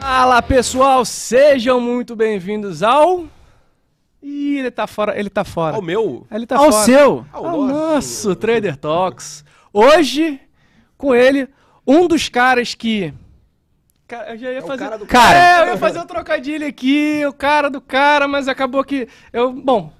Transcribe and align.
Fala 0.00 0.40
pessoal, 0.40 1.04
sejam 1.04 1.80
muito 1.80 2.14
bem-vindos 2.16 2.82
ao. 2.82 3.24
Ih, 4.22 4.58
ele 4.58 4.70
tá 4.70 4.86
fora, 4.86 5.18
ele 5.18 5.28
tá 5.30 5.44
fora. 5.44 5.76
Ao 5.76 5.82
meu? 5.82 6.26
Ele 6.30 6.46
tá 6.46 6.56
Ao 6.56 6.70
fora. 6.72 6.84
seu. 6.84 7.26
Ao 7.32 7.62
nosso 7.64 8.34
Trader 8.36 8.76
Talks. 8.76 9.44
Hoje, 9.72 10.40
com 10.96 11.14
ele, 11.14 11.48
um 11.86 12.06
dos 12.06 12.28
caras 12.28 12.74
que. 12.74 13.12
Ca- 14.06 14.26
Eu 14.30 14.38
já 14.38 14.52
ia 14.52 14.60
o 14.64 14.66
fazer. 14.66 14.84
cara 14.84 14.98
do 14.98 15.06
cara. 15.06 15.38
É, 15.38 15.62
eu 15.62 15.66
ia 15.72 15.76
fazer 15.76 15.98
um 16.00 16.06
trocadilho 16.06 16.66
aqui, 16.66 17.22
o 17.26 17.32
cara 17.32 17.68
do 17.68 17.80
cara, 17.80 18.26
mas 18.26 18.48
acabou 18.48 18.82
que. 18.84 19.08
Eu. 19.32 19.52
Bom. 19.52 19.92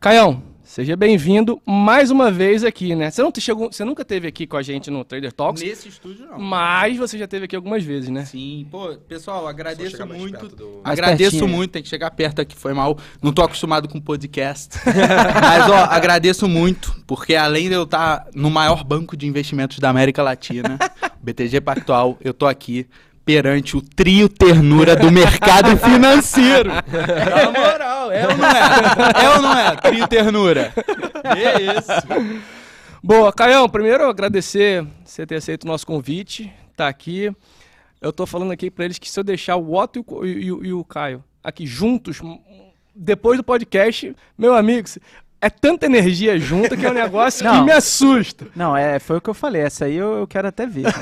Caião, 0.00 0.42
seja 0.70 0.94
bem-vindo 0.96 1.60
mais 1.64 2.10
uma 2.10 2.30
vez 2.30 2.62
aqui, 2.62 2.94
né? 2.94 3.10
Você, 3.10 3.22
não 3.22 3.32
te 3.32 3.40
chegou, 3.40 3.72
você 3.72 3.84
nunca 3.86 4.02
esteve 4.02 4.28
aqui 4.28 4.46
com 4.46 4.56
a 4.58 4.62
gente 4.62 4.90
no 4.90 5.02
Trader 5.02 5.32
Talks, 5.32 5.62
Nesse 5.62 5.88
estúdio 5.88 6.26
não. 6.26 6.38
mas 6.38 6.98
você 6.98 7.16
já 7.16 7.24
esteve 7.24 7.46
aqui 7.46 7.56
algumas 7.56 7.82
vezes, 7.82 8.10
né? 8.10 8.26
Sim, 8.26 8.66
pô, 8.70 8.94
pessoal, 9.08 9.48
agradeço 9.48 10.06
muito. 10.06 10.46
do- 10.48 10.80
Agradeço 10.84 11.38
pertinho. 11.38 11.48
muito, 11.48 11.70
tem 11.70 11.82
que 11.82 11.88
chegar 11.88 12.10
perto 12.10 12.42
aqui, 12.42 12.54
foi 12.54 12.74
mal. 12.74 12.98
Não 13.22 13.32
tô 13.32 13.40
acostumado 13.42 13.88
com 13.88 13.98
podcast. 13.98 14.76
Mas, 14.84 15.70
ó, 15.70 15.84
agradeço 15.90 16.46
muito, 16.46 16.94
porque 17.06 17.34
além 17.34 17.68
de 17.68 17.74
eu 17.74 17.84
estar 17.84 18.26
no 18.34 18.50
maior 18.50 18.84
banco 18.84 19.16
de 19.16 19.26
investimentos 19.26 19.78
da 19.78 19.88
América 19.88 20.22
Latina, 20.22 20.78
BTG 21.22 21.62
Pactual, 21.62 22.18
eu 22.22 22.34
tô 22.34 22.46
aqui 22.46 22.86
perante 23.28 23.76
o 23.76 23.82
trio 23.82 24.26
ternura 24.26 24.96
do 24.96 25.12
mercado 25.12 25.76
financeiro. 25.76 26.70
Na 26.72 27.50
moral, 27.50 28.10
é 28.10 28.26
ou 28.26 28.34
não 28.38 28.48
é? 28.48 29.22
É 29.22 29.28
ou 29.36 29.42
não 29.42 29.58
é? 29.58 29.76
Trio 29.76 30.08
ternura. 30.08 30.72
É 31.36 31.60
isso. 31.78 32.32
Boa, 33.04 33.30
Caião, 33.30 33.68
primeiro 33.68 34.08
agradecer 34.08 34.82
você 35.04 35.26
ter 35.26 35.34
aceito 35.34 35.64
o 35.64 35.66
nosso 35.66 35.86
convite, 35.86 36.50
tá 36.74 36.88
aqui. 36.88 37.30
Eu 38.00 38.14
tô 38.14 38.24
falando 38.24 38.50
aqui 38.50 38.70
pra 38.70 38.86
eles 38.86 38.98
que 38.98 39.10
se 39.10 39.20
eu 39.20 39.24
deixar 39.24 39.56
o 39.56 39.74
Otto 39.74 39.98
e 40.24 40.50
o, 40.50 40.64
e 40.64 40.68
e 40.68 40.72
o 40.72 40.82
Caio 40.82 41.22
aqui 41.44 41.66
juntos, 41.66 42.20
m- 42.22 42.40
depois 42.96 43.36
do 43.36 43.44
podcast, 43.44 44.16
meu 44.38 44.54
amigo, 44.54 44.88
é 45.38 45.50
tanta 45.50 45.84
energia 45.84 46.38
junta 46.38 46.78
que 46.78 46.86
é 46.86 46.90
um 46.90 46.94
negócio 46.94 47.40
que 47.46 47.52
Não. 47.56 47.66
me 47.66 47.72
assusta. 47.72 48.46
Não, 48.56 48.74
é, 48.74 48.98
foi 48.98 49.18
o 49.18 49.20
que 49.20 49.28
eu 49.28 49.34
falei. 49.34 49.60
Essa 49.60 49.84
aí 49.84 49.96
eu, 49.96 50.14
eu 50.20 50.26
quero 50.26 50.48
até 50.48 50.66
ver. 50.66 50.86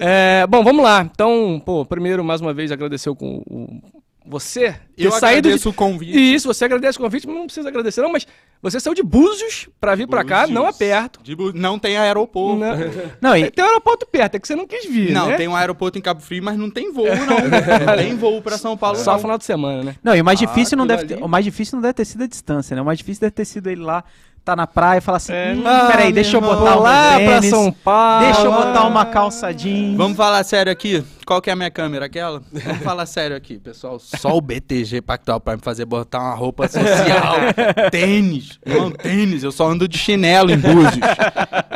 É, 0.00 0.46
bom, 0.46 0.64
vamos 0.64 0.82
lá. 0.82 1.02
Então, 1.02 1.60
pô, 1.64 1.84
primeiro, 1.84 2.24
mais 2.24 2.40
uma 2.40 2.52
vez, 2.54 2.72
agradecer 2.72 3.10
o, 3.10 3.14
con- 3.14 3.42
o- 3.48 4.00
você 4.26 4.76
Eu 4.96 5.10
saído 5.10 5.48
agradeço 5.48 5.64
de... 5.64 5.68
o 5.68 5.72
convite. 5.72 6.16
E 6.16 6.34
isso, 6.34 6.46
você 6.46 6.64
agradece 6.64 6.98
o 6.98 7.00
convite, 7.00 7.26
mas 7.26 7.36
não 7.36 7.44
precisa 7.46 7.68
agradecer 7.68 8.00
não, 8.02 8.12
mas 8.12 8.26
você 8.62 8.78
saiu 8.78 8.94
de 8.94 9.02
Búzios 9.02 9.68
pra 9.80 9.94
vir 9.94 10.06
pra 10.06 10.22
cá, 10.22 10.46
não 10.46 10.68
é 10.68 10.72
perto. 10.72 11.20
De 11.22 11.34
Bu- 11.34 11.52
Não 11.54 11.78
tem 11.78 11.96
aeroporto. 11.96 12.58
Não, 12.60 12.76
Não, 13.30 13.36
e, 13.36 13.50
tem 13.50 13.64
um 13.64 13.68
aeroporto 13.68 14.06
perto, 14.06 14.34
é 14.36 14.38
que 14.38 14.46
você 14.46 14.54
não 14.54 14.66
quis 14.66 14.84
vir, 14.84 15.12
Não, 15.12 15.28
né? 15.28 15.36
tem 15.36 15.48
um 15.48 15.56
aeroporto 15.56 15.98
em 15.98 16.02
Cabo 16.02 16.20
Frio, 16.20 16.42
mas 16.44 16.56
não 16.56 16.70
tem 16.70 16.92
voo, 16.92 17.06
não. 17.06 17.16
não 17.86 17.96
tem 17.96 18.14
voo 18.16 18.40
pra 18.42 18.56
São 18.58 18.76
Paulo, 18.76 18.96
Só 18.98 19.14
não. 19.14 19.20
final 19.20 19.38
de 19.38 19.44
semana, 19.44 19.82
né? 19.82 19.96
não, 20.02 20.14
e 20.14 20.20
o 20.20 20.24
mais 20.24 20.40
Ah, 20.40 20.46
difícil 20.46 20.76
não 20.78 20.86
deve 20.86 21.06
ter, 21.06 21.22
o 21.22 21.26
mais 21.28 21.44
difícil 21.44 21.76
não 21.76 21.82
deve 21.82 21.94
ter 21.94 22.04
sido 22.04 22.22
a 22.22 22.26
distância, 22.26 22.74
né? 22.76 22.82
O 22.82 22.84
mais 22.84 22.98
difícil 22.98 23.22
deve 23.22 23.32
ter 23.32 23.44
sido 23.46 23.68
ele 23.70 23.80
lá, 23.82 24.04
tá 24.44 24.56
na 24.56 24.66
praia 24.66 24.98
e 24.98 25.00
falar 25.00 25.18
assim, 25.18 25.32
É, 25.32 25.54
hum, 25.56 25.62
ah, 25.64 25.88
peraí, 25.90 26.12
deixa 26.12 26.36
eu 26.36 26.40
irmão, 26.40 26.56
botar 26.56 26.70
vou 26.72 26.80
uma 26.82 26.90
lá 26.90 27.10
pra 27.10 27.18
tênis, 27.18 27.50
São 27.50 27.72
Paulo. 27.72 28.24
deixa 28.26 28.40
eu 28.42 28.52
botar 28.52 28.86
uma 28.86 29.04
calça 29.06 29.52
jeans. 29.54 29.96
Vamos 29.96 30.16
falar 30.16 30.42
sério 30.44 30.72
aqui? 30.72 31.04
Qual 31.30 31.40
que 31.40 31.48
é 31.48 31.52
a 31.52 31.56
minha 31.56 31.70
câmera? 31.70 32.06
Aquela? 32.06 32.42
Vamos 32.52 32.82
falar 32.82 33.06
sério 33.06 33.36
aqui, 33.36 33.56
pessoal. 33.56 34.00
Só 34.00 34.36
o 34.36 34.40
BTG 34.40 35.00
Pactual 35.00 35.38
pra 35.38 35.54
me 35.54 35.62
fazer 35.62 35.84
botar 35.84 36.18
uma 36.18 36.34
roupa 36.34 36.66
social. 36.66 37.36
tênis. 37.92 38.58
Não, 38.66 38.90
tênis. 38.90 39.44
Eu 39.44 39.52
só 39.52 39.68
ando 39.68 39.86
de 39.86 39.96
chinelo 39.96 40.50
em 40.50 40.58
Búzios. 40.58 40.98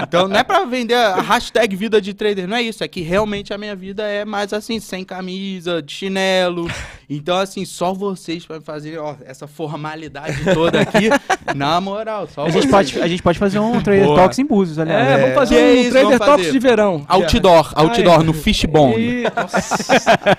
Então 0.02 0.26
não 0.26 0.36
é 0.36 0.42
pra 0.42 0.64
vender 0.64 0.94
a 0.94 1.20
hashtag 1.20 1.76
vida 1.76 2.00
de 2.00 2.12
trader. 2.14 2.48
Não 2.48 2.56
é 2.56 2.62
isso. 2.62 2.82
É 2.82 2.88
que 2.88 3.00
realmente 3.00 3.54
a 3.54 3.58
minha 3.58 3.76
vida 3.76 4.02
é 4.02 4.24
mais 4.24 4.52
assim, 4.52 4.80
sem 4.80 5.04
camisa, 5.04 5.80
de 5.80 5.92
chinelo. 5.92 6.68
Então 7.08 7.38
assim, 7.38 7.64
só 7.64 7.94
vocês 7.94 8.44
pra 8.44 8.58
me 8.58 8.64
fazer 8.64 8.98
ó, 8.98 9.14
essa 9.24 9.46
formalidade 9.46 10.52
toda 10.52 10.80
aqui. 10.80 11.10
Na 11.54 11.80
moral, 11.80 12.26
só 12.26 12.46
A 12.46 12.50
gente, 12.50 12.62
vocês. 12.62 12.70
pode, 12.72 13.00
a 13.00 13.06
gente 13.06 13.22
pode 13.22 13.38
fazer 13.38 13.60
um 13.60 13.80
Trader 13.80 14.06
Boa. 14.06 14.16
Talks 14.16 14.38
em 14.40 14.44
Búzios, 14.44 14.78
É, 14.78 14.82
aliás. 14.82 15.20
vamos 15.20 15.34
fazer 15.36 15.62
um 15.62 15.74
isso, 15.80 15.90
Trader 15.90 16.18
Talks 16.18 16.50
de 16.52 16.58
verão. 16.58 17.04
Outdoor, 17.06 17.72
outdoor, 17.76 18.24
no 18.24 18.32
Fishbone. 18.32 19.24
Nossa. 19.52 19.84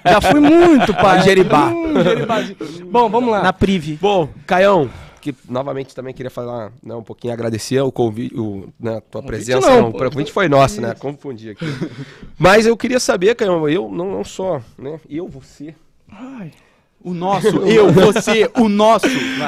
Já 0.05 0.21
fui 0.21 0.39
muito, 0.39 0.93
pai. 0.93 1.21
Jeribá. 1.21 1.67
Hum, 1.69 2.03
Jeribazinho. 2.03 2.57
Bom, 2.91 3.09
vamos 3.09 3.29
lá. 3.31 3.41
Na 3.43 3.53
Prive. 3.53 3.97
Bom, 4.01 4.29
Caião, 4.45 4.89
que 5.21 5.33
novamente 5.49 5.95
também 5.95 6.13
queria 6.13 6.29
falar 6.29 6.71
né, 6.83 6.93
um 6.95 7.01
pouquinho, 7.03 7.33
agradecer 7.33 7.79
o 7.81 7.91
convite, 7.91 8.35
o, 8.38 8.69
né, 8.79 8.97
a 8.97 9.01
tua 9.01 9.23
presença. 9.23 9.67
não, 9.67 9.81
Não, 9.83 9.91
pô. 9.91 10.05
o 10.05 10.11
convite 10.11 10.31
foi 10.31 10.47
nosso, 10.47 10.79
né? 10.81 10.93
Confundi 10.93 11.49
aqui. 11.51 11.66
Mas 12.38 12.66
eu 12.67 12.75
queria 12.77 12.99
saber, 12.99 13.33
Caião, 13.35 13.67
eu 13.67 13.89
não, 13.89 14.11
não 14.11 14.23
só, 14.23 14.61
né? 14.77 14.99
Eu, 15.09 15.27
você, 15.27 15.73
Ai. 16.11 16.51
O 17.05 17.13
nosso, 17.13 17.47
eu, 17.47 17.91
você, 17.91 18.49
o 18.59 18.67
nosso. 18.67 19.05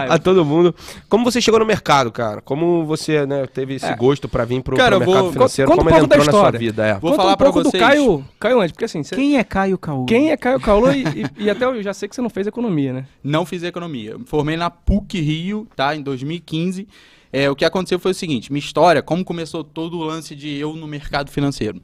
a 0.08 0.20
todo 0.20 0.46
mundo. 0.46 0.76
Como 1.10 1.26
você 1.26 1.42
chegou 1.42 1.60
no 1.60 1.66
mercado, 1.66 2.12
cara? 2.12 2.40
Como 2.40 2.86
você 2.86 3.26
né, 3.26 3.48
teve 3.48 3.74
esse 3.74 3.96
gosto 3.96 4.30
pra 4.30 4.46
vir 4.46 4.62
pro, 4.62 4.78
Cara, 4.78 4.98
pro 4.98 5.06
mercado 5.08 5.24
vou- 5.24 5.34
financeiro? 5.34 5.72
conta 5.72 5.82
um 5.82 5.86
Como 5.86 5.90
ele 5.98 6.00
pouco 6.08 6.10
da 6.10 6.22
entrou 6.24 6.42
na 6.44 6.50
sua 6.52 6.60
vida? 6.60 6.86
É. 6.86 6.92
Vou 6.94 7.02
Conta 7.02 7.16
falar 7.16 7.34
um 7.34 7.36
pra 7.36 7.46
pouco 7.48 7.64
do 7.64 7.72
vocês. 7.72 7.82
Caio, 7.84 8.24
Caio 8.40 8.60
antes, 8.62 8.72
porque 8.74 8.86
assim, 8.86 9.02
você- 9.02 9.16
Quem 9.16 9.38
é 9.40 9.44
Caio 9.44 9.76
Caú? 9.78 10.06
quem 10.06 10.30
é 10.30 10.38
Caio 10.38 10.60
Caolo 10.60 10.92
e, 10.92 11.04
e- 11.04 11.46
e 11.46 11.50
até 11.50 11.66
eu 11.66 11.82
já 11.82 11.96
sei 11.96 12.08
que 12.08 12.14
você 12.16 12.22
não 12.22 12.30
fez 12.30 12.46
economia, 12.46 12.94
né? 12.94 13.06
Não 13.24 13.44
fiz 13.44 13.64
economia. 13.64 14.12
Eu 14.12 14.20
me 14.20 14.26
formei 14.26 14.56
na 14.56 14.70
PUC 14.70 15.20
Rio, 15.20 15.68
tá? 15.76 15.96
Em 15.96 16.02
2015. 16.04 16.88
É, 17.34 17.50
o 17.50 17.56
que 17.56 17.66
aconteceu 17.66 17.98
foi 17.98 18.12
o 18.12 18.16
seguinte: 18.16 18.52
minha 18.52 18.64
história, 18.64 19.02
como 19.02 19.26
começou 19.26 19.64
todo 19.64 19.98
o 19.98 20.04
lance 20.04 20.36
de 20.36 20.56
eu 20.58 20.74
no 20.76 20.86
mercado 20.88 21.32
financeiro. 21.32 21.82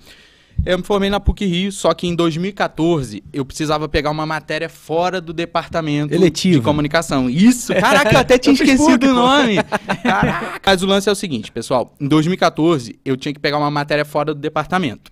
Eu 0.66 0.78
me 0.78 0.84
formei 0.84 1.10
na 1.10 1.20
PUC 1.20 1.46
Rio, 1.46 1.72
só 1.72 1.94
que 1.94 2.08
em 2.08 2.16
2014 2.16 3.24
eu 3.34 3.44
precisava 3.44 3.90
pegar 3.90 4.12
uma 4.12 4.26
matéria 4.26 4.70
fora 4.70 5.20
do 5.20 5.34
departamento 5.34 6.14
Eletiva. 6.14 6.60
de 6.60 6.62
comunicação. 6.62 7.30
Isso, 7.30 7.74
caraca, 7.74 8.12
eu 8.16 8.20
até 8.20 8.38
tinha 8.38 8.52
Eu 8.52 8.56
esquecido 8.56 9.00
PUC, 9.00 9.08
o 9.08 9.14
nome. 9.14 9.56
Caraca. 10.04 10.62
Mas 10.66 10.82
o 10.82 10.86
lance 10.86 11.10
é 11.10 11.12
o 11.12 11.16
seguinte, 11.16 11.52
pessoal: 11.52 11.94
em 12.00 12.08
2014 12.08 12.98
eu 13.04 13.18
tinha 13.18 13.34
que 13.34 13.40
pegar 13.40 13.58
uma 13.58 13.70
matéria 13.72 14.06
fora 14.06 14.34
do 14.34 14.40
departamento. 14.40 15.12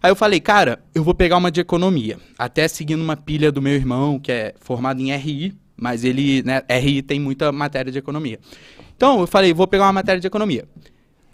Aí 0.00 0.10
eu 0.10 0.16
falei, 0.16 0.38
cara, 0.38 0.80
eu 0.94 1.02
vou 1.02 1.14
pegar 1.14 1.38
uma 1.38 1.50
de 1.50 1.60
economia. 1.60 2.18
Até 2.38 2.68
seguindo 2.68 3.00
uma 3.00 3.16
pilha 3.16 3.50
do 3.50 3.62
meu 3.62 3.72
irmão, 3.72 4.20
que 4.20 4.30
é 4.30 4.54
formado 4.60 5.00
em 5.00 5.10
RI, 5.16 5.54
mas 5.76 6.04
ele, 6.04 6.42
né, 6.42 6.62
RI 6.68 7.00
tem 7.00 7.18
muita 7.18 7.50
matéria 7.50 7.90
de 7.90 7.98
economia. 7.98 8.38
Então 8.94 9.20
eu 9.20 9.26
falei, 9.26 9.52
vou 9.54 9.66
pegar 9.66 9.84
uma 9.84 9.92
matéria 9.94 10.20
de 10.20 10.26
economia. 10.26 10.66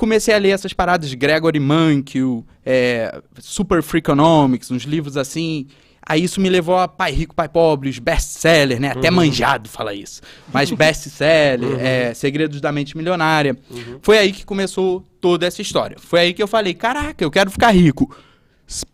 Comecei 0.00 0.32
a 0.32 0.38
ler 0.38 0.48
essas 0.48 0.72
paradas 0.72 1.10
de 1.10 1.14
Gregory 1.14 1.60
Mankiw, 1.60 2.42
é, 2.64 3.20
Super 3.38 3.82
Free 3.82 3.98
Economics, 3.98 4.70
uns 4.70 4.84
livros 4.84 5.18
assim. 5.18 5.66
Aí 6.00 6.24
isso 6.24 6.40
me 6.40 6.48
levou 6.48 6.78
a 6.78 6.88
Pai 6.88 7.12
Rico, 7.12 7.34
Pai 7.34 7.50
Pobre, 7.50 7.90
os 7.90 7.98
best-seller, 7.98 8.80
né? 8.80 8.92
Até 8.92 9.10
manjado 9.10 9.68
fala 9.68 9.92
isso. 9.92 10.22
Mas 10.50 10.70
best-seller, 10.72 11.78
é, 11.78 12.14
Segredos 12.14 12.62
da 12.62 12.72
Mente 12.72 12.96
Milionária. 12.96 13.54
Foi 14.00 14.16
aí 14.16 14.32
que 14.32 14.42
começou 14.42 15.04
toda 15.20 15.46
essa 15.46 15.60
história. 15.60 15.98
Foi 16.00 16.20
aí 16.20 16.32
que 16.32 16.42
eu 16.42 16.48
falei, 16.48 16.72
caraca, 16.72 17.22
eu 17.22 17.30
quero 17.30 17.50
ficar 17.50 17.70
rico. 17.70 18.10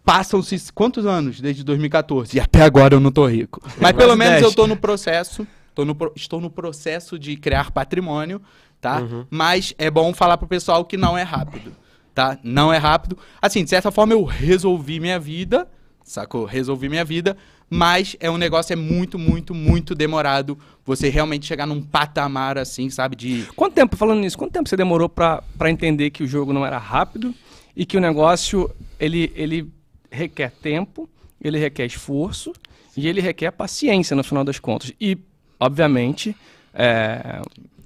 Passam-se 0.05 0.73
quantos 0.73 1.07
anos 1.07 1.41
desde 1.41 1.63
2014? 1.63 2.37
E 2.37 2.41
até 2.41 2.63
agora 2.63 2.97
eu 2.97 3.01
não 3.01 3.13
tô 3.13 3.27
rico. 3.27 3.63
Mas 3.81 3.93
pelo 3.93 4.17
menos 4.17 4.43
eu 4.43 4.53
tô 4.53 4.67
no 4.67 4.77
processo. 4.77 5.47
Tô 5.73 5.85
no 5.85 5.95
estou 6.17 6.41
no 6.41 6.51
processo 6.51 7.19
de 7.19 7.37
criar 7.37 7.71
patrimônio, 7.71 8.41
tá? 8.87 9.03
Mas 9.29 9.75
é 9.79 9.91
bom 9.91 10.15
falar 10.15 10.39
pro 10.39 10.47
pessoal 10.47 10.85
que 10.85 10.97
não 10.97 11.19
é 11.19 11.23
rápido, 11.23 11.73
tá? 12.15 12.39
Não 12.45 12.73
é 12.73 12.79
rápido. 12.79 13.19
Assim, 13.43 13.65
de 13.65 13.71
certa 13.71 13.91
forma 13.91 14.13
eu 14.13 14.23
resolvi 14.25 15.01
minha 15.01 15.19
vida, 15.19 15.69
sacou? 16.05 16.45
Resolvi 16.45 16.89
minha 16.89 17.05
vida, 17.05 17.37
mas 17.69 18.15
é 18.21 18.31
um 18.31 18.37
negócio 18.37 18.73
é 18.73 18.77
muito, 18.77 19.19
muito, 19.19 19.53
muito 19.53 19.93
demorado 19.93 20.57
você 20.85 21.09
realmente 21.09 21.47
chegar 21.47 21.67
num 21.67 21.83
patamar 21.83 22.57
assim, 22.59 22.89
sabe? 22.89 23.17
De 23.17 23.45
Quanto 23.57 23.75
tempo, 23.75 23.97
falando 23.97 24.21
nisso, 24.21 24.39
quanto 24.39 24.53
tempo 24.53 24.69
você 24.69 24.77
demorou 24.77 25.09
pra 25.09 25.43
entender 25.65 26.11
que 26.11 26.23
o 26.23 26.29
jogo 26.29 26.53
não 26.53 26.65
era 26.65 26.79
rápido 26.79 27.35
e 27.75 27.85
que 27.85 27.97
o 27.97 28.01
negócio, 28.01 28.71
ele, 29.01 29.33
ele 29.35 29.69
requer 30.11 30.53
tempo, 30.53 31.11
ele 31.43 31.59
requer 31.59 31.87
esforço 31.87 32.53
e 32.97 33.09
ele 33.09 33.21
requer 33.21 33.51
paciência 33.51 34.15
no 34.15 34.23
final 34.23 34.45
das 34.45 34.61
contas. 34.61 34.93
E, 35.01 35.19
obviamente, 35.59 36.37
é, 36.73 37.43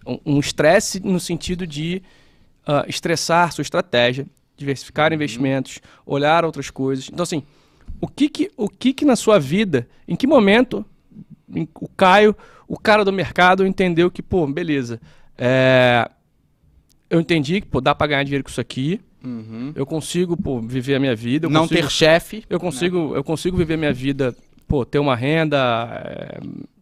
um- 0.06 0.38
estresse 0.38 1.00
no 1.00 1.18
sentido 1.20 1.66
de 1.66 2.02
ah, 2.66 2.84
estressar 2.88 3.52
sua 3.52 3.62
estratégia, 3.62 4.26
diversificar 4.56 5.12
investimentos, 5.12 5.80
olhar 6.04 6.44
outras 6.44 6.70
coisas. 6.70 7.08
Então, 7.12 7.22
assim, 7.22 7.42
o 8.00 8.06
que 8.06 8.28
que, 8.28 8.50
o 8.56 8.68
que 8.68 8.92
que 8.92 9.04
na 9.04 9.16
sua 9.16 9.38
vida, 9.38 9.88
em 10.06 10.14
que 10.16 10.26
momento 10.26 10.84
em- 11.54 11.68
o 11.80 11.88
Caio, 11.88 12.36
o 12.68 12.78
cara 12.78 13.04
do 13.04 13.12
mercado, 13.12 13.66
entendeu 13.66 14.10
que, 14.10 14.22
pô, 14.22 14.46
beleza, 14.46 15.00
é, 15.36 16.08
eu 17.08 17.20
entendi 17.20 17.60
que, 17.60 17.66
pô, 17.66 17.80
dá 17.80 17.94
pra 17.94 18.06
ganhar 18.06 18.22
dinheiro 18.22 18.44
com 18.44 18.50
isso 18.50 18.60
aqui, 18.60 19.00
eu 19.74 19.84
consigo, 19.84 20.34
pô, 20.36 20.60
viver 20.62 20.94
a 20.94 20.98
minha 21.00 21.14
vida, 21.14 21.46
não 21.48 21.62
consigo, 21.62 21.80
ter 21.82 21.90
chefe. 21.90 22.44
eu 22.48 22.58
consigo, 22.60 23.14
eu 23.14 23.22
consigo 23.24 23.56
viver 23.56 23.76
minha 23.76 23.92
vida 23.92 24.34
pô, 24.70 24.84
ter 24.84 25.00
uma 25.00 25.16
renda, 25.16 25.58
é, 26.06 26.38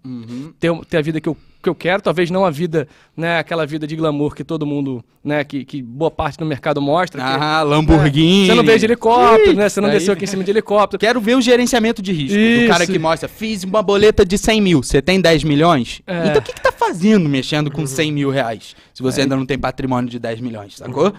Uhum. 0.06 0.52
ter, 0.60 0.70
ter 0.88 0.96
a 0.98 1.02
vida 1.02 1.20
que 1.20 1.28
eu, 1.28 1.36
que 1.62 1.68
eu 1.68 1.74
quero, 1.74 2.00
talvez 2.02 2.30
não 2.30 2.44
a 2.44 2.50
vida, 2.50 2.86
né, 3.16 3.38
aquela 3.38 3.66
vida 3.66 3.86
de 3.86 3.94
glamour 3.96 4.34
que 4.34 4.44
todo 4.44 4.64
mundo, 4.64 5.04
né, 5.24 5.42
que, 5.44 5.64
que 5.64 5.82
boa 5.82 6.10
parte 6.10 6.38
do 6.38 6.46
mercado 6.46 6.80
mostra. 6.80 7.20
que- 7.22 7.28
Ah, 7.28 7.62
Lamborghini. 7.62 8.46
você 8.46 8.54
não 8.54 8.62
veio 8.64 8.78
de 8.78 8.84
helicóptero, 8.86 9.54
né? 9.56 9.68
Você 9.68 9.80
não 9.80 9.88
Daí- 9.88 9.98
desceu 9.98 10.14
aqui 10.14 10.24
em 10.24 10.26
cima 10.26 10.44
de 10.44 10.50
helicóptero. 10.50 10.98
Quero 11.00 11.20
ver 11.20 11.36
o 11.36 11.40
gerenciamento 11.42 12.00
de 12.00 12.12
risco. 12.12 12.38
Isso. 12.38 12.64
O 12.66 12.68
cara 12.68 12.86
que 12.86 12.98
mostra, 12.98 13.28
fiz 13.28 13.64
uma 13.64 13.82
boleta 13.82 14.24
de 14.24 14.38
100 14.38 14.60
mil, 14.62 14.82
você 14.82 15.02
tem 15.02 15.20
10 15.20 15.42
milhões? 15.44 16.00
É. 16.06 16.28
Então 16.28 16.38
o 16.40 16.42
que, 16.42 16.52
que 16.54 16.60
tá 16.60 16.72
fazendo 16.72 17.28
mexendo 17.28 17.70
com 17.70 17.86
100 17.86 18.12
mil 18.12 18.30
reais? 18.30 18.76
Se 18.94 19.02
você 19.02 19.22
ainda 19.22 19.34
não 19.36 19.44
tem 19.46 19.58
patrimônio 19.58 20.08
de 20.10 20.18
10 20.18 20.40
milhões, 20.40 20.76
sacou? 20.76 21.12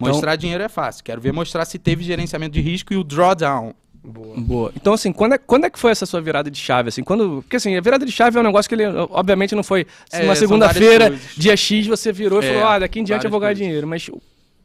Mostrar 0.00 0.36
dinheiro 0.36 0.62
é 0.64 0.68
fácil. 0.68 1.04
Quero 1.04 1.20
ver 1.20 1.32
mostrar 1.32 1.64
se 1.64 1.78
teve 1.78 2.02
gerenciamento 2.04 2.52
de 2.52 2.60
risco 2.60 2.92
e 2.92 2.96
o 2.96 3.04
drawdown. 3.04 3.72
Boa. 4.04 4.36
Boa. 4.36 4.72
Então, 4.76 4.92
assim, 4.92 5.10
quando 5.12 5.32
é, 5.32 5.38
quando 5.38 5.64
é 5.64 5.70
que 5.70 5.78
foi 5.78 5.90
essa 5.90 6.04
sua 6.04 6.20
virada 6.20 6.50
de 6.50 6.58
chave? 6.58 6.90
Assim, 6.90 7.02
quando, 7.02 7.40
porque, 7.42 7.56
assim, 7.56 7.74
a 7.74 7.80
virada 7.80 8.04
de 8.04 8.12
chave 8.12 8.36
é 8.36 8.40
um 8.40 8.44
negócio 8.44 8.68
que 8.68 8.74
ele, 8.74 8.84
obviamente, 8.86 9.54
não 9.54 9.62
foi 9.62 9.86
É, 10.12 10.22
uma 10.24 10.34
segunda-feira, 10.34 11.18
dia 11.36 11.56
X, 11.56 11.86
você 11.86 12.12
virou 12.12 12.42
e 12.42 12.44
É, 12.44 12.48
falou, 12.52 12.64
ah, 12.68 12.78
daqui 12.80 13.00
em 13.00 13.04
diante 13.04 13.24
eu 13.24 13.30
vou 13.30 13.40
ganhar 13.40 13.52
coisas. 13.52 13.64
dinheiro. 13.66 13.86
Mas 13.86 14.06
o, 14.08 14.20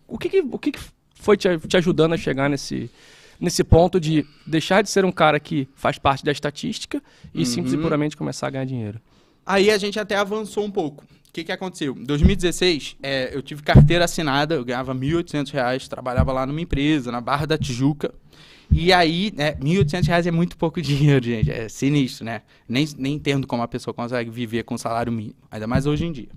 o 0.07 0.17
que, 0.17 0.27
que- 0.29 0.41
o 0.51 0.59
que, 0.59 0.71
que 0.73 0.79
foi 1.15 1.37
te, 1.37 1.57
te 1.57 1.77
ajudando 1.77 2.13
a 2.13 2.17
chegar 2.17 2.49
nesse, 2.49 2.91
nesse 3.39 3.63
ponto 3.63 3.97
de 3.97 4.25
deixar 4.45 4.81
de 4.83 4.89
ser 4.89 5.05
um 5.05 5.11
cara 5.11 5.39
que 5.39 5.69
faz 5.73 5.97
parte 5.97 6.23
da 6.25 6.31
estatística 6.33 7.01
e 7.33 7.45
simples 7.45 7.71
e 7.73 7.77
Uhum. 7.77 7.81
puramente 7.83 8.17
começar 8.17 8.47
a 8.47 8.49
ganhar 8.49 8.65
dinheiro? 8.65 8.99
Aí 9.45 9.71
a 9.71 9.77
gente 9.77 9.97
até 9.99 10.15
avançou 10.17 10.65
um 10.65 10.71
pouco. 10.71 11.03
O 11.03 11.31
que, 11.31 11.45
que 11.45 11.51
aconteceu? 11.51 11.95
Em 11.97 12.03
2016, 12.03 12.97
é, 13.01 13.29
eu 13.33 13.41
tive 13.41 13.61
carteira 13.63 14.03
assinada, 14.03 14.55
eu 14.55 14.65
ganhava 14.65 14.93
1.800 14.93 15.51
reais, 15.51 15.87
trabalhava 15.87 16.33
lá 16.33 16.45
numa 16.45 16.59
empresa, 16.59 17.09
na 17.11 17.21
Barra 17.21 17.45
da 17.45 17.57
Tijuca. 17.57 18.13
E 18.71 18.93
aí, 18.93 19.33
né, 19.35 19.53
1.800 19.55 20.07
reais 20.07 20.27
é 20.27 20.31
muito 20.31 20.57
pouco 20.57 20.81
dinheiro, 20.81 21.25
gente. 21.25 21.51
É 21.51 21.67
sinistro, 21.67 22.25
né? 22.25 22.41
Nem, 22.67 22.87
nem 22.97 23.15
entendo 23.15 23.47
como 23.47 23.63
a 23.63 23.67
pessoa 23.67 23.93
consegue 23.93 24.29
viver 24.29 24.63
com 24.63 24.77
salário 24.77 25.11
mínimo, 25.11 25.35
ainda 25.49 25.67
mais 25.67 25.85
hoje 25.85 26.05
em 26.05 26.11
dia. 26.11 26.29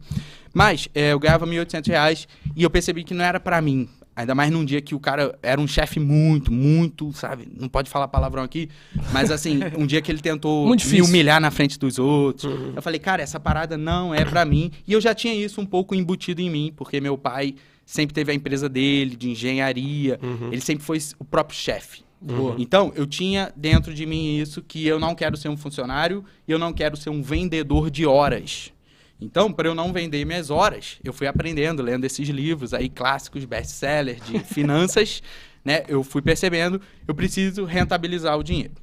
Mas 0.53 0.89
é, 0.95 1.13
eu 1.13 1.19
ganhava 1.19 1.47
1.800 1.47 1.87
reais 1.89 2.29
e 2.55 2.63
eu 2.63 2.71
percebi 2.71 3.05
que 3.05 3.15
não 3.15 3.25
era 3.25 3.39
pra 3.39 3.61
mim. 3.61 3.89
Ainda 4.15 4.35
mais 4.35 4.51
num 4.51 4.63
dia 4.63 4.81
que 4.83 4.95
o 4.95 5.01
cara 5.01 5.39
era 5.43 5.59
um 5.59 5.67
chefe 5.67 5.99
muito, 5.99 6.53
muito, 6.53 7.15
sabe? 7.15 7.49
Não 7.59 7.67
pode 7.67 7.89
falar 7.89 8.09
palavrão 8.09 8.43
aqui, 8.43 8.69
mas 9.11 9.31
assim, 9.31 9.61
um 9.79 9.87
dia 9.87 10.03
que 10.03 10.13
ele 10.13 10.21
tentou 10.21 10.69
me 10.69 11.03
humilhar 11.03 11.41
na 11.41 11.51
frente 11.51 11.79
dos 11.79 11.99
outros. 11.99 12.53
Eu 12.77 12.83
falei, 12.83 13.01
cara, 13.01 13.23
essa 13.23 13.41
parada 13.41 13.79
não 13.79 14.15
é 14.15 14.23
pra 14.23 14.45
mim. 14.45 14.71
E 14.87 14.93
eu 14.93 15.01
já 15.01 15.15
tinha 15.15 15.35
isso 15.35 15.63
um 15.63 15.67
pouco 15.67 15.95
embutido 15.95 16.43
em 16.43 16.51
mim, 16.51 16.73
porque 16.77 17.01
meu 17.01 17.17
pai 17.17 17.55
sempre 17.87 18.13
teve 18.13 18.31
a 18.31 18.35
empresa 18.35 18.69
dele, 18.69 19.17
de 19.17 19.31
engenharia. 19.31 20.21
Ele 20.51 20.61
sempre 20.61 20.85
foi 20.85 20.99
o 21.19 21.25
próprio 21.25 21.57
chefe. 21.57 22.03
Boa. 22.23 22.55
Então, 22.57 22.93
eu 22.95 23.05
tinha 23.05 23.53
dentro 23.57 23.93
de 23.93 24.07
mim 24.07 24.39
isso 24.39 24.63
que 24.63 24.87
eu 24.87 25.01
não 25.01 25.15
quero 25.15 25.37
ser 25.37 25.49
um 25.49 25.57
funcionário 25.57 26.25
e 26.47 26.53
eu 26.53 26.59
não 26.59 26.73
quero 26.73 26.97
ser 26.97 27.11
um 27.11 27.21
vendedor 27.21 27.91
de 27.91 28.07
horas. 28.07 28.73
Então, 29.21 29.53
para 29.53 29.69
eu 29.69 29.75
não 29.75 29.93
vender 29.93 30.25
minhas 30.25 30.51
horas, 30.51 30.99
eu 31.03 31.13
fui 31.13 31.27
aprendendo, 31.27 31.83
lendo 31.83 32.05
esses 32.05 32.29
livros 32.29 32.73
aí 32.73 32.89
clássicos, 32.89 33.45
best-sellers 33.45 34.21
de 34.25 34.39
finanças, 34.53 35.23
né? 35.65 35.85
Eu 35.89 36.03
fui 36.03 36.23
percebendo, 36.23 36.81
eu 37.07 37.15
preciso 37.15 37.65
rentabilizar 37.65 38.39
o 38.39 38.43
dinheiro. 38.43 38.75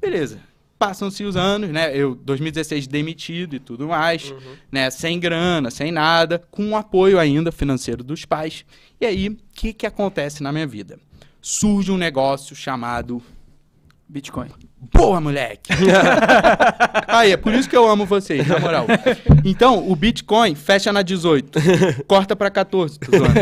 Beleza. 0.00 0.40
Passam-se 0.78 1.24
os 1.24 1.36
anos, 1.36 1.70
né? 1.70 1.94
Eu 1.94 2.14
2016 2.14 2.86
demitido 2.86 3.54
e 3.54 3.58
tudo 3.60 3.88
mais, 3.88 4.32
né? 4.72 4.88
Sem 4.90 5.20
grana, 5.20 5.70
sem 5.70 5.92
nada, 5.92 6.38
com 6.50 6.64
um 6.64 6.76
apoio 6.76 7.18
ainda 7.18 7.52
financeiro 7.52 8.02
dos 8.02 8.24
pais. 8.24 8.64
E 9.00 9.04
aí, 9.04 9.28
o 9.28 9.36
que 9.52 9.72
que 9.74 9.86
acontece 9.86 10.42
na 10.42 10.50
minha 10.50 10.66
vida? 10.66 10.98
Surge 11.40 11.90
um 11.90 11.96
negócio 11.96 12.54
chamado 12.54 13.22
Bitcoin. 14.08 14.48
Boa, 14.92 15.20
moleque! 15.20 15.72
Aí, 17.06 17.32
é 17.32 17.36
por 17.36 17.52
isso 17.52 17.68
que 17.68 17.76
eu 17.76 17.88
amo 17.88 18.04
vocês, 18.06 18.46
na 18.46 18.58
moral. 18.58 18.86
Então, 19.44 19.88
o 19.88 19.94
Bitcoin 19.94 20.54
fecha 20.54 20.92
na 20.92 21.02
18, 21.02 21.58
corta 22.08 22.34
pra 22.34 22.50
14. 22.50 22.98
tô 22.98 23.16
zoando. 23.16 23.34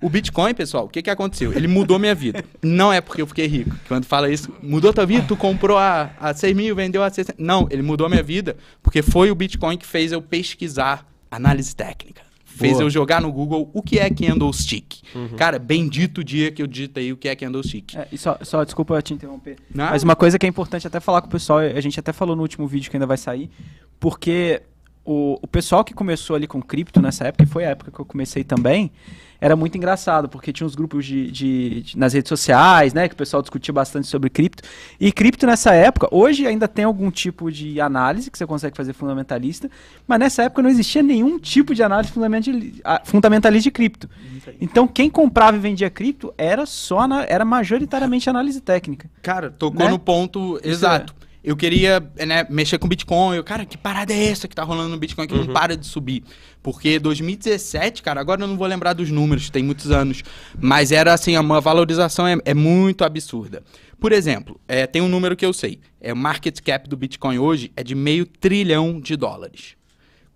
O 0.00 0.08
Bitcoin, 0.08 0.54
pessoal, 0.54 0.84
o 0.84 0.88
que, 0.88 1.02
que 1.02 1.10
aconteceu? 1.10 1.52
Ele 1.52 1.66
mudou 1.66 1.98
minha 1.98 2.14
vida. 2.14 2.44
Não 2.62 2.92
é 2.92 3.00
porque 3.00 3.20
eu 3.20 3.26
fiquei 3.26 3.46
rico. 3.46 3.74
Quando 3.88 4.04
fala 4.04 4.30
isso, 4.30 4.52
mudou 4.62 4.92
tua 4.92 5.06
vida, 5.06 5.24
tu 5.26 5.36
comprou 5.36 5.76
a, 5.76 6.10
a 6.20 6.32
6 6.32 6.54
mil, 6.54 6.76
vendeu 6.76 7.02
a 7.02 7.10
600. 7.10 7.42
Não, 7.42 7.66
ele 7.70 7.82
mudou 7.82 8.08
minha 8.08 8.22
vida 8.22 8.56
porque 8.82 9.02
foi 9.02 9.30
o 9.30 9.34
Bitcoin 9.34 9.76
que 9.76 9.86
fez 9.86 10.12
eu 10.12 10.22
pesquisar 10.22 11.06
análise 11.30 11.74
técnica. 11.74 12.31
Fez 12.56 12.74
Boa. 12.74 12.84
eu 12.84 12.90
jogar 12.90 13.20
no 13.20 13.32
Google 13.32 13.70
o 13.72 13.82
que 13.82 13.98
é 13.98 14.10
candlestick. 14.10 15.02
Cara, 15.36 15.58
bendito 15.58 16.22
dia 16.22 16.50
que 16.50 16.62
eu 16.62 16.66
digitei 16.66 17.12
o 17.12 17.16
que 17.16 17.28
é 17.28 17.34
candlestick. 17.34 17.96
É, 17.96 18.06
e 18.12 18.18
só, 18.18 18.38
só, 18.42 18.62
desculpa 18.62 19.00
te 19.00 19.14
interromper. 19.14 19.56
Nada. 19.74 19.92
Mas 19.92 20.02
uma 20.02 20.14
coisa 20.14 20.38
que 20.38 20.46
é 20.46 20.48
importante 20.48 20.86
até 20.86 21.00
falar 21.00 21.22
com 21.22 21.28
o 21.28 21.30
pessoal, 21.30 21.58
a 21.60 21.80
gente 21.80 21.98
até 21.98 22.12
falou 22.12 22.36
no 22.36 22.42
último 22.42 22.66
vídeo 22.66 22.90
que 22.90 22.96
ainda 22.96 23.06
vai 23.06 23.16
sair, 23.16 23.50
porque 23.98 24.62
o, 25.04 25.38
o 25.42 25.46
pessoal 25.46 25.82
que 25.82 25.94
começou 25.94 26.36
ali 26.36 26.46
com 26.46 26.60
cripto 26.60 27.00
nessa 27.00 27.26
época, 27.26 27.44
e 27.44 27.46
foi 27.46 27.64
a 27.64 27.70
época 27.70 27.90
que 27.90 27.98
eu 27.98 28.04
comecei 28.04 28.44
também, 28.44 28.92
era 29.42 29.56
muito 29.56 29.76
engraçado, 29.76 30.28
porque 30.28 30.52
tinha 30.52 30.64
uns 30.64 30.76
grupos 30.76 31.04
de, 31.04 31.28
de- 31.32 31.82
de- 31.82 31.98
nas 31.98 32.12
redes 32.12 32.28
sociais, 32.28 32.94
né, 32.94 33.08
que 33.08 33.14
o 33.14 33.16
pessoal 33.16 33.42
discutia 33.42 33.74
bastante 33.74 34.06
sobre 34.06 34.30
cripto. 34.30 34.62
E 35.00 35.10
cripto 35.10 35.46
nessa 35.48 35.74
época, 35.74 36.06
hoje 36.12 36.46
ainda 36.46 36.68
tem 36.68 36.84
algum 36.84 37.10
tipo 37.10 37.50
de 37.50 37.80
análise 37.80 38.30
que 38.30 38.38
você 38.38 38.46
consegue 38.46 38.76
fazer 38.76 38.92
fundamentalista, 38.92 39.68
mas 40.06 40.20
nessa 40.20 40.44
época 40.44 40.62
não 40.62 40.70
existia 40.70 41.02
nenhum 41.02 41.40
tipo 41.40 41.74
de 41.74 41.82
análise 41.82 42.12
fundamentalista 43.04 43.62
de 43.64 43.70
cripto. 43.72 44.08
Então 44.60 44.86
quem 44.86 45.10
comprava 45.10 45.56
e 45.56 45.60
vendia 45.60 45.90
cripto 45.90 46.32
era 46.38 46.64
só 46.64 47.00
ana- 47.00 47.24
era 47.28 47.44
majoritariamente 47.44 48.30
análise 48.30 48.60
técnica. 48.60 49.10
Cara, 49.22 49.50
tocou 49.50 49.86
Né? 49.86 49.90
no 49.90 49.98
ponto 49.98 50.60
exato. 50.62 51.14
Eu 51.44 51.56
queria 51.56 52.00
né, 52.24 52.46
mexer 52.48 52.78
com 52.78 52.86
Bitcoin. 52.86 53.36
Eu, 53.36 53.42
cara, 53.42 53.66
que 53.66 53.76
parada 53.76 54.12
é 54.12 54.26
essa 54.26 54.46
que 54.46 54.54
tá 54.54 54.62
rolando 54.62 54.90
no 54.90 54.96
Bitcoin 54.96 55.26
que 55.26 55.34
não 55.34 55.52
para 55.52 55.76
de 55.76 55.86
subir? 55.86 56.22
Porque 56.62 57.00
2017, 57.00 58.00
cara, 58.02 58.20
agora 58.20 58.42
eu 58.42 58.46
não 58.46 58.56
vou 58.56 58.66
lembrar 58.66 58.92
dos 58.92 59.10
números, 59.10 59.50
tem 59.50 59.62
muitos 59.62 59.90
anos. 59.90 60.22
Mas 60.60 60.92
era 60.92 61.12
assim, 61.12 61.36
uma 61.36 61.60
valorização 61.60 62.26
é, 62.26 62.38
é 62.44 62.54
muito 62.54 63.02
absurda. 63.02 63.62
Por 63.98 64.12
exemplo, 64.12 64.60
é, 64.68 64.86
tem 64.86 65.02
um 65.02 65.08
número 65.08 65.34
que 65.34 65.44
eu 65.44 65.52
sei. 65.52 65.80
É, 66.00 66.12
o 66.12 66.16
market 66.16 66.60
cap 66.60 66.88
do 66.88 66.96
Bitcoin 66.96 67.38
hoje 67.38 67.72
é 67.76 67.82
de 67.82 67.94
meio 67.94 68.24
trilhão 68.24 69.00
de 69.00 69.16
dólares. 69.16 69.76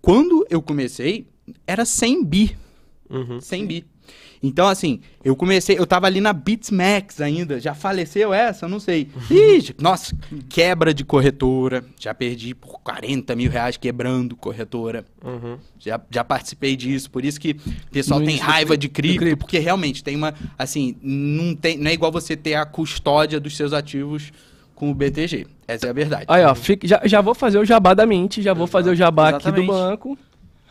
Quando 0.01 0.45
eu 0.49 0.61
comecei, 0.61 1.27
era 1.65 1.85
100 1.85 2.25
bi. 2.25 2.57
Uhum. 3.09 3.39
100 3.39 3.65
bi. 3.65 3.85
Então, 4.41 4.67
assim, 4.67 4.99
eu 5.23 5.35
comecei, 5.35 5.77
eu 5.79 5.85
tava 5.87 6.05
ali 6.07 6.21
na 6.21 6.31
BitsMax 6.33 7.21
ainda. 7.21 7.59
Já 7.59 7.73
faleceu 7.73 8.33
essa? 8.33 8.65
Eu 8.65 8.69
Não 8.69 8.79
sei. 8.79 9.09
Ih, 9.31 9.73
nossa, 9.81 10.15
quebra 10.49 10.93
de 10.93 11.03
corretora. 11.03 11.83
Já 11.99 12.13
perdi 12.13 12.53
por 12.53 12.79
40 12.81 13.35
mil 13.35 13.49
reais 13.49 13.77
quebrando 13.77 14.35
corretora. 14.35 15.03
Uhum. 15.23 15.57
Já, 15.79 15.99
já 16.09 16.23
participei 16.23 16.75
disso. 16.75 17.09
Por 17.09 17.25
isso 17.25 17.39
que 17.39 17.51
o 17.51 17.91
pessoal 17.91 18.19
No 18.19 18.25
tem 18.25 18.37
raiva 18.37 18.77
de 18.77 18.87
cripto, 18.89 19.19
cripto. 19.19 19.37
porque 19.37 19.59
realmente 19.59 20.03
tem 20.03 20.15
uma. 20.15 20.33
Assim, 20.57 20.95
não, 21.01 21.55
tem, 21.55 21.77
não 21.77 21.89
é 21.89 21.93
igual 21.93 22.11
você 22.11 22.35
ter 22.35 22.55
a 22.55 22.65
custódia 22.65 23.39
dos 23.39 23.55
seus 23.57 23.73
ativos 23.73 24.31
com 24.75 24.91
o 24.91 24.93
BTG. 24.93 25.47
Essa 25.67 25.87
é 25.87 25.89
a 25.89 25.93
verdade. 25.93 26.25
Aí, 26.27 26.43
ó, 26.45 26.53
fica- 26.53 26.87
já, 26.87 27.01
já 27.05 27.19
vou 27.21 27.33
fazer 27.33 27.57
o 27.57 27.65
jabá 27.65 27.93
da 27.95 28.05
Mint, 28.05 28.37
já 28.39 28.53
vou 28.53 28.67
fazer 28.67 28.91
o 28.91 28.95
jabá 28.95 29.29
aqui 29.29 29.39
do 29.51 29.61
Exatamente. 29.61 29.67
banco. 29.67 30.17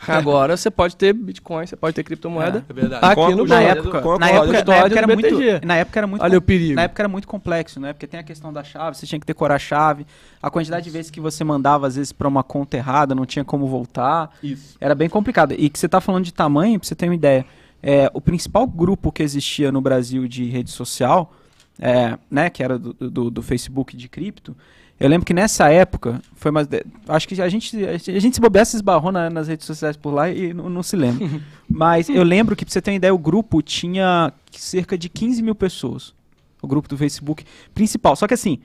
Agora 0.07 0.57
você 0.57 0.71
pode 0.71 0.95
ter 0.97 1.13
Bitcoin, 1.13 1.67
você 1.67 1.75
pode 1.77 1.95
ter 1.95 2.03
criptomoeda 2.05 2.65
É 2.69 2.73
verdade. 2.73 3.05
aqui 3.05 3.15
Com 3.15 3.27
a 3.27 3.31
no 3.31 3.47
Na 3.47 3.61
época, 3.63 4.01
com 4.03 4.13
a 4.13 4.19
na 4.19 4.29
época, 4.31 4.65
na 4.65 4.75
época 4.77 4.99
era 4.99 5.07
muito, 5.07 5.39
na 5.67 5.77
época 5.77 6.01
era 6.01 6.07
muito 6.07 6.23
Olha 6.23 6.31
com- 6.33 6.37
o 6.37 6.41
perigo. 6.43 6.75
Na 6.75 6.83
época 6.83 7.03
era 7.03 7.09
muito 7.09 7.27
complexo, 7.27 7.81
né? 7.81 7.93
Porque 7.93 8.07
tem 8.07 8.21
a 8.21 8.23
questão 8.23 8.53
da 8.53 8.63
chave, 8.63 8.97
você 8.97 9.07
tinha 9.07 9.19
que 9.19 9.27
decorar 9.27 9.55
a 9.55 9.59
chave, 9.59 10.07
a 10.43 10.51
quantidade 10.51 10.85
de 10.85 10.91
vezes 10.91 11.11
que 11.11 11.21
você 11.21 11.43
mandava 11.45 11.87
às 11.87 11.97
vezes 11.97 12.13
para 12.13 12.29
uma 12.29 12.43
conta 12.43 12.77
errada, 12.77 13.15
não 13.15 13.25
tinha 13.27 13.45
como 13.45 13.67
voltar. 13.67 14.31
Isso. 14.43 14.77
Era 14.81 14.95
bem 14.95 15.09
complicado. 15.09 15.55
E 15.57 15.69
que 15.71 15.79
você 15.79 15.89
tá 15.89 16.01
falando 16.01 16.25
de 16.25 16.33
tamanho, 16.33 16.79
pra 16.79 16.87
você 16.87 16.95
ter 16.95 17.07
uma 17.09 17.15
ideia, 17.15 17.45
é, 17.83 18.11
o 18.13 18.21
principal 18.21 18.67
grupo 18.67 19.11
que 19.11 19.23
existia 19.23 19.73
no 19.73 19.81
Brasil 19.81 20.29
de 20.29 20.45
rede 20.47 20.71
social, 20.71 21.33
é, 21.79 22.19
né, 22.31 22.49
que 22.51 22.63
era 22.63 22.79
do, 22.79 22.93
do, 22.95 23.31
do 23.31 23.43
Facebook 23.43 23.97
de 23.97 24.09
cripto, 24.09 24.57
eu 24.99 25.09
lembro 25.09 25.27
que 25.27 25.35
nessa 25.35 25.69
época, 25.71 26.21
foi 26.35 26.51
mais. 26.51 26.67
Acho 27.09 27.29
que 27.29 27.41
a 27.41 27.49
gente, 27.49 27.77
a 27.87 27.97
gente 28.19 28.35
se 28.35 28.41
bobear, 28.41 28.65
se 28.65 28.77
esbarrou 28.77 29.13
na- 29.13 29.29
nas 29.31 29.49
redes 29.49 29.67
sociais 29.67 29.97
por 29.97 30.13
lá 30.13 30.31
e 30.31 30.55
não, 30.55 30.69
não 30.71 30.83
se 30.83 30.97
lembra. 30.97 31.29
Mas 31.69 32.09
eu 32.09 32.23
lembro 32.23 32.57
que, 32.57 32.65
pra 32.65 32.73
você 32.73 32.81
ter 32.81 32.91
uma 32.93 32.97
ideia, 32.97 33.15
o 33.15 33.19
grupo 33.19 33.61
tinha 33.63 34.33
cerca 34.51 34.97
de 34.97 35.09
15 35.09 35.43
mil 35.43 35.55
pessoas. 35.55 36.15
O 36.63 36.67
grupo 36.67 36.89
do 36.89 36.97
Facebook 36.97 37.45
principal. 37.75 38.17
Só 38.17 38.27
que 38.27 38.35
assim, 38.35 38.59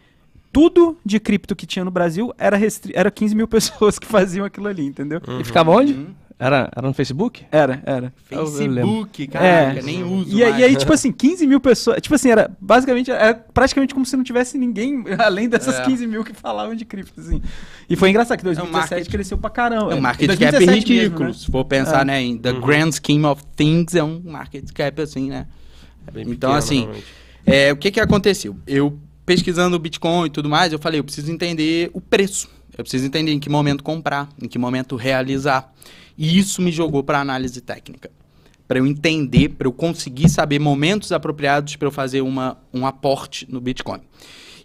tudo 0.54 0.98
de 1.06 1.20
cripto 1.20 1.56
que 1.56 1.66
tinha 1.66 1.84
no 1.86 1.92
Brasil 1.92 2.34
era, 2.38 2.56
restri 2.58 2.94
era 2.96 3.12
15 3.12 3.36
mil 3.36 3.48
pessoas 3.50 4.00
que 4.00 4.08
faziam 4.08 4.46
aquilo 4.46 4.68
ali, 4.68 4.86
entendeu? 4.86 5.22
E 5.40 5.44
ficava 5.44 5.72
onde? 5.72 5.94
Uhum. 5.94 6.08
Era, 6.44 6.72
era 6.76 6.88
no 6.88 6.94
Facebook? 6.96 7.46
Era, 7.52 7.84
era. 7.86 8.12
Eu 8.32 8.48
Facebook, 8.48 9.28
caraca, 9.28 9.80
É. 9.80 9.82
nem 9.84 10.04
uso. 10.04 10.36
E, 10.36 10.40
e 10.40 10.44
aí, 10.44 10.76
tipo 10.76 10.92
assim, 10.92 11.12
15 11.12 11.46
mil 11.46 11.60
pessoas. 11.60 12.02
Tipo 12.02 12.16
assim, 12.16 12.32
era 12.32 12.50
basicamente, 12.60 13.12
era 13.12 13.36
praticamente 13.36 13.94
como 13.94 14.04
se 14.08 14.18
não 14.18 14.24
tivesse 14.24 14.58
ninguém 14.58 15.04
além 15.20 15.48
dessas 15.48 15.76
É. 15.76 15.84
15 15.84 16.08
mil 16.08 16.24
que 16.24 16.34
falavam 16.34 16.74
de 16.74 16.84
cripto, 16.84 17.22
assim. 17.22 17.40
E 17.88 17.96
foi 17.96 18.10
engraçado 18.10 18.40
que 18.40 18.44
2017 18.44 18.90
marketing- 18.90 19.12
cresceu 19.12 19.38
pra 19.38 19.52
caramba. 19.52 19.94
É 19.94 19.96
um 19.96 20.02
market 20.02 20.28
cap 20.30 20.40
2017 20.40 20.90
mesmo, 20.94 21.04
ridículo. 21.04 21.28
né? 21.30 21.34
Se 21.36 21.46
for 21.52 21.64
pensar, 21.66 22.02
É. 22.02 22.06
né, 22.06 22.22
em 22.24 22.36
the 22.40 22.54
grand 22.54 22.92
scheme 22.92 23.26
of 23.26 23.44
things, 23.56 23.94
é 23.94 24.04
um 24.04 24.20
market 24.26 24.66
cap 24.74 25.00
assim, 25.00 25.30
né? 25.30 25.46
Bem 26.12 26.24
Então, 26.24 26.56
pequeno, 26.56 26.56
assim. 26.58 26.90
É, 27.46 27.72
o 27.72 27.76
que 27.78 27.92
que 27.92 28.00
aconteceu? 28.00 28.56
Eu 28.66 28.98
pesquisando 29.28 29.76
o 29.76 29.80
Bitcoin 29.80 30.26
e 30.26 30.30
tudo 30.32 30.50
mais, 30.50 30.74
eu 30.74 30.80
falei, 30.80 31.00
eu 31.00 31.04
preciso 31.04 31.32
entender 31.32 31.92
o 31.94 32.02
preço. 32.02 32.50
Eu 32.76 32.84
preciso 32.84 33.06
entender 33.06 33.32
em 33.32 33.40
que 33.40 33.48
momento 33.50 33.84
comprar, 33.84 34.28
em 34.42 34.48
que 34.48 34.58
momento 34.58 34.96
realizar. 34.96 35.72
E 36.22 36.38
isso 36.38 36.62
me 36.62 36.72
jogou 36.72 37.04
para 37.04 37.20
análise 37.20 37.60
técnica. 37.62 38.12
Para 38.68 38.78
eu 38.78 38.86
entender, 38.86 39.50
para 39.50 39.68
eu 39.68 39.74
conseguir 39.74 40.30
saber 40.30 40.60
momentos 40.60 41.12
apropriados 41.12 41.76
para 41.76 41.88
eu 41.88 41.92
fazer 41.92 42.22
uma, 42.22 42.60
um 42.72 42.86
aporte 42.86 43.48
no 43.52 43.60
Bitcoin. 43.60 44.02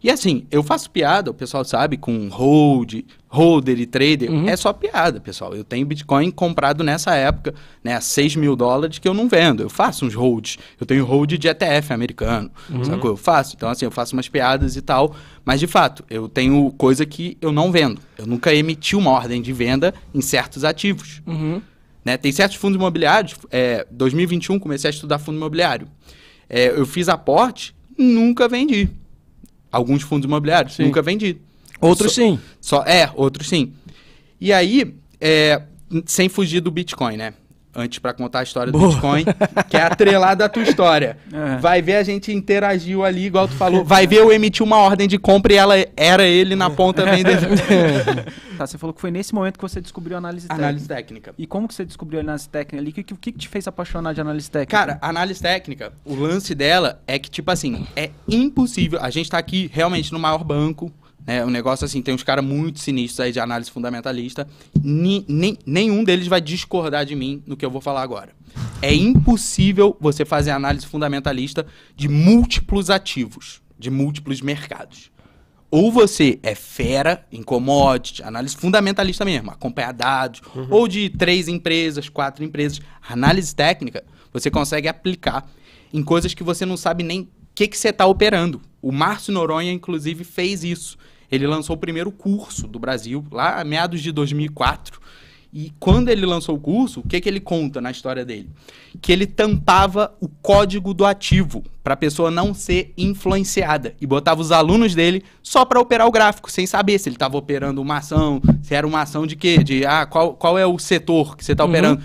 E 0.03 0.11
assim, 0.11 0.47
eu 0.51 0.63
faço 0.63 0.91
piada, 0.91 1.31
o 1.31 1.35
pessoal 1.35 1.65
sabe, 1.65 1.97
com 1.97 2.29
hold, 2.29 3.03
holder 3.29 3.79
e 3.79 3.87
trader. 3.87 4.31
Uhum. 4.31 4.49
É 4.49 4.57
só 4.57 4.73
piada, 4.73 5.21
pessoal. 5.21 5.55
Eu 5.55 5.65
tenho 5.65 5.87
Bitcoin 5.87 6.31
comprado 6.31 6.83
nessa 6.83 7.15
época, 7.15 7.55
né, 7.83 7.95
a 7.95 8.01
6 8.01 8.37
mil 8.37 8.57
dólares 8.57 8.99
que 8.99 9.09
eu 9.09 9.15
não 9.15 9.29
vendo. 9.29 9.63
Eu 9.63 9.69
faço 9.69 10.07
uns 10.07 10.15
holds. 10.15 10.59
Eu 10.81 10.87
tenho 10.87 11.05
hold 11.05 11.33
de 11.33 11.49
ETF 11.49 11.93
americano, 11.93 12.51
sacou? 12.85 13.11
Eu 13.11 13.17
faço. 13.17 13.55
Então, 13.57 13.69
assim, 13.69 13.85
eu 13.85 13.91
faço 13.91 14.15
umas 14.15 14.29
piadas 14.29 14.77
e 14.77 14.83
tal. 14.83 15.15
Mas, 15.45 15.61
de 15.61 15.67
fato, 15.67 16.05
eu 16.09 16.29
tenho 16.29 16.73
coisa 16.79 17.05
que 17.05 17.37
eu 17.41 17.53
não 17.53 17.71
vendo. 17.71 18.01
Eu 18.19 18.27
nunca 18.27 18.55
emiti 18.55 18.97
uma 18.97 19.11
ordem 19.11 19.41
de 19.43 19.53
venda 19.53 19.95
em 20.15 20.21
certos 20.21 20.65
ativos. 20.65 21.23
Uhum. 21.27 21.61
Né? 22.05 22.17
Tem 22.17 22.31
certos 22.33 22.57
fundos 22.57 22.77
imobiliários. 22.77 23.35
É, 23.51 23.87
2021 23.91 24.59
comecei 24.59 24.89
a 24.89 24.93
estudar 24.93 25.19
fundo 25.19 25.37
imobiliário. 25.37 25.89
É, 26.49 26.69
eu 26.69 26.87
fiz 26.87 27.09
aporte, 27.09 27.75
nunca 27.99 28.49
vendi. 28.49 28.89
Alguns 29.77 30.03
fundos 30.03 30.27
imobiliários, 30.27 30.75
Sim. 30.77 30.85
nunca 30.85 31.03
vendi. 31.03 31.37
Outros 31.81 32.13
Só- 32.13 32.23
sim. 32.23 32.39
Só, 32.61 32.83
é, 32.85 33.11
outros 33.15 33.49
sim. 33.49 33.73
E 34.41 34.53
aí, 34.53 34.95
é, 35.21 35.63
sem 36.07 36.29
fugir 36.29 36.61
do 36.61 36.71
Bitcoin, 36.71 37.17
né? 37.17 37.35
Antes 37.79 37.99
pra 37.99 38.15
contar 38.15 38.41
a 38.41 38.43
história 38.43 38.73
do 38.73 38.79
Boa. 38.79 38.91
Bitcoin, 38.91 39.25
que 39.69 39.77
é 39.77 39.83
atrelada 39.83 40.45
à 40.45 40.49
tua 40.49 40.63
história. 40.63 41.19
É. 41.37 41.59
Vai 41.59 41.83
ver 41.83 41.97
a 41.97 42.03
gente 42.03 42.33
interagiu 42.33 43.05
ali, 43.05 43.27
igual 43.27 43.47
tu 43.47 43.55
falou. 43.55 43.85
Vai 43.85 44.07
ver 44.07 44.17
eu 44.21 44.33
emiti 44.33 44.63
uma 44.63 44.79
ordem 44.79 45.07
de 45.07 45.19
compra 45.19 45.53
e 45.53 45.57
ela 45.57 45.75
era 45.97 46.25
ele 46.25 46.57
na 46.57 46.71
ponta 46.71 47.05
vendendo. 47.05 47.47
Tá, 48.57 48.67
você 48.67 48.79
falou 48.79 48.95
que 48.95 49.01
foi 49.01 49.11
nesse 49.11 49.35
momento 49.35 49.59
que 49.59 49.63
você 49.63 49.81
descobriu 49.81 50.17
a 50.17 50.19
análise, 50.19 50.47
Análise 50.49 50.87
técnica. 50.89 51.33
técnica. 51.33 51.35
E 51.37 51.47
como 51.47 51.69
que 51.69 51.75
você 51.75 51.85
descobriu 51.85 52.21
a 52.21 52.23
análise 52.23 52.49
técnica 52.49 52.79
ali? 52.83 52.91
O 52.91 52.93
que, 52.95 53.03
que 53.03 53.15
que 53.15 53.33
te 53.33 53.49
fez 53.49 53.69
apaixonar 53.69 54.15
de 54.15 54.21
análise 54.21 54.51
técnica? 54.51 54.77
Cara, 54.77 54.99
a 55.03 55.09
análise 55.11 55.43
técnica, 55.43 55.93
o 56.05 56.15
lance 56.15 56.55
dela 56.55 57.03
é 57.07 57.19
que, 57.19 57.29
tipo 57.29 57.51
assim, 57.51 57.87
é 57.95 58.11
impossível. 58.27 58.99
A 59.03 59.11
gente 59.11 59.29
tá 59.31 59.37
aqui 59.37 59.69
realmente 59.73 60.13
no 60.13 60.19
maior 60.19 60.43
banco, 60.43 60.91
né? 61.27 61.45
Um 61.45 61.51
negócio 61.51 61.85
assim, 61.85 62.01
tem 62.01 62.15
uns 62.15 62.23
caras 62.23 62.45
muito 62.45 62.79
sinistros 62.79 63.21
aí 63.21 63.33
de 63.33 63.41
análise 63.41 63.71
fundamentalista. 63.71 64.47
Ni- 64.83 65.25
nem, 65.29 65.59
nenhum 65.67 66.05
deles 66.05 66.27
vai 66.29 66.41
discordar 66.41 67.05
de 67.05 67.15
mim 67.17 67.43
no 67.47 67.57
que 67.57 67.65
eu 67.67 67.71
vou 67.71 67.81
falar 67.81 68.03
agora. 68.03 68.31
É 68.81 68.95
impossível 68.95 69.97
você 70.01 70.25
fazer 70.25 70.51
análise 70.51 70.87
fundamentalista 70.87 71.67
de 71.97 72.09
múltiplos 72.09 72.91
ativos, 72.91 73.61
de 73.79 73.91
múltiplos 73.91 74.41
mercados. 74.41 75.11
Ou 75.69 75.91
você 75.91 76.39
é 76.45 76.55
fera 76.55 77.27
em 77.31 77.43
commodity, 77.43 78.23
análise 78.23 78.57
fundamentalista 78.57 79.25
mesmo, 79.25 79.51
acompanhar 79.51 79.93
dados, 79.93 80.41
ou 80.71 80.87
de 80.87 81.11
três 81.11 81.49
empresas, 81.49 82.09
quatro 82.09 82.45
empresas. 82.45 82.81
Análise 83.09 83.55
técnica, 83.55 84.05
você 84.33 84.49
consegue 84.51 84.87
aplicar 84.87 85.51
em 85.93 86.03
coisas 86.05 86.33
que 86.35 86.45
você 86.45 86.65
não 86.65 86.77
sabe 86.77 87.03
nem 87.03 87.23
o 87.23 87.29
que, 87.55 87.67
que 87.67 87.77
você 87.77 87.89
está 87.89 88.07
operando. 88.07 88.63
O 88.81 88.93
Márcio 88.93 89.33
Noronha, 89.33 89.73
inclusive, 89.73 90.23
fez 90.23 90.63
isso. 90.63 90.97
Ele 91.31 91.47
lançou 91.47 91.77
o 91.77 91.79
primeiro 91.79 92.11
curso 92.11 92.67
do 92.67 92.79
Brasil, 92.79 93.25
lá 93.31 93.61
a 93.61 93.65
meados 93.65 94.01
de 94.01 94.13
2004. 94.13 95.01
E 95.53 95.73
quando 95.81 96.09
ele 96.11 96.27
lançou 96.27 96.57
o 96.57 96.61
curso, 96.61 97.01
o 97.01 97.09
que, 97.09 97.19
que 97.21 97.29
ele 97.29 97.41
conta 97.41 97.81
na 97.81 97.91
história 97.91 98.25
dele? 98.27 98.51
Que 99.01 99.11
ele 99.11 99.27
tampava 99.27 100.15
o 100.21 100.29
código 100.29 100.93
do 100.93 101.05
ativo 101.07 101.65
para 101.83 101.95
a 101.95 101.97
pessoa 101.97 102.31
não 102.31 102.53
ser 102.53 102.93
influenciada 102.99 103.95
e 103.99 104.07
botava 104.07 104.41
os 104.43 104.53
alunos 104.53 104.95
dele 104.95 105.23
só 105.43 105.65
para 105.65 105.81
operar 105.81 106.07
o 106.07 106.11
gráfico, 106.11 106.51
sem 106.51 106.67
saber 106.67 106.99
se 106.99 107.09
ele 107.09 107.17
estava 107.17 107.39
operando 107.39 107.81
uma 107.81 107.99
ação, 107.99 108.43
se 108.63 108.75
era 108.75 108.87
uma 108.87 109.01
ação 109.01 109.27
de 109.27 109.35
quê? 109.35 109.63
De 109.63 109.87
ah, 109.87 110.05
qual, 110.05 110.35
qual 110.35 110.59
é 110.59 110.67
o 110.67 110.79
setor 110.79 111.37
que 111.37 111.45
você 111.45 111.53
está 111.53 111.65
Uhum. 111.65 111.71
operando. 111.71 112.03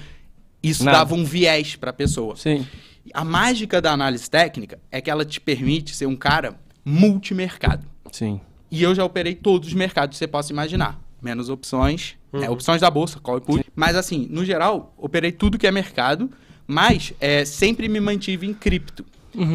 Isso 0.64 0.86
Nada. 0.86 1.00
dava 1.00 1.16
um 1.16 1.26
viés 1.26 1.76
para 1.76 1.90
a 1.90 1.94
pessoa. 1.94 2.36
Sim. 2.38 2.66
A 3.14 3.26
mágica 3.26 3.82
da 3.82 3.92
análise 3.92 4.30
técnica 4.30 4.80
é 4.92 5.02
que 5.02 5.10
ela 5.10 5.26
te 5.26 5.42
permite 5.42 5.94
ser 5.96 6.06
um 6.06 6.16
cara 6.16 6.56
multimercado. 6.86 7.86
Sim. 8.12 8.40
E 8.72 8.82
eu 8.82 8.96
já 8.96 9.04
operei 9.04 9.36
todos 9.36 9.68
os 9.68 9.74
mercados 9.74 10.16
que 10.16 10.20
você 10.20 10.28
possa 10.28 10.52
imaginar. 10.54 11.00
Menos 11.22 11.50
opções, 11.50 12.16
né, 12.34 12.50
opções 12.50 12.82
da 12.82 12.90
bolsa, 12.90 13.20
call 13.20 13.38
e 13.38 13.42
put. 13.42 13.66
Mas 13.76 13.96
assim, 13.96 14.28
no 14.32 14.44
geral, 14.46 14.94
operei 14.98 15.32
tudo 15.32 15.58
que 15.58 15.68
é 15.68 15.72
mercado, 15.72 16.32
mas 16.66 17.14
é, 17.20 17.44
sempre 17.46 17.88
me 17.90 18.00
mantive 18.00 18.48
em 18.48 18.54
cripto. 18.54 19.06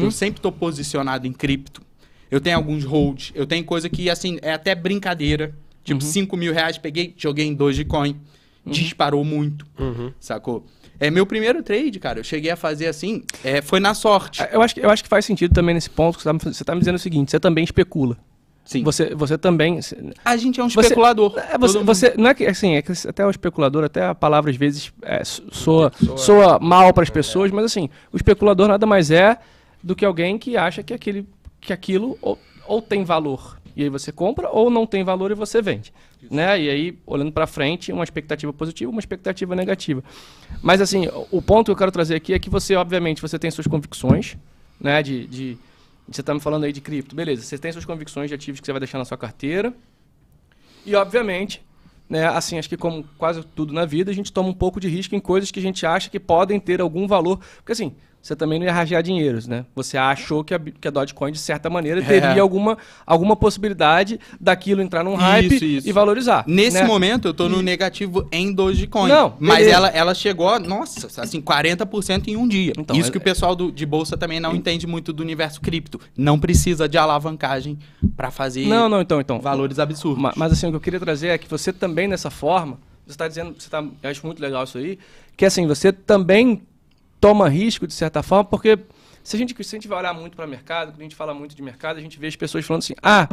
Eu 0.03 0.11
sempre 0.11 0.39
estou 0.39 0.51
posicionado 0.51 1.27
em 1.27 1.33
cripto. 1.33 1.81
Eu 2.31 2.39
tenho 2.41 2.55
alguns 2.57 2.83
holds, 2.83 3.31
eu 3.35 3.45
tenho 3.45 3.63
coisa 3.65 3.89
que, 3.89 4.09
assim, 4.09 4.37
é 4.41 4.53
até 4.53 4.73
brincadeira. 4.75 5.53
Tipo, 5.83 6.01
5 6.01 6.35
mil 6.37 6.53
reais, 6.53 6.77
peguei, 6.77 7.13
joguei 7.17 7.45
em 7.45 7.53
Dogecoin. 7.53 8.17
Disparou 8.65 9.23
muito, 9.23 9.65
sacou? 10.19 10.65
É 10.99 11.09
meu 11.09 11.25
primeiro 11.25 11.63
trade, 11.63 11.99
cara. 11.99 12.19
Eu 12.19 12.23
cheguei 12.23 12.51
a 12.51 12.55
fazer 12.57 12.87
assim, 12.87 13.23
é, 13.43 13.61
foi 13.61 13.79
na 13.79 13.93
sorte. 13.93 14.41
Eu 14.51 14.61
acho, 14.61 14.73
que, 14.75 14.81
eu 14.81 14.89
acho 14.89 15.03
que 15.03 15.07
faz 15.09 15.23
sentido 15.25 15.53
também 15.53 15.73
nesse 15.75 15.89
ponto 15.89 16.17
que 16.17 16.23
você 16.23 16.29
tá, 16.29 16.33
me- 16.33 16.53
tá 16.65 16.75
me 16.75 16.79
dizendo 16.79 16.95
o 16.95 16.99
seguinte: 16.99 17.31
você 17.31 17.39
também 17.39 17.63
especula. 17.63 18.17
Sim. 18.67 18.83
Você, 18.83 19.15
você 19.15 19.37
também. 19.37 19.79
A 20.25 20.35
gente 20.37 20.59
é 20.59 20.63
um 20.63 20.69
Você- 20.69 20.81
especulador. 20.81 21.33
É, 21.37 21.57
você, 21.57 21.77
mundo- 21.77 21.85
você- 21.87 22.13
não 22.17 22.29
é 22.29 22.33
que 22.33 22.45
assim, 22.45 22.75
é 22.75 22.81
que 22.81 22.91
até 23.07 23.25
o 23.25 23.29
especulador, 23.29 23.83
até 23.85 24.05
a 24.05 24.13
palavra 24.13 24.51
às 24.51 24.57
vezes 24.57 24.91
é, 25.01 25.23
soa, 25.23 25.91
soa 26.17 26.59
mal 26.59 26.93
para 26.93 27.03
as 27.03 27.09
pessoas, 27.09 27.49
mas 27.49 27.63
assim, 27.65 27.89
o 28.11 28.17
especulador 28.17 28.67
nada 28.67 28.85
mais 28.85 29.09
é 29.09 29.37
do 29.81 29.95
que 29.95 30.03
alguém 30.03 30.37
que 30.37 30.57
acha 30.57 30.83
que, 30.83 30.93
aquele, 30.93 31.25
que 31.61 31.71
aquilo 31.71 32.17
ou, 32.21 32.37
ou 32.67 32.81
tem 32.81 33.03
valor. 33.05 33.57
E 33.73 33.83
aí 33.83 33.89
você 33.89 34.11
compra, 34.11 34.49
ou 34.49 34.69
não 34.71 34.85
tem 34.87 35.03
valor 35.03 35.29
e 35.31 35.35
você 35.35 35.61
vende. 35.61 35.93
Né? 36.31 36.59
E 36.61 36.69
aí, 36.69 36.97
olhando 37.05 37.31
para 37.31 37.45
frente, 37.47 37.91
uma 37.93 38.03
expectativa 38.03 38.51
positiva, 38.51 38.89
uma 38.91 38.99
expectativa 38.99 39.55
negativa. 39.55 40.03
Mas 40.63 40.81
assim, 40.81 41.07
o- 41.07 41.27
o 41.37 41.41
ponto 41.41 41.65
que 41.67 41.71
eu 41.71 41.75
quero 41.75 41.91
trazer 41.91 42.15
aqui 42.15 42.33
é 42.33 42.39
que 42.39 42.49
você, 42.49 42.75
obviamente, 42.75 43.21
você 43.21 43.37
tem 43.39 43.49
suas 43.51 43.67
convicções, 43.67 44.35
né? 44.81 45.01
De, 45.03 45.25
de- 45.27 45.57
você 46.09 46.21
está 46.21 46.33
me 46.33 46.39
falando 46.39 46.63
aí 46.63 46.71
de 46.71 46.81
cripto, 46.81 47.15
beleza? 47.15 47.41
Você 47.41 47.57
tem 47.57 47.71
suas 47.71 47.85
convicções 47.85 48.29
de 48.29 48.35
ativos 48.35 48.59
que 48.59 48.65
você 48.65 48.71
vai 48.71 48.79
deixar 48.79 48.97
na 48.97 49.05
sua 49.05 49.17
carteira. 49.17 49.73
E 50.85 50.95
obviamente, 50.95 51.61
né, 52.09 52.25
assim, 52.27 52.57
acho 52.57 52.69
que 52.69 52.77
como 52.77 53.03
quase 53.17 53.43
tudo 53.43 53.73
na 53.73 53.85
vida, 53.85 54.09
a 54.09 54.13
gente 54.13 54.31
toma 54.31 54.49
um 54.49 54.53
pouco 54.53 54.79
de 54.79 54.87
risco 54.87 55.15
em 55.15 55.19
coisas 55.19 55.51
que 55.51 55.59
a 55.59 55.61
gente 55.61 55.85
acha 55.85 56.09
que 56.09 56.19
podem 56.19 56.59
ter 56.59 56.79
algum 56.79 57.07
valor. 57.07 57.39
Porque 57.57 57.73
assim, 57.73 57.93
você 58.27 58.35
também 58.35 58.59
não 58.59 58.65
ia 58.65 58.73
rajar 58.73 59.01
dinheiros, 59.01 59.47
né? 59.47 59.65
Você 59.73 59.97
achou 59.97 60.43
que 60.43 60.53
a, 60.53 60.59
que 60.59 60.87
a 60.87 60.91
Dogecoin, 60.91 61.31
de 61.31 61.39
certa 61.39 61.69
maneira, 61.69 62.01
teria 62.03 62.27
É. 62.35 62.39
alguma, 62.39 62.77
alguma 63.05 63.35
possibilidade 63.35 64.19
daquilo 64.39 64.81
entrar 64.81 65.03
num 65.03 65.15
hype 65.15 65.55
Isso, 65.55 65.65
isso. 65.65 65.89
e 65.89 65.91
valorizar. 65.91 66.43
Nesse 66.47 66.81
né? 66.81 66.83
momento, 66.85 67.27
eu 67.29 67.33
tô 67.33 67.47
no 67.47 67.61
negativo 67.61 68.27
em 68.31 68.51
Dogecoin. 68.53 69.09
Não, 69.09 69.35
mas 69.39 69.59
beleza. 69.59 69.75
ela, 69.75 69.87
ela 69.89 70.13
chegou, 70.13 70.59
nossa, 70.59 71.21
assim, 71.21 71.41
40% 71.41 72.27
em 72.27 72.35
um 72.35 72.47
dia. 72.47 72.73
Então, 72.77 72.95
Isso 72.95 73.09
é- 73.09 73.11
que 73.11 73.17
o 73.17 73.21
pessoal 73.21 73.55
do- 73.55 73.71
de 73.71 73.85
bolsa 73.85 74.17
também 74.17 74.39
não 74.39 74.53
entende 74.55 74.85
muito 74.85 75.13
do 75.13 75.23
universo 75.23 75.61
cripto. 75.61 75.99
Não 76.17 76.37
precisa 76.37 76.87
de 76.89 76.97
alavancagem 76.97 77.77
para 78.15 78.29
fazer 78.29 78.65
Não, 78.67 78.89
não, 78.89 79.01
então, 79.01 79.21
então. 79.21 79.39
valores 79.39 79.79
absurdos. 79.79 80.21
Ma- 80.21 80.33
Mas 80.35 80.51
assim, 80.51 80.67
o 80.67 80.71
que 80.71 80.75
eu 80.75 80.81
queria 80.81 80.99
trazer 80.99 81.27
é 81.29 81.37
que 81.37 81.47
você 81.49 81.71
também, 81.71 82.09
dessa 82.09 82.29
forma, 82.29 82.77
você 83.05 83.11
está 83.13 83.27
dizendo, 83.27 83.55
você 83.57 83.69
tá, 83.69 83.81
eu 84.03 84.09
acho 84.09 84.25
muito 84.25 84.41
legal 84.41 84.63
isso 84.65 84.77
aí, 84.77 84.99
que 85.37 85.45
assim, 85.45 85.65
você 85.65 85.93
também 85.93 86.61
toma 87.19 87.49
risco, 87.49 87.87
de 87.87 87.93
certa 87.93 88.21
forma, 88.23 88.45
porque 88.45 88.77
se 89.23 89.35
a 89.35 89.39
gente, 89.39 89.53
se 89.63 89.75
a 89.75 89.77
gente 89.77 89.87
vai 89.87 89.99
olhar 89.99 90.13
muito 90.13 90.35
para 90.35 90.45
o 90.45 90.49
mercado, 90.49 90.91
quando 90.91 90.99
a 91.01 91.03
gente 91.03 91.15
fala 91.15 91.33
muito 91.33 91.55
de 91.55 91.61
mercado, 91.61 91.97
a 91.97 92.01
gente 92.01 92.17
vê 92.19 92.27
as 92.27 92.35
pessoas 92.35 92.65
falando 92.65 92.81
assim, 92.83 92.93
ah, 93.03 93.27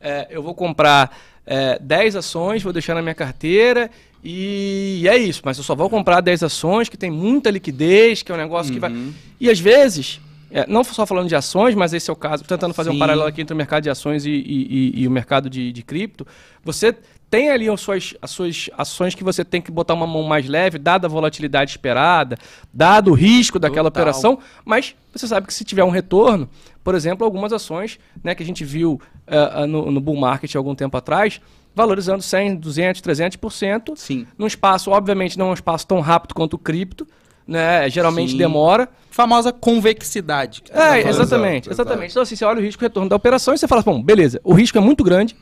é, 0.00 0.28
eu 0.30 0.42
vou 0.42 0.54
comprar 0.54 1.16
é, 1.46 1.78
10 1.80 2.16
ações, 2.16 2.62
vou 2.62 2.72
deixar 2.72 2.94
na 2.94 3.02
minha 3.02 3.14
carteira 3.14 3.90
e 4.24 5.04
é 5.08 5.16
isso, 5.16 5.42
mas 5.44 5.58
eu 5.58 5.64
só 5.64 5.74
vou 5.74 5.90
comprar 5.90 6.20
10 6.20 6.44
ações 6.44 6.88
que 6.88 6.96
tem 6.96 7.10
muita 7.10 7.50
liquidez, 7.50 8.22
que 8.22 8.30
é 8.30 8.34
um 8.34 8.38
negócio 8.38 8.72
que 8.72 8.78
vai... 8.78 8.90
Uhum. 8.92 9.12
E 9.40 9.50
às 9.50 9.58
vezes, 9.58 10.20
é, 10.50 10.64
não 10.68 10.84
só 10.84 11.04
falando 11.04 11.28
de 11.28 11.34
ações, 11.34 11.74
mas 11.74 11.92
esse 11.92 12.08
é 12.08 12.12
o 12.12 12.16
caso, 12.16 12.44
tentando 12.44 12.72
fazer 12.72 12.90
um 12.90 12.94
Sim. 12.94 12.98
paralelo 13.00 13.26
aqui 13.26 13.42
entre 13.42 13.52
o 13.52 13.56
mercado 13.56 13.82
de 13.82 13.90
ações 13.90 14.24
e, 14.24 14.30
e- 14.30 14.92
e- 14.96 15.02
e 15.02 15.08
o 15.08 15.10
mercado 15.10 15.50
de, 15.50 15.72
de 15.72 15.82
cripto, 15.82 16.24
você 16.62 16.94
tem 17.32 17.48
ali 17.48 17.66
as 17.66 17.80
suas, 17.80 18.14
as 18.20 18.30
suas 18.30 18.68
ações 18.76 19.14
que 19.14 19.24
você 19.24 19.42
tem 19.42 19.62
que 19.62 19.72
botar 19.72 19.94
uma 19.94 20.06
mão 20.06 20.22
mais 20.22 20.46
leve, 20.46 20.76
dada 20.76 21.06
a 21.06 21.10
volatilidade 21.10 21.70
esperada, 21.70 22.36
dado 22.70 23.12
o 23.12 23.14
risco 23.14 23.58
daquela 23.58 23.90
Total. 23.90 24.02
operação, 24.02 24.38
mas 24.66 24.94
você 25.14 25.26
sabe 25.26 25.46
que 25.46 25.54
se 25.54 25.64
tiver 25.64 25.82
um 25.82 25.88
retorno, 25.88 26.46
por 26.84 26.94
exemplo, 26.94 27.24
algumas 27.24 27.50
ações 27.50 27.98
né, 28.22 28.34
que 28.34 28.42
a 28.42 28.46
gente 28.46 28.66
viu 28.66 29.00
eh, 29.26 29.64
no, 29.66 29.90
no 29.90 29.98
bull 29.98 30.20
market 30.20 30.54
algum 30.56 30.74
tempo 30.74 30.94
atrás, 30.94 31.40
valorizando 31.74 32.22
100, 32.22 32.56
200, 32.56 33.00
300%, 33.00 33.96
Sim. 33.96 34.26
num 34.36 34.46
espaço, 34.46 34.90
obviamente, 34.90 35.38
não 35.38 35.46
é 35.46 35.50
um 35.52 35.54
espaço 35.54 35.86
tão 35.86 36.00
rápido 36.00 36.34
quanto 36.34 36.54
o 36.54 36.58
cripto, 36.58 37.06
né? 37.46 37.88
Geralmente 37.88 38.32
Sim. 38.32 38.36
demora. 38.36 38.90
Famosa 39.10 39.52
convexidade. 39.52 40.64
tá 40.64 40.96
É, 40.96 41.08
exatamente, 41.08 41.68
Exato, 41.68 41.82
exatamente. 41.82 42.10
Então, 42.10 42.22
assim, 42.22 42.36
você 42.36 42.44
olha 42.44 42.60
o 42.60 42.62
risco 42.62 42.82
e 42.82 42.84
retorno 42.84 43.08
da 43.08 43.16
operação 43.16 43.54
e 43.54 43.58
você 43.58 43.66
fala, 43.66 43.80
bom, 43.80 44.02
beleza, 44.02 44.38
o 44.44 44.52
risco 44.52 44.76
é 44.76 44.80
muito 44.82 45.02
grande, 45.02 45.34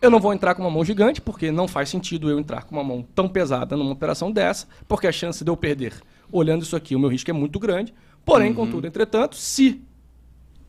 eu 0.00 0.10
não 0.10 0.20
vou 0.20 0.32
entrar 0.32 0.54
com 0.54 0.62
uma 0.62 0.70
mão 0.70 0.84
gigante, 0.84 1.20
porque 1.20 1.50
não 1.50 1.68
faz 1.68 1.88
sentido 1.88 2.30
eu 2.30 2.38
entrar 2.38 2.64
com 2.64 2.74
uma 2.74 2.84
mão 2.84 3.06
tão 3.14 3.28
pesada 3.28 3.76
numa 3.76 3.92
operação 3.92 4.32
dessa, 4.32 4.66
porque 4.88 5.06
a 5.06 5.12
chance 5.12 5.44
de 5.44 5.50
eu 5.50 5.56
perder, 5.56 5.94
olhando 6.32 6.62
isso 6.62 6.76
aqui, 6.76 6.96
o 6.96 6.98
meu 6.98 7.10
risco 7.10 7.30
é 7.30 7.34
muito 7.34 7.58
grande. 7.58 7.92
Porém, 8.24 8.52
contudo, 8.54 8.86
entretanto, 8.86 9.36
se, 9.36 9.82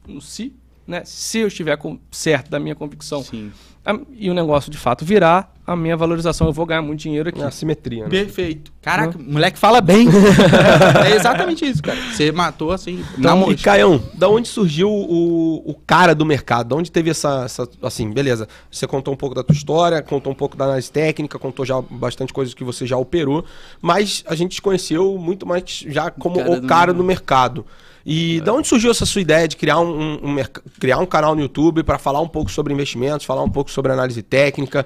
no 0.07 0.21
se, 0.21 0.55
né? 0.87 1.01
Se 1.05 1.39
eu 1.39 1.47
estiver 1.47 1.77
com- 1.77 1.97
certo 2.11 2.49
da 2.49 2.59
minha 2.59 2.75
convicção 2.75 3.23
Sim. 3.23 3.51
a- 3.85 3.97
e 4.17 4.29
o 4.29 4.33
negócio 4.33 4.71
de 4.71 4.77
fato 4.77 5.05
virar, 5.05 5.53
a 5.65 5.75
minha 5.75 5.95
valorização, 5.95 6.47
eu 6.47 6.53
vou 6.53 6.65
ganhar 6.65 6.81
muito 6.81 6.99
dinheiro 6.99 7.29
aqui. 7.29 7.39
É 7.41 7.45
a 7.45 7.51
simetria, 7.51 8.03
né? 8.03 8.09
Perfeito. 8.09 8.73
Caraca, 8.81 9.17
o 9.17 9.21
moleque 9.21 9.57
fala 9.57 9.79
bem. 9.79 10.07
é 11.05 11.15
exatamente 11.15 11.63
isso, 11.65 11.81
cara. 11.81 11.97
Você 12.11 12.31
matou 12.31 12.71
assim, 12.71 13.05
na 13.17 13.35
Então, 13.35 13.51
e. 13.51 13.55
Caião, 13.55 14.01
da 14.15 14.27
onde 14.27 14.47
surgiu 14.47 14.89
o, 14.89 15.61
o 15.65 15.73
cara 15.85 16.13
do 16.13 16.25
mercado? 16.25 16.69
Da 16.69 16.75
onde 16.75 16.91
teve 16.91 17.09
essa, 17.11 17.43
essa- 17.45 17.69
Assim, 17.81 18.11
beleza. 18.11 18.47
Você 18.69 18.85
contou 18.87 19.13
um 19.13 19.17
pouco 19.17 19.35
da 19.35 19.43
tua 19.43 19.53
história, 19.53 20.01
contou 20.01 20.31
um 20.31 20.35
pouco 20.35 20.57
da 20.57 20.65
análise 20.65 20.91
técnica, 20.91 21.37
contou 21.39 21.65
já 21.65 21.79
bastante 21.81 22.33
coisas 22.33 22.53
que 22.53 22.63
você 22.63 22.85
já 22.85 22.97
operou, 22.97 23.45
mas 23.81 24.23
a 24.27 24.35
gente 24.35 24.55
te 24.55 24.61
conheceu 24.61 25.17
muito 25.17 25.45
mais 25.45 25.63
já 25.87 26.09
como 26.11 26.37
Cara 26.37 26.51
o 26.51 26.59
do 26.61 26.67
cara 26.67 26.93
do 26.93 27.03
mercado. 27.03 27.65
E 28.05 28.41
da 28.41 28.53
onde 28.53 28.67
surgiu 28.67 28.89
essa 28.91 29.05
sua 29.05 29.21
ideia 29.21 29.47
de 29.47 29.55
criar 29.55 29.79
um, 29.79 29.89
um- 30.23 30.31
um 30.31 30.35
criar 30.79 30.97
um 30.99 31.05
canal 31.05 31.35
no 31.35 31.41
YouTube 31.41 31.83
para 31.83 31.97
falar 31.99 32.19
um 32.21 32.27
pouco 32.27 32.51
sobre 32.51 32.73
investimentos, 32.73 33.25
falar 33.25 33.43
um 33.43 33.49
pouco 33.49 33.69
sobre 33.69 33.91
análise 33.91 34.21
técnica? 34.21 34.85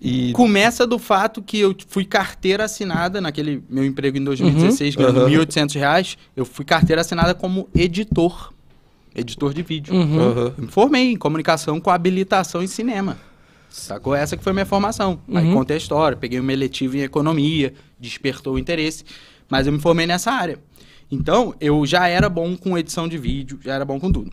E 0.00 0.32
Começa 0.32 0.84
do 0.86 0.98
fato 0.98 1.40
que 1.40 1.58
eu 1.60 1.76
fui 1.88 2.04
carteira 2.04 2.64
assinada 2.64 3.20
naquele 3.20 3.62
meu 3.70 3.84
emprego 3.84 4.18
em 4.18 4.24
2016, 4.24 4.96
ganhando 4.96 5.20
Uhum. 5.20 5.28
1.800 5.28 5.74
reais. 5.76 6.18
Eu 6.36 6.44
fui 6.44 6.64
carteira 6.64 7.02
assinada 7.02 7.34
como 7.34 7.68
editor. 7.74 8.52
Editor 9.14 9.54
de 9.54 9.62
vídeo. 9.62 9.94
Uhum. 9.94 10.20
Eu 10.20 10.54
me 10.58 10.66
formei 10.68 11.12
em 11.12 11.16
comunicação 11.16 11.78
com 11.80 11.90
habilitação 11.90 12.62
em 12.62 12.66
cinema. 12.66 13.16
Sacou? 13.70 14.14
Essa 14.14 14.36
que 14.36 14.42
foi 14.42 14.50
a 14.50 14.54
minha 14.54 14.66
formação. 14.66 15.20
Aí 15.32 15.46
Uhum. 15.46 15.54
contei 15.54 15.76
a 15.76 15.78
história, 15.78 16.16
peguei 16.16 16.40
uma 16.40 16.52
eletiva 16.52 16.96
em 16.96 17.02
economia, 17.02 17.72
despertou 17.98 18.54
o 18.54 18.58
interesse, 18.58 19.04
mas 19.48 19.66
eu 19.66 19.72
me 19.72 19.78
formei 19.78 20.06
nessa 20.06 20.32
área. 20.32 20.58
Então, 21.12 21.54
eu 21.60 21.84
já 21.84 22.08
era 22.08 22.26
bom 22.30 22.56
com 22.56 22.78
edição 22.78 23.06
de 23.06 23.18
vídeo, 23.18 23.60
já 23.62 23.74
era 23.74 23.84
bom 23.84 24.00
com 24.00 24.10
tudo. 24.10 24.32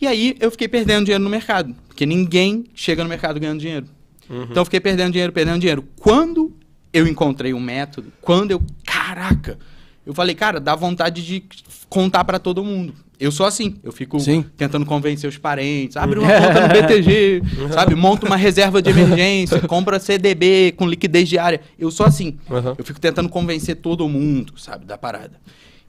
E 0.00 0.06
aí, 0.06 0.36
eu 0.38 0.52
fiquei 0.52 0.68
perdendo 0.68 1.04
dinheiro 1.04 1.22
no 1.22 1.28
mercado, 1.28 1.74
porque 1.88 2.06
ninguém 2.06 2.64
chega 2.76 3.02
no 3.02 3.08
mercado 3.08 3.40
ganhando 3.40 3.58
dinheiro. 3.58 3.86
Então, 4.30 4.60
eu 4.60 4.64
fiquei 4.64 4.78
perdendo 4.78 5.10
dinheiro, 5.10 5.32
perdendo 5.32 5.58
dinheiro. 5.58 5.84
Quando 5.96 6.56
eu 6.92 7.08
encontrei 7.08 7.52
um 7.52 7.58
método, 7.58 8.12
quando 8.20 8.52
eu, 8.52 8.62
caraca, 8.86 9.58
eu 10.06 10.14
falei, 10.14 10.36
cara, 10.36 10.60
dá 10.60 10.76
vontade 10.76 11.26
de 11.26 11.42
contar 11.88 12.22
pra 12.22 12.38
todo 12.38 12.62
mundo. 12.62 12.94
Eu 13.18 13.32
sou 13.32 13.44
assim, 13.44 13.76
eu 13.82 13.90
fico 13.90 14.18
Sim. 14.20 14.44
tentando 14.56 14.86
convencer 14.86 15.28
os 15.28 15.38
parentes, 15.38 15.96
abre 15.96 16.20
uma 16.20 16.28
conta 16.40 16.60
no 16.60 16.68
BTG, 16.68 17.42
sabe? 17.72 17.94
Monta 17.96 18.26
uma 18.26 18.36
reserva 18.36 18.80
de 18.80 18.90
emergência, 18.90 19.60
compra 19.66 19.98
CDB 19.98 20.72
com 20.76 20.88
liquidez 20.88 21.28
diária. 21.28 21.60
Eu 21.78 21.90
sou 21.90 22.06
assim. 22.06 22.38
Aham. 22.48 22.74
Eu 22.78 22.84
fico 22.84 23.00
tentando 23.00 23.28
convencer 23.28 23.76
todo 23.76 24.08
mundo, 24.08 24.54
sabe, 24.56 24.84
da 24.84 24.96
parada. 24.96 25.40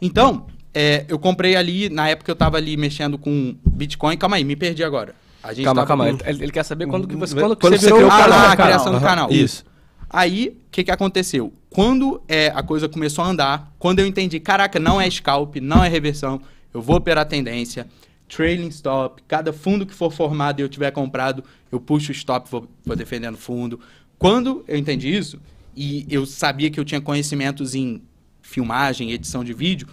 Então, 0.06 0.46
é, 0.74 1.06
eu 1.08 1.18
comprei 1.18 1.56
ali, 1.56 1.90
na 1.90 2.10
época 2.10 2.30
eu 2.32 2.36
tava 2.36 2.58
ali 2.58 2.76
mexendo 2.76 3.18
com 3.18 3.56
Bitcoin. 3.66 4.18
Calma 4.18 4.36
aí, 4.36 4.44
me 4.44 4.56
perdi 4.56 4.84
agora. 4.84 5.16
A 5.42 5.54
gente 5.54 5.64
Calma, 5.66 5.82
tava 5.86 5.88
calma. 5.88 6.18
com- 6.18 6.30
Ele, 6.30 6.44
ele 6.44 6.52
quer 6.52 6.64
saber 6.64 6.88
quando 6.88 7.08
que 7.08 7.16
você, 7.16 7.34
Quando 7.36 7.56
quando 7.56 7.74
que 7.74 7.80
você 7.80 7.88
você 7.90 7.94
virou 7.94 8.00
criou 8.00 8.10
o 8.12 8.12
canal. 8.12 8.28
do 8.40 8.46
Ah, 8.46 8.52
a 8.52 8.56
criação 8.58 8.92
do 8.92 8.98
Aham. 8.98 9.06
canal. 9.06 9.32
Isso. 9.32 9.64
Aí, 10.10 10.50
o 10.68 10.72
que, 10.72 10.84
que 10.84 10.92
aconteceu? 10.92 11.54
Quando 11.70 12.22
é, 12.28 12.48
a 12.54 12.62
coisa 12.62 12.88
começou 12.88 13.24
a 13.24 13.28
andar, 13.30 13.74
quando 13.80 14.00
eu 14.00 14.06
entendi, 14.06 14.40
caraca, 14.40 14.80
não 14.80 15.00
é 15.02 15.10
scalp, 15.10 15.56
não 15.58 15.84
é 15.84 15.88
reversão, 15.90 16.40
eu 16.74 16.82
vou 16.82 16.98
operar 16.98 17.26
tendência, 17.26 17.88
trailing 18.30 18.68
stop, 18.68 19.22
cada 19.28 19.52
fundo 19.52 19.86
que 19.86 19.94
for 19.94 20.12
formado 20.12 20.60
e 20.60 20.64
eu 20.64 20.70
tiver 20.70 20.92
comprado, 20.92 21.44
eu 21.72 21.80
puxo 21.80 22.12
o 22.12 22.16
stop, 22.16 22.50
vou, 22.52 22.68
vou 22.86 22.96
defendendo 22.96 23.36
o 23.36 23.40
fundo. 23.40 23.80
Quando 24.20 24.64
eu 24.68 24.78
entendi 24.78 25.16
isso, 25.16 25.40
e 25.76 26.06
eu 26.10 26.26
sabia 26.26 26.70
que 26.70 26.80
eu 26.80 26.86
tinha 26.86 27.02
conhecimentos 27.02 27.74
em 27.74 28.02
filmagem, 28.54 29.12
edição 29.12 29.44
de 29.44 29.54
vídeo, 29.54 29.88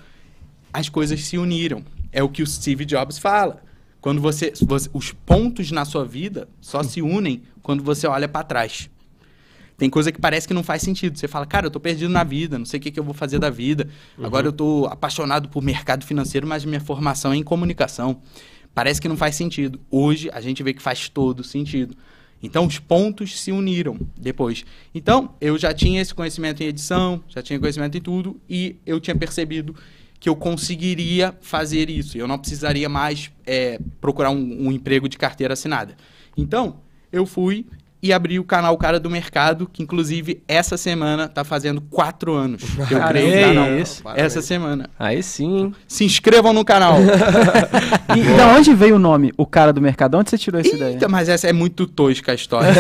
as 0.73 0.89
coisas 0.89 1.21
se 1.25 1.39
uniram. 1.39 1.83
É 2.13 2.23
o 2.23 2.29
que 2.29 2.43
o 2.43 2.47
Steve 2.47 2.85
Jobs 2.85 3.19
fala. 3.19 3.63
Quando 4.01 4.21
você, 4.21 4.53
você- 4.61 4.89
os 4.93 5.13
pontos 5.13 5.71
na 5.71 5.85
sua 5.85 6.05
vida 6.05 6.49
só 6.61 6.83
se 6.83 7.01
unem 7.03 7.43
quando 7.63 7.83
você 7.83 8.07
olha 8.07 8.29
para 8.29 8.45
trás. 8.45 8.91
Tem 9.77 9.89
coisa 9.89 10.13
que 10.13 10.21
parece 10.21 10.47
que 10.47 10.53
não 10.53 10.63
faz 10.63 10.83
sentido. 10.83 11.19
Você 11.19 11.27
fala, 11.27 11.47
cara, 11.47 11.67
eu 11.67 11.71
tô 11.71 11.81
perdido 11.81 12.11
na 12.11 12.23
vida, 12.23 12.59
não 12.59 12.67
sei 12.67 12.79
o 12.79 12.83
que, 12.83 12.91
que 12.91 13.01
eu 13.01 13.05
vou 13.05 13.15
fazer 13.15 13.39
da 13.39 13.49
vida. 13.49 13.89
Agora 14.23 14.47
eu 14.47 14.53
tô 14.53 14.87
apaixonado 14.91 15.49
por 15.49 15.63
mercado 15.63 16.05
financeiro, 16.05 16.47
mas 16.47 16.65
minha 16.67 16.81
formação 16.81 17.33
é 17.33 17.37
em 17.37 17.43
comunicação. 17.43 18.21
Parece 18.75 19.01
que 19.01 19.09
não 19.09 19.17
faz 19.17 19.37
sentido. 19.37 19.81
Hoje 19.91 20.29
a 20.35 20.41
gente 20.41 20.63
vê 20.63 20.75
que 20.75 20.83
faz 20.83 21.09
todo 21.09 21.43
sentido. 21.43 21.97
Então 22.43 22.67
os 22.67 22.79
pontos 22.79 23.39
se 23.39 23.53
uniram 23.53 23.99
depois. 24.17 24.65
Então 24.95 25.35
eu 25.41 25.59
já 25.59 25.75
tinha 25.75 26.01
esse 26.01 26.15
conhecimento 26.15 26.63
em 26.63 26.67
edição, 26.67 27.23
já 27.29 27.43
tinha 27.43 27.59
conhecimento 27.59 27.97
em 27.97 28.01
tudo 28.01 28.41
e 28.49 28.77
eu 28.87 28.99
tinha 28.99 29.15
percebido 29.15 29.75
que 30.19 30.29
eu 30.29 30.37
conseguiria 30.37 31.35
fazer 31.41 31.89
isso. 31.89 32.17
Eu 32.17 32.29
não 32.29 32.39
precisaria 32.39 32.89
mais 32.89 33.31
é, 33.47 33.79
procurar 34.01 34.31
um, 34.31 34.69
um 34.69 34.73
emprego 34.73 35.09
de 35.09 35.17
carteira 35.17 35.55
assinada. 35.55 35.97
Então 36.37 36.81
eu 37.13 37.27
fui 37.27 37.67
e 38.03 38.13
abri 38.13 38.39
o 38.39 38.45
canal 38.45 38.77
Cara 38.79 38.99
do 38.99 39.11
Mercado, 39.11 39.69
que 39.71 39.83
inclusive 39.83 40.43
essa 40.49 40.77
semana 40.77 41.29
tá 41.29 41.45
fazendo 41.45 41.81
quatro 41.83 42.35
anos 42.35 42.63
que 42.89 42.95
eu 42.95 43.01
criei 43.09 43.31
o 43.31 43.35
é 43.35 43.43
canal. 43.55 43.79
isso. 43.79 44.03
Essa 44.15 44.41
semana. 44.41 44.89
Aí 44.99 45.23
sim. 45.23 45.73
Se 45.87 46.05
inscrevam 46.05 46.53
no 46.53 46.65
canal. 46.65 46.97
E 48.17 48.37
da 48.37 48.49
onde 48.49 48.75
veio 48.75 48.97
o 48.97 48.99
nome, 48.99 49.33
o 49.37 49.47
cara 49.47 49.73
do 49.73 49.81
mercado? 49.81 50.17
Onde 50.19 50.31
você 50.31 50.39
tirou 50.39 50.61
essa 50.61 50.75
ideia? 50.75 50.93
Eita, 50.95 51.09
mas 51.09 51.29
essa 51.29 51.47
é 51.49 51.53
muito 51.53 51.87
tosca 51.87 52.33
a 52.33 52.35
história. 52.35 52.69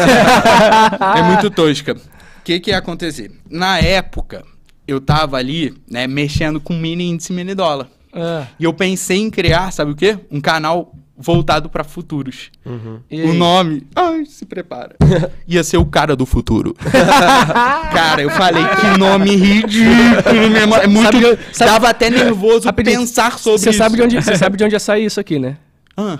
é 1.16 1.22
muito 1.22 1.50
tosca. 1.50 1.94
O 1.94 2.42
que 2.42 2.58
que 2.58 2.70
ia 2.70 2.78
acontecer? 2.78 3.30
Na 3.48 3.78
época, 3.78 4.42
eu 4.88 5.00
tava 5.00 5.36
ali, 5.36 5.74
né, 5.88 6.06
mexendo 6.06 6.60
com 6.60 6.74
mini 6.74 7.08
índice 7.08 7.32
mini 7.32 7.54
dólar. 7.54 7.86
Ah, 8.12 8.44
E 8.58 8.64
eu 8.64 8.72
pensei 8.72 9.18
em 9.18 9.30
criar, 9.30 9.70
sabe 9.70 9.92
o 9.92 9.94
quê? 9.94 10.18
Um 10.30 10.40
canal 10.40 10.92
voltado 11.20 11.68
para 11.68 11.84
futuros. 11.84 12.50
e 13.10 13.22
O 13.22 13.34
nome, 13.34 13.86
ai, 13.94 14.24
se 14.24 14.46
prepara. 14.46 14.96
Ia 15.46 15.62
ser 15.62 15.76
o 15.76 15.84
cara 15.84 16.16
do 16.16 16.24
futuro. 16.24 16.74
cara, 17.92 18.22
eu 18.22 18.30
falei 18.30 18.64
que 18.64 18.98
nome 18.98 19.36
ridículo, 19.36 20.48
meu 20.50 20.60
irmão. 20.62 20.78
É 20.78 20.86
muito. 20.86 21.12
Sabe- 21.12 21.38
sabe- 21.52 21.70
dava 21.70 21.88
até 21.90 22.08
nervoso 22.10 22.64
Rapidinho, 22.66 23.00
pensar 23.00 23.38
sobre 23.38 23.60
Você 23.60 23.70
isso. 23.70 23.78
sabe 23.78 23.96
de 23.96 24.02
onde 24.02 24.16
você 24.22 24.36
sabe 24.36 24.56
de 24.56 24.64
onde 24.64 24.74
ia 24.74 24.80
sair 24.80 25.04
isso 25.04 25.20
aqui, 25.20 25.38
né? 25.38 25.56
Ah, 25.96 26.18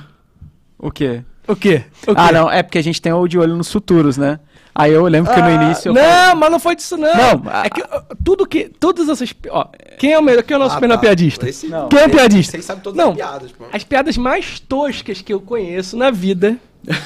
O 0.78 0.90
quê? 0.90 1.22
O 1.50 1.56
quê? 1.56 1.82
O 2.06 2.14
quê? 2.14 2.14
Ah, 2.16 2.32
não, 2.32 2.50
é 2.50 2.62
porque 2.62 2.78
a 2.78 2.82
gente 2.82 3.00
tem 3.02 3.12
o 3.12 3.26
de 3.28 3.38
olho 3.38 3.56
nos 3.56 3.70
futuros, 3.70 4.16
né? 4.16 4.38
Aí 4.74 4.92
eu 4.92 5.04
lembro 5.06 5.32
que 5.34 5.42
no 5.42 5.50
início 5.50 5.92
não, 5.92 6.36
mas 6.36 6.50
não 6.50 6.60
foi 6.60 6.76
disso 6.76 6.96
não. 6.96 7.12
Não, 7.42 7.50
é 7.64 7.68
que 7.68 7.82
ó, 7.82 8.02
tudo 8.24 8.46
que 8.46 8.70
todas 8.78 9.08
essas, 9.08 9.34
ó, 9.50 9.66
quem 9.98 10.12
é 10.12 10.18
o 10.18 10.22
melhor, 10.22 10.42
quem 10.44 10.54
é 10.54 10.56
o 10.58 10.60
nosso 10.60 10.76
Ah, 10.76 10.80
melhor 10.80 10.94
tá. 10.94 11.00
piadista? 11.00 11.48
Esse- 11.48 11.66
Não. 11.66 11.88
Quem 11.88 11.98
é 11.98 12.06
o 12.06 12.10
piadista? 12.10 12.52
Vocês 12.52 12.64
sabem 12.64 12.82
todas 12.82 12.96
Não. 12.96 13.10
as 13.10 13.16
piadas, 13.16 13.52
pô. 13.52 13.64
As 13.72 13.82
piadas 13.84 14.16
mais 14.16 14.60
toscas 14.60 15.20
que 15.20 15.32
eu 15.34 15.40
conheço 15.40 15.96
na 15.96 16.10
vida. 16.12 16.56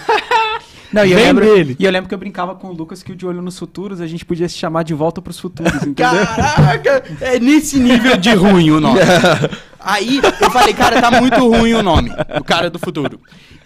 Não, 0.92 1.04
e 1.04 1.10
eu 1.10 1.18
lembro, 1.18 1.44
dele. 1.44 1.74
E 1.76 1.84
eu 1.84 1.90
lembro 1.90 2.08
que 2.08 2.14
eu 2.14 2.18
brincava 2.18 2.54
com 2.54 2.68
o 2.68 2.72
Lucas 2.72 3.02
que 3.02 3.10
o 3.10 3.16
de 3.16 3.26
olho 3.26 3.42
nos 3.42 3.58
futuros 3.58 4.00
a 4.00 4.06
gente 4.06 4.24
podia 4.24 4.48
se 4.48 4.56
chamar 4.56 4.84
de 4.84 4.94
volta 4.94 5.20
pros 5.20 5.40
futuros, 5.40 5.74
entendeu? 5.82 5.94
Caraca, 6.24 7.02
é 7.20 7.40
nesse 7.40 7.80
nível 7.80 8.16
de 8.16 8.32
ruim 8.34 8.70
o 8.70 8.78
nome. 8.80 9.00
Aí 9.84 10.20
eu 10.40 10.50
falei, 10.50 10.72
cara, 10.74 11.00
tá 11.00 11.10
muito 11.20 11.38
ruim 11.48 11.74
o 11.74 11.82
nome, 11.82 12.10
o 12.40 12.44
cara 12.44 12.70
do 12.70 12.78
futuro. 12.78 13.20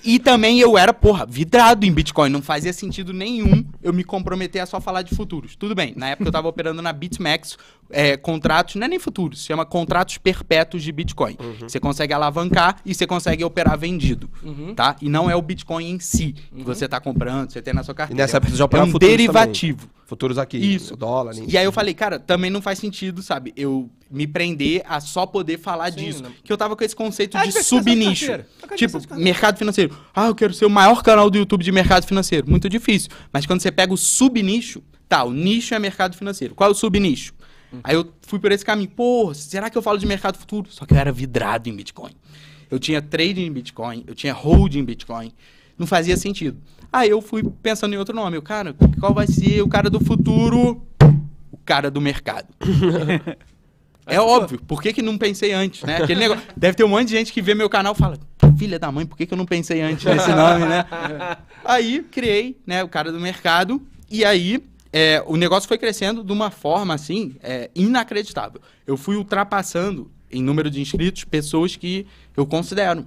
E 0.05 0.19
também 0.19 0.59
eu 0.61 0.79
era, 0.79 0.93
porra, 0.93 1.27
vidrado 1.27 1.85
em 1.85 1.93
Bitcoin. 1.93 2.29
Não 2.31 2.41
fazia 2.43 2.73
sentido 2.73 3.13
nenhum 3.13 3.65
eu 3.83 3.93
me 3.93 4.05
comprometer 4.05 4.63
a 4.63 4.67
só 4.67 4.81
falar 4.81 5.03
de 5.03 5.15
futuros. 5.15 5.55
Tudo 5.57 5.75
bem, 5.75 5.93
na 5.97 6.09
época 6.11 6.29
eu 6.29 6.33
tava 6.33 6.49
operando 6.49 6.81
na 6.81 6.93
BitMEX, 6.93 7.57
é, 7.91 8.17
contratos, 8.17 8.77
não 8.77 8.85
é 8.85 8.89
nem 8.89 8.99
futuros, 8.99 9.41
se 9.41 9.47
chama 9.47 9.65
contratos 9.67 10.19
perpétuos 10.19 10.83
de 10.83 10.93
Bitcoin. 10.93 11.37
Você 11.61 11.79
consegue 11.81 12.13
alavancar 12.13 12.77
e 12.85 12.95
você 12.95 13.07
consegue 13.07 13.45
operar 13.45 13.77
vendido, 13.79 14.31
tá? 14.75 14.97
E 15.03 15.09
não 15.09 15.29
é 15.31 15.37
o 15.37 15.43
Bitcoin 15.43 15.91
em 15.91 15.99
si 16.01 16.35
que 16.57 16.63
você 16.65 16.89
tá 16.89 17.01
comprando, 17.01 17.51
você 17.51 17.61
tem 17.63 17.75
na 17.75 17.83
sua 17.83 17.93
E 17.93 17.97
carteira. 17.97 18.23
nessa 18.23 18.37
época 18.39 18.51
você 18.53 18.57
já 18.59 18.65
é 18.65 18.67
um 18.67 18.93
futuros 18.93 19.15
também. 19.27 19.53
Futuros 20.09 20.39
aqui. 20.39 20.57
Isso. 20.57 20.97
Dólar, 20.97 21.35
nem- 21.35 21.51
E 21.51 21.59
aí 21.59 21.67
eu 21.67 21.71
falei, 21.71 21.93
cara, 21.93 22.19
também 22.19 22.51
não 22.51 22.63
faz 22.63 22.79
sentido, 22.79 23.23
sabe? 23.23 23.53
Eu 23.55 23.91
me 24.11 24.27
prender 24.27 24.81
a 24.89 25.01
só 25.01 25.27
poder 25.27 25.59
falar 25.59 25.93
Sim, 25.93 25.99
disso. 26.07 26.23
né? 26.23 26.31
Que 26.43 26.51
eu 26.51 26.57
tava 26.57 26.75
com 26.75 26.83
esse 26.83 26.97
conceito 26.97 27.37
Ah, 27.37 27.45
de 27.45 27.53
de 27.53 27.63
subnicho. 27.63 28.25
Tipo, 28.25 28.75
diversificação. 28.75 29.23
mercado 29.23 29.59
financeiro. 29.59 29.95
Ah, 30.15 30.29
eu 30.29 30.35
quero 30.35 30.55
ser 30.55 30.65
o 30.65 30.71
maior 30.71 31.03
canal 31.03 31.29
do 31.29 31.37
YouTube 31.37 31.63
de 31.63 31.71
mercado 31.71 32.07
financeiro. 32.07 32.49
Muito 32.49 32.71
difícil. 32.71 33.11
Mas 33.31 33.45
quando 33.45 33.61
você 33.61 33.71
pega 33.71 33.93
o 33.93 33.99
subnicho, 33.99 34.83
tá, 35.07 35.25
o 35.25 35.31
nicho 35.31 35.75
é 35.75 35.79
mercado 35.79 36.17
financeiro. 36.17 36.55
Qual 36.55 36.71
é 36.71 36.73
o 36.73 36.75
subnicho? 36.75 37.35
Aí 37.85 37.95
eu 37.95 38.11
fui 38.23 38.39
por 38.39 38.51
esse 38.51 38.65
caminho. 38.65 38.89
Pô, 38.89 39.35
será 39.35 39.69
que 39.69 39.77
eu 39.77 39.83
falo 39.83 39.99
de 39.99 40.07
mercado 40.07 40.39
futuro? 40.39 40.69
Só 40.73 40.87
que 40.87 40.95
eu 40.95 40.99
era 40.99 41.13
vidrado 41.13 41.69
em 41.69 41.77
Bitcoin. 41.77 42.13
Eu 42.71 42.79
tinha 42.79 43.03
trading 43.03 43.45
em 43.45 43.53
Bitcoin, 43.53 44.05
eu 44.07 44.15
tinha 44.15 44.33
holding 44.33 44.79
em 44.79 44.85
Bitcoin. 44.87 45.35
Não 45.79 45.87
fazia 45.87 46.17
sentido. 46.17 46.57
Aí 46.93 47.11
eu 47.11 47.21
fui 47.21 47.43
pensando 47.63 47.95
em 47.95 47.99
outro 47.99 48.15
nome. 48.15 48.37
Eu, 48.37 48.43
cara, 48.43 48.75
qual 48.99 49.13
vai 49.13 49.27
ser 49.27 49.61
o 49.63 49.69
cara 49.69 49.91
do 49.91 50.01
futuro? 50.01 50.83
O 51.53 51.59
cara 51.65 51.91
do 51.91 52.01
mercado. 52.01 52.49
É 54.11 54.19
óbvio, 54.19 54.59
por 54.67 54.81
que, 54.81 54.91
que 54.91 55.03
não 55.03 55.19
pensei 55.19 55.53
antes, 55.53 55.83
né? 55.83 55.99
Aquele 55.99 56.21
negócio. 56.21 56.43
Deve 56.57 56.75
ter 56.75 56.83
um 56.83 56.89
monte 56.89 57.09
de 57.09 57.15
gente 57.15 57.31
que 57.31 57.43
vê 57.43 57.55
meu 57.55 57.69
canal 57.69 57.93
e 57.93 57.99
fala, 57.99 58.19
filha 58.57 58.79
da 58.79 58.91
mãe, 58.91 59.05
por 59.05 59.19
que, 59.19 59.27
que 59.27 59.35
eu 59.35 59.37
não 59.37 59.45
pensei 59.45 59.83
antes 59.83 60.03
nesse 60.03 60.31
nome, 60.31 60.65
né? 60.65 60.87
Aí 61.63 62.03
criei, 62.11 62.59
né, 62.67 62.83
o 62.83 62.89
cara 62.89 63.13
do 63.13 63.21
mercado, 63.21 63.83
e 64.11 64.25
aí 64.25 64.65
é, 64.91 65.23
o 65.27 65.37
negócio 65.37 65.69
foi 65.69 65.77
crescendo 65.77 66.25
de 66.25 66.33
uma 66.33 66.51
forma 66.51 66.95
assim, 66.95 67.37
é, 67.43 67.71
inacreditável. 67.75 68.61
Eu 68.87 68.97
fui 68.97 69.17
ultrapassando 69.17 70.11
em 70.31 70.43
número 70.43 70.71
de 70.71 70.81
inscritos 70.81 71.25
pessoas 71.25 71.77
que 71.77 72.07
eu 72.35 72.47
considero. 72.47 73.07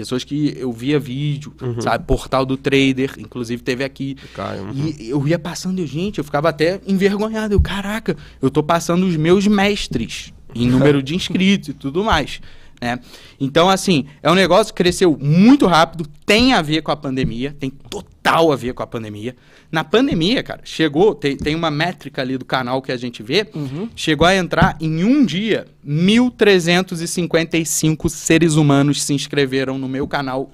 Pessoas 0.00 0.24
que 0.24 0.54
eu 0.58 0.72
via 0.72 0.98
vídeo, 0.98 1.52
Uhum. 1.60 1.80
sabe? 1.80 2.04
Portal 2.06 2.46
do 2.46 2.56
trader, 2.56 3.14
inclusive 3.18 3.62
teve 3.62 3.84
aqui. 3.84 4.16
Caio, 4.34 4.62
uhum. 4.62 4.94
E 4.98 5.10
eu 5.10 5.28
ia 5.28 5.38
passando, 5.38 5.84
gente, 5.86 6.18
eu 6.18 6.24
ficava 6.24 6.48
até 6.48 6.80
envergonhado. 6.86 7.52
Eu, 7.54 7.60
caraca, 7.60 8.16
eu 8.40 8.50
tô 8.50 8.62
passando 8.62 9.04
os 9.06 9.16
meus 9.16 9.46
mestres 9.46 10.32
em 10.54 10.66
número 10.68 11.02
de 11.02 11.14
inscritos 11.14 11.68
e 11.68 11.72
tudo 11.74 12.02
mais. 12.02 12.40
Né? 12.80 12.98
Então, 13.38 13.68
assim, 13.68 14.06
é 14.22 14.30
um 14.30 14.34
negócio 14.34 14.72
que 14.72 14.78
cresceu 14.82 15.18
muito 15.20 15.66
rápido, 15.66 16.06
tem 16.24 16.54
a 16.54 16.62
ver 16.62 16.80
com 16.82 16.90
a 16.90 16.96
pandemia, 16.96 17.54
tem 17.58 17.68
total 17.68 18.50
a 18.52 18.56
ver 18.56 18.72
com 18.72 18.82
a 18.82 18.86
pandemia. 18.86 19.36
Na 19.70 19.84
pandemia, 19.84 20.42
cara, 20.42 20.62
chegou, 20.64 21.14
tem, 21.14 21.36
tem 21.36 21.54
uma 21.54 21.70
métrica 21.70 22.22
ali 22.22 22.38
do 22.38 22.44
canal 22.44 22.80
que 22.80 22.90
a 22.90 22.96
gente 22.96 23.22
vê, 23.22 23.46
chegou 23.94 24.26
a 24.26 24.34
entrar 24.34 24.78
em 24.80 25.04
um 25.04 25.24
dia, 25.26 25.66
1.355 25.86 28.08
seres 28.08 28.54
humanos 28.54 29.02
se 29.02 29.12
inscreveram 29.14 29.76
no 29.78 29.88
meu 29.88 30.06
canal 30.06 30.50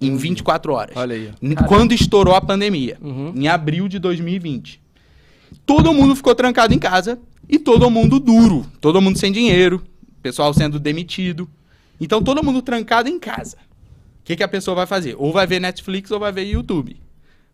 em 0.00 0.16
24 0.16 0.72
horas. 0.72 0.96
Olha 0.96 1.14
aí. 1.16 1.30
N- 1.40 1.54
Quando 1.66 1.92
estourou 1.92 2.34
a 2.34 2.40
pandemia, 2.40 2.98
Uhum. 3.00 3.32
em 3.34 3.48
abril 3.48 3.88
de 3.88 3.98
2020. 3.98 4.80
Todo 5.64 5.94
mundo 5.94 6.14
ficou 6.16 6.34
trancado 6.34 6.74
em 6.74 6.78
casa 6.78 7.18
e 7.48 7.58
todo 7.58 7.88
mundo 7.90 8.18
duro, 8.20 8.66
todo 8.80 9.00
mundo 9.00 9.18
sem 9.18 9.32
dinheiro, 9.32 9.82
pessoal 10.22 10.52
sendo 10.52 10.78
demitido. 10.78 11.48
Então 12.00 12.22
todo 12.22 12.42
mundo 12.42 12.62
trancado 12.62 13.08
em 13.08 13.18
casa. 13.18 13.56
O 14.20 14.24
que, 14.24 14.36
que 14.36 14.42
a 14.42 14.48
pessoa 14.48 14.74
vai 14.74 14.86
fazer? 14.86 15.14
Ou 15.18 15.32
vai 15.32 15.46
ver 15.46 15.60
Netflix 15.60 16.10
ou 16.10 16.18
vai 16.18 16.32
ver 16.32 16.44
YouTube. 16.44 16.96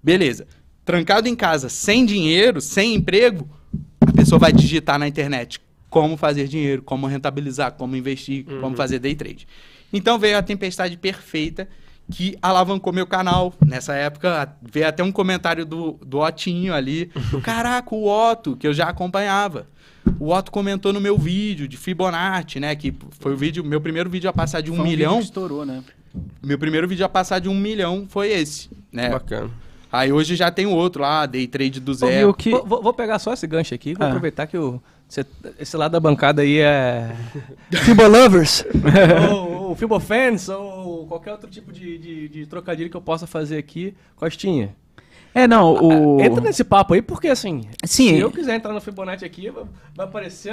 Beleza. 0.03 0.47
Trancado 0.85 1.29
em 1.29 1.37
casa, 1.37 1.69
sem 1.69 2.07
dinheiro, 2.07 2.61
sem 2.61 2.95
emprego, 2.95 3.49
a 4.01 4.13
pessoa 4.13 4.39
vai 4.39 4.53
digitar 4.53 4.99
na 4.99 5.07
internet 5.07 5.61
como 5.89 6.17
fazer 6.17 6.47
dinheiro, 6.47 6.83
como 6.83 7.07
rentabilizar, 7.07 7.73
como 7.73 7.97
investir, 7.97 8.45
como 8.61 8.77
fazer 8.77 8.99
day 9.01 9.15
trade. 9.15 9.47
Então 9.93 10.19
veio 10.19 10.39
a 10.39 10.43
tempestade 10.43 10.97
perfeita 10.97 11.69
que 12.11 12.37
alavancou 12.41 12.93
meu 12.93 13.07
canal. 13.07 13.53
Nessa 13.65 13.95
época, 13.95 14.57
veio 14.63 14.89
até 14.89 15.03
um 15.03 15.13
comentário 15.13 15.65
do, 15.65 15.99
do 16.05 16.19
Otinho 16.19 16.75
ali. 16.75 17.11
Caraca, 17.43 17.95
o 17.95 18.07
Otto, 18.07 18.57
que 18.57 18.67
eu 18.67 18.73
já 18.73 18.89
acompanhava. 18.89 19.69
O 20.19 20.33
Otto 20.33 20.51
comentou 20.51 20.93
no 20.93 21.01
meu 21.01 21.17
vídeo 21.19 21.67
de 21.69 21.77
Fibonacci, 21.77 22.59
né? 22.61 22.75
Que 22.75 22.93
foi 23.19 23.33
o 23.33 23.37
vídeo, 23.37 23.65
meu 23.65 23.81
primeiro 23.81 24.09
vídeo 24.11 24.29
a 24.29 24.33
passar 24.33 24.61
de 24.61 24.71
um 24.71 24.75
vídeo 24.75 24.87
milhão. 24.89 25.19
que 25.19 25.25
estourou, 25.25 25.65
né? 25.65 25.83
Meu 26.43 26.59
primeiro 26.59 26.89
vídeo 26.89 27.05
a 27.05 27.09
passar 27.09 27.39
de 27.39 27.49
um 27.49 27.55
milhão 27.55 28.07
foi 28.09 28.29
esse, 28.33 28.69
né? 28.93 29.11
Bacana. 29.11 29.51
Aí 29.93 30.13
hoje 30.13 30.37
já 30.37 30.51
tem 30.51 30.67
outro 30.67 31.03
lá, 31.03 31.27
Day 31.27 31.47
Trade 31.47 31.81
do 31.81 31.93
Ô, 31.93 31.95
zero. 31.95 32.13
viu 32.27 32.35
que... 32.35 32.51
Vou, 32.51 32.67
vou- 32.67 32.83
vou 32.83 32.93
pegar 32.95 33.19
só 33.19 33.33
esse 33.33 33.47
gancho 33.47 33.75
aqui, 33.75 33.95
vou 33.95 34.07
Ah. 34.07 34.11
aproveitar 34.11 34.47
que 34.47 34.57
o, 34.57 34.81
cê- 35.09 35.27
esse 35.59 35.77
lado 35.77 35.93
da 35.93 36.01
bancada 36.01 36.43
aí 36.43 36.59
é. 36.61 37.15
Fibo 37.85 38.07
Lovers, 38.07 38.65
ou, 39.33 39.69
ou 39.71 39.75
Fibo 39.77 39.99
Fans, 39.99 40.49
ou 40.49 41.07
qualquer 41.07 41.33
outro 41.33 41.51
tipo 41.51 41.73
de, 41.73 41.99
de, 41.99 42.29
de 42.29 42.47
trocadilho 42.47 42.89
que 42.89 42.97
eu 42.97 43.01
possa 43.03 43.27
fazer 43.27 43.57
aqui. 43.59 43.95
Costinha. 44.17 44.75
É, 45.35 45.47
não, 45.47 45.75
o... 45.75 46.21
Entra 46.21 46.41
nesse 46.41 46.65
papo 46.65 46.95
aí, 46.95 47.01
porque 47.03 47.29
assim, 47.29 47.63
Sim. 47.85 48.09
se 48.09 48.19
eu 48.19 48.31
quiser 48.31 48.57
entrar 48.57 48.73
no 48.73 48.81
Fibonacci 48.81 49.25
aqui, 49.25 49.49
vai 49.51 49.65
aparecer, 50.07 50.53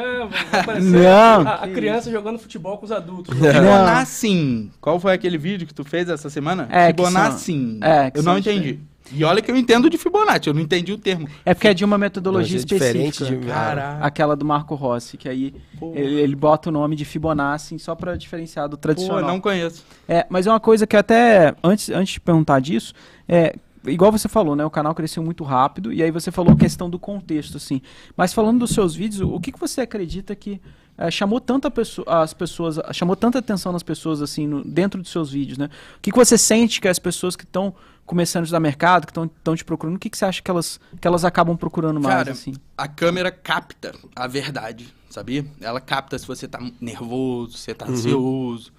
vai 0.51 0.61
aparecer 0.61 0.89
Não, 1.01 1.47
a, 1.47 1.53
a 1.63 1.67
criança 1.67 2.11
jogando 2.11 2.37
futebol 2.37 2.77
com 2.77 2.85
os 2.85 2.91
adultos. 2.91 3.35
Fibonacci. 3.35 4.69
Qual 4.79 4.99
foi 4.99 5.13
aquele 5.13 5.37
vídeo 5.37 5.65
que 5.67 5.73
tu 5.73 5.83
fez 5.83 6.09
essa 6.09 6.29
semana? 6.29 6.67
É, 6.71 6.87
Fibonacci. 6.87 7.79
é, 7.81 8.11
que 8.11 8.19
eu 8.19 8.23
não 8.23 8.37
entendi. 8.37 8.79
E 9.09 9.23
olha 9.23 9.41
que 9.41 9.49
eu 9.49 9.55
entendo 9.55 9.89
de 9.89 9.97
Fibonacci, 9.97 10.47
eu 10.49 10.53
não 10.53 10.59
entendi 10.61 10.91
o 10.91 10.97
termo. 10.97 11.29
É 11.45 11.53
porque 11.53 11.69
é 11.69 11.73
de 11.73 11.85
uma 11.85 11.97
metodologia 11.97 12.59
é 12.59 12.63
diferente 12.63 13.13
específica. 13.23 13.39
de- 13.41 13.47
Caraca. 13.47 14.05
Aquela 14.05 14.35
do 14.35 14.43
Marco 14.43 14.75
Rossi, 14.75 15.15
que 15.15 15.29
aí 15.29 15.53
ele, 15.93 16.19
ele 16.19 16.35
bota 16.35 16.67
o 16.67 16.71
nome 16.73 16.93
de 16.95 17.05
Fibonacci 17.05 17.79
só 17.79 17.95
pra 17.95 18.17
diferenciar 18.17 18.67
do 18.67 18.75
Pô, 18.77 18.81
tradicional. 18.81 19.23
não 19.25 19.39
conheço. 19.39 19.85
É, 20.09 20.25
mas 20.29 20.45
é 20.45 20.51
uma 20.51 20.59
coisa 20.59 20.85
que 20.85 20.97
até, 20.97 21.55
antes, 21.63 21.89
antes 21.89 22.15
de 22.15 22.19
perguntar 22.19 22.59
disso, 22.59 22.93
é, 23.29 23.55
igual 23.85 24.11
você 24.11 24.27
falou, 24.27 24.55
né, 24.55 24.65
o 24.65 24.69
canal 24.69 24.93
cresceu 24.95 25.21
muito 25.23 25.43
rápido, 25.43 25.91
e 25.93 26.01
aí 26.03 26.11
você 26.11 26.31
falou 26.31 26.53
a 26.53 26.57
questão 26.57 26.89
do 26.89 26.97
contexto, 26.99 27.57
assim. 27.57 27.81
Mas 28.15 28.33
falando 28.33 28.59
dos 28.59 28.71
seus 28.71 28.95
vídeos, 28.95 29.21
o 29.21 29.39
que, 29.39 29.51
que 29.51 29.59
você 29.59 29.81
acredita 29.81 30.35
que 30.35 30.59
é, 30.97 31.11
chamou 31.11 31.39
tanta 31.39 31.69
pesso- 31.69 32.03
as 32.07 32.33
pessoas, 32.33 32.79
chamou 32.91 33.15
tanta 33.15 33.37
atenção 33.37 33.71
nas 33.71 33.83
pessoas, 33.83 34.19
assim, 34.21 34.47
no- 34.47 34.63
dentro 34.63 34.99
dos 35.01 35.11
seus 35.11 35.29
vídeos, 35.31 35.57
né? 35.57 35.69
O 35.97 36.01
que, 36.01 36.11
que 36.11 36.17
você 36.17 36.37
sente 36.39 36.81
que 36.81 36.87
as 36.87 36.97
pessoas 36.97 37.35
que 37.35 37.43
estão 37.43 37.73
começando 38.03 38.41
a 38.41 38.45
estudar 38.45 38.59
mercado, 38.59 39.05
que 39.05 39.11
estão 39.11 39.55
te 39.55 39.63
procurando, 39.63 39.97
o 39.97 39.99
que, 39.99 40.09
que 40.09 40.17
você 40.17 40.25
acha 40.25 40.41
que 40.41 40.49
elas, 40.49 40.79
que 40.99 41.07
elas 41.07 41.23
acabam 41.23 41.55
procurando 41.55 41.99
mais, 41.99 42.15
Cara, 42.15 42.31
assim? 42.31 42.53
a 42.75 42.87
câmera 42.87 43.29
capta 43.29 43.93
a 44.15 44.25
verdade, 44.27 44.87
sabia? 45.09 45.45
Ela 45.61 45.79
capta 45.79 46.17
se 46.17 46.25
você 46.25 46.47
tá 46.47 46.59
nervoso, 46.81 47.57
se 47.57 47.65
você 47.65 47.75
tá 47.75 47.85
ansioso. 47.87 48.71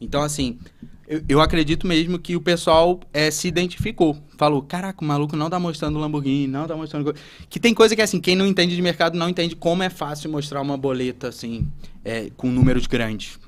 Então, 0.00 0.22
assim, 0.22 0.58
eu, 1.06 1.22
eu 1.28 1.40
acredito 1.40 1.86
mesmo 1.86 2.18
que 2.18 2.34
o 2.34 2.40
pessoal 2.40 3.00
é, 3.12 3.30
se 3.30 3.46
identificou. 3.48 4.16
Falou, 4.36 4.62
caraca, 4.62 5.04
o 5.04 5.06
maluco 5.06 5.36
não 5.36 5.50
tá 5.50 5.58
mostrando 5.58 5.98
Lamborghini, 5.98 6.46
não 6.46 6.66
tá 6.66 6.76
mostrando... 6.76 7.04
co-". 7.04 7.18
Que 7.48 7.60
tem 7.60 7.74
coisa 7.74 7.94
que, 7.94 8.02
assim, 8.02 8.20
quem 8.20 8.34
não 8.34 8.46
entende 8.46 8.74
de 8.74 8.82
mercado 8.82 9.16
não 9.18 9.28
entende 9.28 9.54
como 9.54 9.82
é 9.82 9.90
fácil 9.90 10.30
mostrar 10.30 10.60
uma 10.60 10.76
boleta, 10.76 11.28
assim, 11.28 11.66
é, 12.04 12.30
com 12.36 12.50
números 12.50 12.86
grandes. 12.86 13.38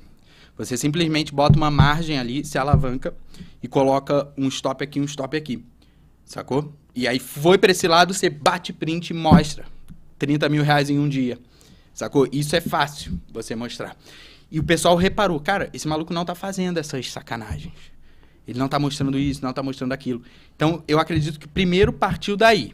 Você 0.57 0.75
simplesmente 0.75 1.33
bota 1.33 1.57
uma 1.57 1.69
margem 1.69 2.17
ali, 2.17 2.43
se 2.43 2.57
alavanca 2.57 3.13
e 3.61 3.67
coloca 3.67 4.27
um 4.37 4.47
stop 4.47 4.83
aqui, 4.83 4.99
um 4.99 5.05
stop 5.05 5.35
aqui. 5.37 5.63
Sacou? 6.25 6.73
E 6.95 7.07
aí 7.07 7.19
foi 7.19 7.57
pra 7.57 7.71
esse 7.71 7.87
lado, 7.87 8.13
você 8.13 8.29
bate 8.29 8.73
print 8.73 9.11
e 9.11 9.13
mostra. 9.13 9.65
30 10.17 10.49
mil 10.49 10.63
reais 10.63 10.89
em 10.89 10.97
um 10.97 11.07
dia. 11.07 11.37
Sacou? 11.93 12.27
Isso 12.31 12.55
é 12.55 12.61
fácil 12.61 13.19
você 13.31 13.55
mostrar. 13.55 13.95
E 14.49 14.59
o 14.59 14.63
pessoal 14.63 14.95
reparou, 14.95 15.39
cara, 15.39 15.69
esse 15.73 15.87
maluco 15.87 16.13
não 16.13 16.23
tá 16.23 16.33
fazendo 16.33 16.77
essas 16.77 17.11
sacanagens. 17.11 17.73
Ele 18.47 18.57
não 18.57 18.69
tá 18.69 18.79
mostrando 18.79 19.19
isso, 19.19 19.43
não 19.43 19.51
tá 19.51 19.61
mostrando 19.61 19.91
aquilo. 19.91 20.21
Então, 20.55 20.81
eu 20.87 20.99
acredito 20.99 21.39
que 21.39 21.47
primeiro 21.47 21.91
partiu 21.91 22.37
daí. 22.37 22.73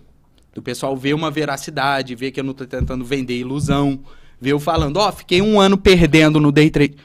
Do 0.53 0.61
pessoal 0.61 0.95
ver 0.95 1.15
uma 1.15 1.31
veracidade, 1.31 2.13
ver 2.13 2.31
que 2.31 2.39
eu 2.39 2.43
não 2.43 2.53
tô 2.53 2.65
tentando 2.65 3.03
vender 3.03 3.39
ilusão. 3.39 3.99
Ver 4.39 4.51
eu 4.51 4.59
falando, 4.59 4.97
ó, 4.97 5.11
fiquei 5.11 5.41
um 5.41 5.59
ano 5.59 5.77
perdendo 5.77 6.39
no 6.39 6.51
day 6.51 6.69
trade. 6.69 6.95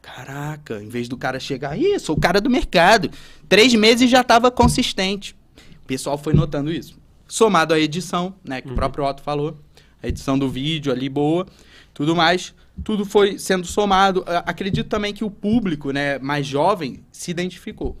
Caraca, 0.00 0.82
em 0.82 0.88
vez 0.88 1.08
do 1.08 1.16
cara 1.16 1.38
chegar, 1.38 1.76
ih, 1.76 1.98
sou 1.98 2.16
o 2.16 2.20
cara 2.20 2.40
do 2.40 2.48
mercado. 2.48 3.10
Três 3.48 3.74
meses 3.74 4.08
já 4.08 4.24
tava 4.24 4.50
consistente. 4.50 5.36
O 5.82 5.86
pessoal 5.86 6.16
foi 6.16 6.32
notando 6.32 6.72
isso. 6.72 6.96
Somado 7.28 7.74
à 7.74 7.78
edição, 7.78 8.34
né, 8.42 8.62
que 8.62 8.70
o 8.70 8.74
próprio 8.74 9.04
Otto 9.04 9.20
falou. 9.20 9.58
A 10.02 10.08
edição 10.08 10.38
do 10.38 10.48
vídeo 10.48 10.92
ali 10.92 11.08
boa, 11.08 11.46
tudo 11.92 12.14
mais. 12.14 12.54
Tudo 12.84 13.04
foi 13.04 13.38
sendo 13.38 13.66
somado. 13.66 14.22
A- 14.26 14.38
Acredito 14.50 14.88
também 14.88 15.12
que 15.14 15.24
o 15.24 15.30
público, 15.30 15.90
né, 15.92 16.18
mais 16.18 16.46
jovem, 16.46 17.00
se 17.10 17.30
identificou. 17.30 17.96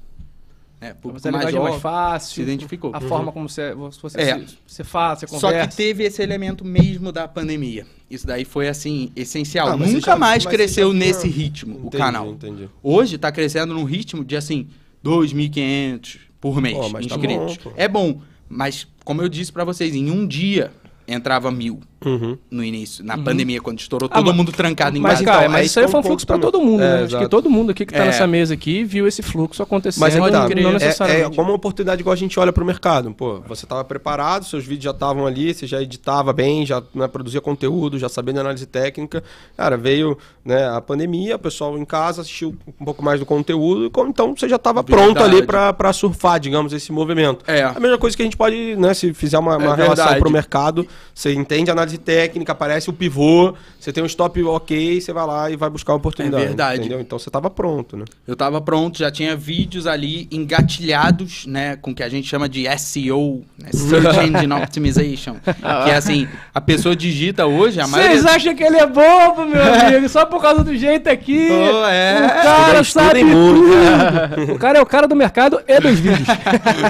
Né, 0.78 0.92
público 0.92 1.26
é 1.26 1.30
mais 1.30 1.44
mais, 1.44 1.54
mais 1.54 1.66
jovem 1.66 1.80
fácil. 1.80 2.34
se 2.34 2.42
identificou. 2.42 2.90
A 2.94 3.00
forma 3.00 3.32
como 3.32 3.48
você, 3.48 3.74
você, 3.74 4.20
É. 4.20 4.38
se- 4.46 4.58
você 4.66 4.84
fala, 4.84 5.16
você 5.16 5.26
Só 5.26 5.46
conversa. 5.48 5.68
que 5.70 5.76
teve 5.76 6.04
esse 6.04 6.22
elemento 6.22 6.64
mesmo 6.66 7.10
da 7.10 7.26
pandemia. 7.26 7.86
Isso 8.10 8.26
daí 8.26 8.44
foi, 8.44 8.68
assim, 8.68 9.10
essencial. 9.16 9.68
Ah, 9.68 9.76
Nunca 9.76 10.00
já- 10.00 10.16
mais 10.16 10.44
cresceu 10.44 10.92
já 10.92 10.98
nesse 10.98 11.26
ritmo 11.28 11.76
o 11.76 11.78
Entendi, 11.86 11.96
canal. 11.96 12.28
Entendi. 12.30 12.68
Hoje 12.82 13.16
tá 13.16 13.32
crescendo 13.32 13.72
num 13.72 13.84
ritmo 13.84 14.22
de 14.22 14.36
assim, 14.36 14.68
2.500 15.02 16.18
por 16.40 16.60
mês 16.60 16.76
Pô, 16.76 16.88
mas 16.90 17.06
tá 17.06 17.14
inscritos. 17.16 17.56
bom, 17.56 17.62
pô. 17.70 17.72
é 17.76 17.88
bom, 17.88 18.20
mas 18.48 18.86
como 19.04 19.22
eu 19.22 19.28
disse 19.28 19.50
pra 19.52 19.64
vocês, 19.64 19.94
em 19.94 20.10
um 20.10 20.26
dia 20.26 20.70
entrava 21.08 21.50
mil 21.50 21.80
Uhum. 22.06 22.38
no 22.50 22.62
início, 22.64 23.04
na 23.04 23.18
pandemia, 23.18 23.60
quando 23.60 23.80
estourou 23.80 24.08
Ah, 24.10 24.16
todo 24.16 24.26
mas- 24.28 24.36
mundo 24.36 24.52
trancado 24.52 24.96
em 24.96 25.00
Mas, 25.00 25.14
casa. 25.14 25.24
cara, 25.24 25.38
então, 25.40 25.52
mas 25.52 25.60
aí 25.60 25.66
isso 25.66 25.80
aí 25.80 25.88
foi 25.88 25.96
um 26.00 26.00
um 26.00 26.06
fluxo 26.06 26.26
pra 26.26 26.38
todo 26.38 26.60
mundo, 26.60 26.82
É, 26.82 26.86
né? 26.86 26.94
Acho 26.98 27.08
que 27.08 27.14
exato. 27.16 27.28
todo 27.28 27.50
mundo 27.50 27.70
aqui 27.72 27.84
que 27.84 27.92
tá 27.92 28.02
É. 28.04 28.06
nessa 28.06 28.26
mesa 28.26 28.54
aqui 28.54 28.84
viu 28.84 29.06
esse 29.08 29.22
fluxo 29.22 29.62
acontecendo. 29.62 30.00
Mas 30.00 30.14
não, 30.14 30.30
tá, 30.30 30.48
não 30.48 30.70
é, 30.70 30.72
necessariamente. 30.74 31.32
é 31.32 31.34
como 31.36 31.50
uma 31.50 31.56
oportunidade 31.56 32.00
igual 32.00 32.12
a 32.12 32.16
gente 32.16 32.38
olha 32.38 32.52
pro 32.52 32.64
mercado. 32.64 33.12
Pô, 33.12 33.40
você 33.48 33.64
estava 33.64 33.82
preparado, 33.84 34.44
seus 34.44 34.64
vídeos 34.64 34.84
já 34.84 34.90
estavam 34.92 35.26
ali, 35.26 35.52
você 35.52 35.66
já 35.66 35.82
editava 35.82 36.32
bem, 36.32 36.64
já 36.64 36.82
né, 36.94 37.08
produzia 37.08 37.40
conteúdo, 37.40 37.98
já 37.98 38.08
sabia 38.08 38.32
de 38.34 38.40
análise 38.40 38.66
técnica. 38.66 39.24
Cara, 39.56 39.76
veio 39.76 40.16
né, 40.44 40.68
a 40.68 40.80
pandemia, 40.80 41.34
o 41.34 41.38
pessoal 41.40 41.76
em 41.76 41.84
casa 41.84 42.20
assistiu 42.22 42.54
um 42.80 42.84
pouco 42.84 43.02
mais 43.04 43.18
do 43.18 43.26
conteúdo, 43.26 43.86
e 43.86 43.90
como- 43.90 44.08
então 44.10 44.32
você 44.36 44.48
já 44.48 44.54
estava 44.56 44.84
pronto 44.84 45.20
ali 45.22 45.42
para 45.42 45.92
surfar, 45.92 46.38
digamos, 46.38 46.72
esse 46.72 46.92
movimento. 46.92 47.44
É. 47.48 47.64
A 47.64 47.80
mesma 47.80 47.98
coisa 47.98 48.16
que 48.16 48.22
a 48.22 48.26
gente 48.26 48.36
pode, 48.36 48.76
né, 48.76 48.94
se 48.94 49.12
fizer 49.12 49.38
uma, 49.38 49.56
uma 49.56 49.72
É 49.72 49.76
relação 49.76 49.86
verdade. 50.04 50.20
pro 50.20 50.30
mercado, 50.30 50.86
você 51.12 51.32
entende 51.34 51.68
a 51.70 51.72
análise 51.72 51.95
técnica, 51.98 52.52
aparece 52.52 52.90
o 52.90 52.92
pivô, 52.92 53.54
você 53.78 53.92
tem 53.92 54.02
um 54.02 54.06
stop 54.06 54.42
ok, 54.42 55.00
você 55.00 55.12
vai 55.12 55.26
lá 55.26 55.50
e 55.50 55.56
vai 55.56 55.70
buscar 55.70 55.92
a 55.92 55.96
oportunidade. 55.96 56.42
É 56.42 56.46
verdade. 56.46 56.80
Entendeu? 56.80 57.00
Então 57.00 57.18
você 57.18 57.28
estava 57.28 57.48
pronto, 57.48 57.96
né? 57.96 58.04
Eu 58.26 58.36
tava 58.36 58.60
pronto, 58.60 58.98
já 58.98 59.10
tinha 59.10 59.36
vídeos 59.36 59.86
ali 59.86 60.28
engatilhados, 60.30 61.46
né, 61.46 61.76
com 61.76 61.90
o 61.90 61.94
que 61.94 62.02
a 62.02 62.08
gente 62.08 62.28
chama 62.28 62.48
de 62.48 62.66
SEO, 62.78 63.44
né, 63.58 63.70
Search 63.72 64.18
Engine 64.20 64.52
Optimization, 64.62 65.36
que 65.44 65.90
é 65.90 65.94
assim, 65.94 66.28
a 66.54 66.60
pessoa 66.60 66.96
digita 66.96 67.46
hoje, 67.46 67.80
a 67.80 67.86
maioria... 67.86 68.16
Vocês 68.16 68.26
acham 68.26 68.54
que 68.54 68.62
ele 68.62 68.76
é 68.76 68.86
bobo, 68.86 69.46
meu 69.46 69.62
amigo? 69.62 70.08
Só 70.08 70.24
por 70.26 70.40
causa 70.40 70.64
do 70.64 70.76
jeito 70.76 71.08
aqui. 71.08 71.48
Pô, 71.48 71.86
é. 71.86 72.26
O 72.26 72.28
cara 72.28 72.80
Estudem 72.80 73.06
sabe 73.06 73.20
tudo. 73.30 74.52
o 74.54 74.58
cara 74.58 74.78
é 74.78 74.82
o 74.82 74.86
cara 74.86 75.06
do 75.06 75.14
mercado 75.14 75.60
e 75.66 75.80
dos 75.80 75.98
vídeos. 75.98 76.26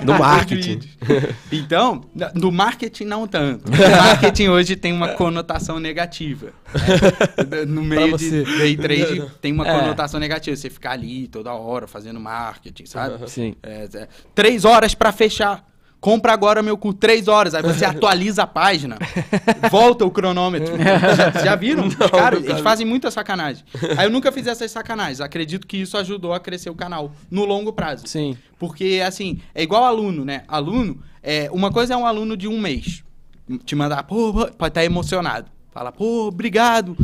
Do 0.05 0.15
marketing. 0.15 0.81
Então, 1.53 2.05
no 2.35 2.51
marketing 2.51 3.05
não 3.05 3.27
tanto. 3.27 3.71
O 3.71 3.91
marketing 4.03 4.49
hoje 4.49 4.77
tem 4.77 4.93
uma 4.97 5.09
conotação 5.11 5.79
negativa. 5.79 6.53
né? 7.49 7.65
No 7.67 7.83
meio 7.83 8.17
de 8.17 8.45
day 8.45 8.77
trade 8.77 9.31
tem 9.41 9.53
uma 9.53 9.67
É. 9.67 9.81
conotação 9.81 10.19
negativa. 10.21 10.57
Você 10.57 10.71
ficar 10.71 10.93
ali 10.93 11.29
toda 11.29 11.53
hora 11.53 11.87
fazendo 11.87 12.19
marketing, 12.21 12.87
sabe? 12.87 13.29
Sim. 13.31 13.55
É, 13.63 13.89
é, 13.95 14.09
três 14.35 14.65
horas 14.65 14.95
pra 14.95 15.13
fechar. 15.13 15.65
Compra 15.99 16.33
agora 16.35 16.63
meu 16.63 16.77
cu, 16.77 16.93
três 16.93 17.27
horas. 17.27 17.55
Aí 17.55 17.63
você 17.63 17.85
atualiza 17.87 18.43
a 18.43 18.47
página, 18.47 18.97
volta 19.71 20.05
o 20.05 20.11
cronômetro. 20.11 20.75
já, 20.77 21.31
já 21.43 21.55
viram? 21.57 21.89
Caras, 21.91 22.41
nunca 22.41 22.53
eles 22.53 22.63
fazem 22.63 22.87
muita 22.87 23.11
sacanagem. 23.11 23.65
Aí 23.97 24.07
eu 24.07 24.11
nunca 24.11 24.31
fiz 24.31 24.47
essas 24.47 24.71
sacanagens. 24.71 25.21
Acredito 25.21 25.67
que 25.67 25.79
isso 25.79 25.97
ajudou 25.97 26.33
a 26.33 26.39
crescer 26.39 26.71
o 26.71 26.75
canal 26.75 27.13
no 27.31 27.45
longo 27.45 27.73
prazo. 27.73 28.07
Sim. 28.07 28.37
Porque, 28.59 29.03
assim, 29.05 29.41
é 29.55 29.63
igual 29.63 29.85
aluno, 29.85 30.25
né? 30.25 30.43
Aluno, 30.47 31.01
é, 31.23 31.49
uma 31.51 31.73
coisa 31.73 31.95
é 31.95 31.97
um 31.97 32.07
aluno 32.07 32.37
de 32.37 32.47
um 32.47 32.61
mês. 32.61 33.03
Te 33.65 33.75
mandar, 33.75 34.03
pô, 34.03 34.33
pode 34.33 34.69
estar 34.69 34.85
emocionado. 34.85 35.51
Fala, 35.73 35.93
pô, 35.93 36.29
obrigado. 36.29 36.97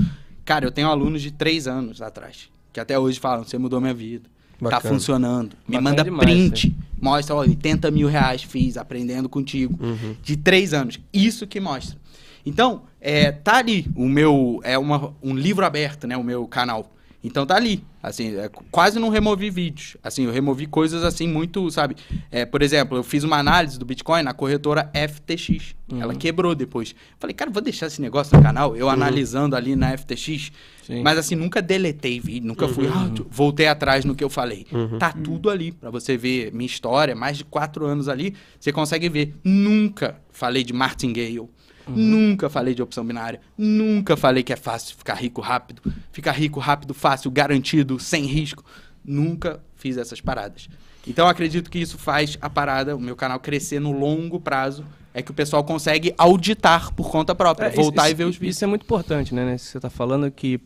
Cara, 0.45 0.65
eu 0.65 0.71
tenho 0.71 0.89
alunos 0.89 1.23
de 1.23 1.31
três 1.31 1.67
anos 1.67 2.03
atrás. 2.03 2.49
Que 2.73 2.81
até 2.81 2.99
hoje 2.99 3.21
falam, 3.21 3.45
você 3.45 3.59
mudou 3.59 3.81
minha 3.81 3.95
vida. 3.95 4.29
Tá 4.59 4.77
Bacana. 4.77 4.95
funcionando. 4.95 5.57
Me 5.69 5.77
Bacana 5.77 5.91
manda 5.91 6.05
demais, 6.05 6.25
print. 6.25 6.77
Mostra, 7.01 7.35
ó, 7.35 7.41
80 7.41 7.91
mil 7.91 8.09
reais 8.09 8.43
fiz 8.43 8.77
aprendendo 8.77 9.29
contigo. 9.29 9.77
Uhum. 9.83 10.17
De 10.23 10.37
três 10.37 10.73
anos. 10.73 11.01
Isso 11.13 11.47
que 11.47 11.61
mostra. 11.61 11.99
Então, 12.47 12.83
é, 13.01 13.31
tá 13.31 13.57
ali 13.57 13.87
o 13.95 14.09
meu. 14.09 14.61
É 14.63 14.79
uma, 14.79 15.13
um 15.23 15.35
livro 15.35 15.65
aberto, 15.65 16.07
né? 16.07 16.17
O 16.17 16.25
meu 16.25 16.47
canal. 16.47 16.93
Então 17.23 17.45
tá 17.47 17.57
ali. 17.57 17.85
Assim, 18.03 18.37
é, 18.37 18.51
quase 18.71 18.99
não 18.99 19.09
removi 19.09 19.49
vídeos. 19.49 19.97
Assim, 20.03 20.25
eu 20.25 20.33
removi 20.33 20.67
coisas 20.67 21.05
assim 21.05 21.29
muito, 21.29 21.71
sabe? 21.71 21.97
É, 22.31 22.45
por 22.45 22.61
exemplo, 22.61 22.97
eu 22.97 23.03
fiz 23.05 23.23
uma 23.23 23.39
análise 23.39 23.79
do 23.79 23.85
Bitcoin 23.85 24.23
na 24.23 24.35
corretora 24.35 24.91
FTX. 24.93 25.75
Ela 26.01 26.15
quebrou 26.15 26.55
depois. 26.55 26.95
Falei, 27.19 27.35
cara, 27.35 27.51
vou 27.51 27.63
deixar 27.63 27.87
esse 27.87 28.01
negócio 28.01 28.37
no 28.37 28.43
canal, 28.43 28.75
eu 28.75 28.89
analisando 28.89 29.55
ali 29.55 29.77
na 29.77 29.97
FTX. 29.97 30.51
Sim. 30.83 31.03
Mas 31.03 31.19
assim, 31.19 31.35
nunca 31.35 31.63
deletei 31.63 32.19
vídeo, 32.19 32.49
nunca 32.49 32.67
fui, 32.67 32.89
ah, 32.89 33.11
voltei 33.31 33.69
atrás 33.69 34.05
no 34.05 34.15
que 34.15 34.25
eu 34.25 34.31
falei. 34.31 34.67
Tá 34.99 35.13
tudo 35.13 35.51
ali 35.51 35.71
pra 35.71 35.91
você 35.91 36.17
ver 36.17 36.53
minha 36.53 36.67
história, 36.67 37.15
mais 37.15 37.39
de 37.39 37.45
quatro 37.45 37.85
anos 37.85 38.09
ali, 38.09 38.35
você 38.59 38.73
consegue 38.73 39.09
ver. 39.09 39.35
Nunca 39.45 40.17
falei 40.31 40.65
de 40.65 40.73
martingale, 40.73 41.49
nunca 41.89 42.49
falei 42.49 42.75
de 42.75 42.83
opção 42.83 43.05
binária, 43.05 43.41
nunca 43.57 44.17
falei 44.17 44.43
que 44.43 44.53
é 44.53 44.57
fácil 44.57 44.97
ficar 44.97 45.15
rico 45.15 45.41
rápido, 45.41 45.83
ficar 46.13 46.33
rico 46.33 46.61
rápido, 46.61 46.95
fácil, 46.95 47.31
garantido, 47.31 47.99
sem 47.99 48.25
risco. 48.25 48.65
Nunca 49.05 49.61
fiz 49.75 49.97
essas 49.97 50.21
paradas. 50.21 50.69
Então 51.07 51.27
eu 51.27 51.31
acredito 51.31 51.71
que 51.71 51.79
isso 51.79 51.99
faz 51.99 52.39
a 52.41 52.49
parada, 52.49 52.95
o 52.97 53.01
meu 53.01 53.17
canal 53.17 53.41
crescer 53.41 53.81
no 53.81 53.93
longo 53.93 54.41
prazo. 54.41 54.85
É 55.15 55.21
que 55.21 55.31
o 55.31 55.35
pessoal 55.35 55.63
consegue 55.63 56.15
auditar 56.17 56.95
por 56.95 57.11
conta 57.11 57.35
própria, 57.35 57.67
É, 57.67 57.71
voltar 57.71 58.05
isso, 58.05 58.13
e 58.13 58.15
ver 58.15 58.25
os 58.25 58.37
vídeos. 58.37 58.57
Isso 58.57 58.65
é 58.65 58.67
muito 58.67 58.85
importante, 58.85 59.35
né? 59.35 59.45
né? 59.45 59.59
Você 59.59 59.77
está 59.77 59.91
falando 59.91 60.31
que 60.31 60.59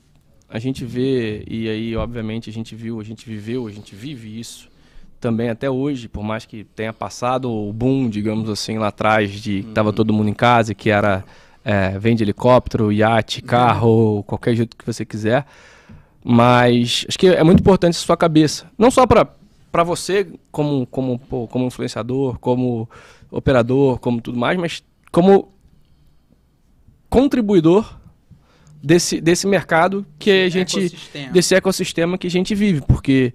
a 0.48 0.60
gente 0.60 0.84
vê, 0.84 1.44
e 1.48 1.68
aí, 1.68 1.96
obviamente, 1.96 2.48
a 2.48 2.52
gente 2.52 2.76
viu, 2.76 3.00
a 3.00 3.02
gente 3.02 3.28
viveu, 3.28 3.66
a 3.66 3.72
gente 3.72 3.96
vive 3.96 4.38
isso 4.38 4.68
também 5.26 5.48
até 5.48 5.68
hoje, 5.68 6.06
por 6.06 6.22
mais 6.22 6.46
que 6.46 6.62
tenha 6.62 6.92
passado 6.92 7.50
o 7.50 7.72
boom, 7.72 8.08
digamos 8.08 8.48
assim, 8.48 8.78
lá 8.78 8.88
atrás, 8.88 9.28
de 9.32 9.64
que 9.64 9.72
tava 9.72 9.92
todo 9.92 10.12
mundo 10.12 10.28
em 10.28 10.34
casa, 10.34 10.72
que 10.72 10.88
era 10.88 11.24
é, 11.64 11.98
vende 11.98 12.22
helicóptero, 12.22 12.92
iate, 12.92 13.42
carro, 13.42 14.22
qualquer 14.22 14.54
jeito 14.54 14.76
que 14.76 14.86
você 14.86 15.04
quiser. 15.04 15.44
Mas 16.24 17.04
acho 17.08 17.18
que 17.18 17.26
é 17.26 17.42
muito 17.42 17.58
importante 17.58 17.94
na 17.94 18.00
sua 18.00 18.16
cabeça. 18.16 18.70
Não 18.78 18.88
só 18.88 19.04
para 19.04 19.28
para 19.72 19.82
você 19.82 20.28
como 20.52 20.86
como 20.86 21.18
pô, 21.18 21.48
como 21.48 21.66
influenciador, 21.66 22.38
como 22.38 22.88
operador, 23.28 23.98
como 23.98 24.20
tudo 24.20 24.38
mais, 24.38 24.56
mas 24.56 24.84
como 25.10 25.52
contribuidor 27.10 27.98
desse, 28.80 29.20
desse 29.20 29.44
mercado 29.44 30.06
que 30.20 30.30
a 30.30 30.48
gente 30.48 30.78
Ecossistema. 30.78 31.32
desse 31.32 31.54
ecossistema 31.56 32.16
que 32.16 32.28
a 32.28 32.30
gente 32.30 32.54
vive, 32.54 32.80
porque 32.82 33.34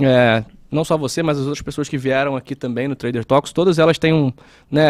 é, 0.00 0.44
não 0.70 0.84
só 0.84 0.96
você, 0.96 1.22
mas 1.22 1.38
as 1.38 1.44
outras 1.46 1.62
pessoas 1.62 1.88
que 1.88 1.96
vieram 1.96 2.36
aqui 2.36 2.54
também 2.54 2.88
no 2.88 2.94
Trader 2.94 3.24
Talks, 3.24 3.52
todas 3.52 3.78
elas 3.78 3.98
têm 3.98 4.12
um, 4.12 4.32
né, 4.70 4.82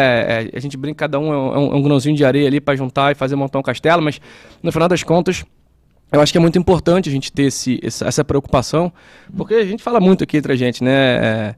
é, 0.43 0.49
a 0.53 0.59
gente 0.59 0.75
brinca 0.75 0.99
cada 0.99 1.19
um 1.19 1.33
é 1.33 1.37
um, 1.37 1.73
é 1.73 1.75
um 1.75 1.81
grãozinho 1.81 2.15
de 2.15 2.25
areia 2.25 2.47
ali 2.47 2.59
para 2.59 2.75
juntar 2.75 3.11
e 3.11 3.15
fazer 3.15 3.35
montar 3.35 3.59
um 3.59 3.63
castelo, 3.63 4.01
mas 4.01 4.19
no 4.61 4.71
final 4.71 4.87
das 4.87 5.03
contas 5.03 5.45
eu 6.11 6.19
acho 6.19 6.31
que 6.31 6.37
é 6.37 6.41
muito 6.41 6.57
importante 6.57 7.07
a 7.07 7.11
gente 7.11 7.31
ter 7.31 7.43
esse, 7.43 7.79
essa, 7.83 8.23
preocupação, 8.25 8.91
porque 9.37 9.53
a 9.53 9.65
gente 9.65 9.83
fala 9.83 9.99
muito 9.99 10.23
aqui 10.23 10.37
entre 10.37 10.51
a 10.51 10.55
gente, 10.55 10.83
né? 10.83 10.91
é, 10.91 11.55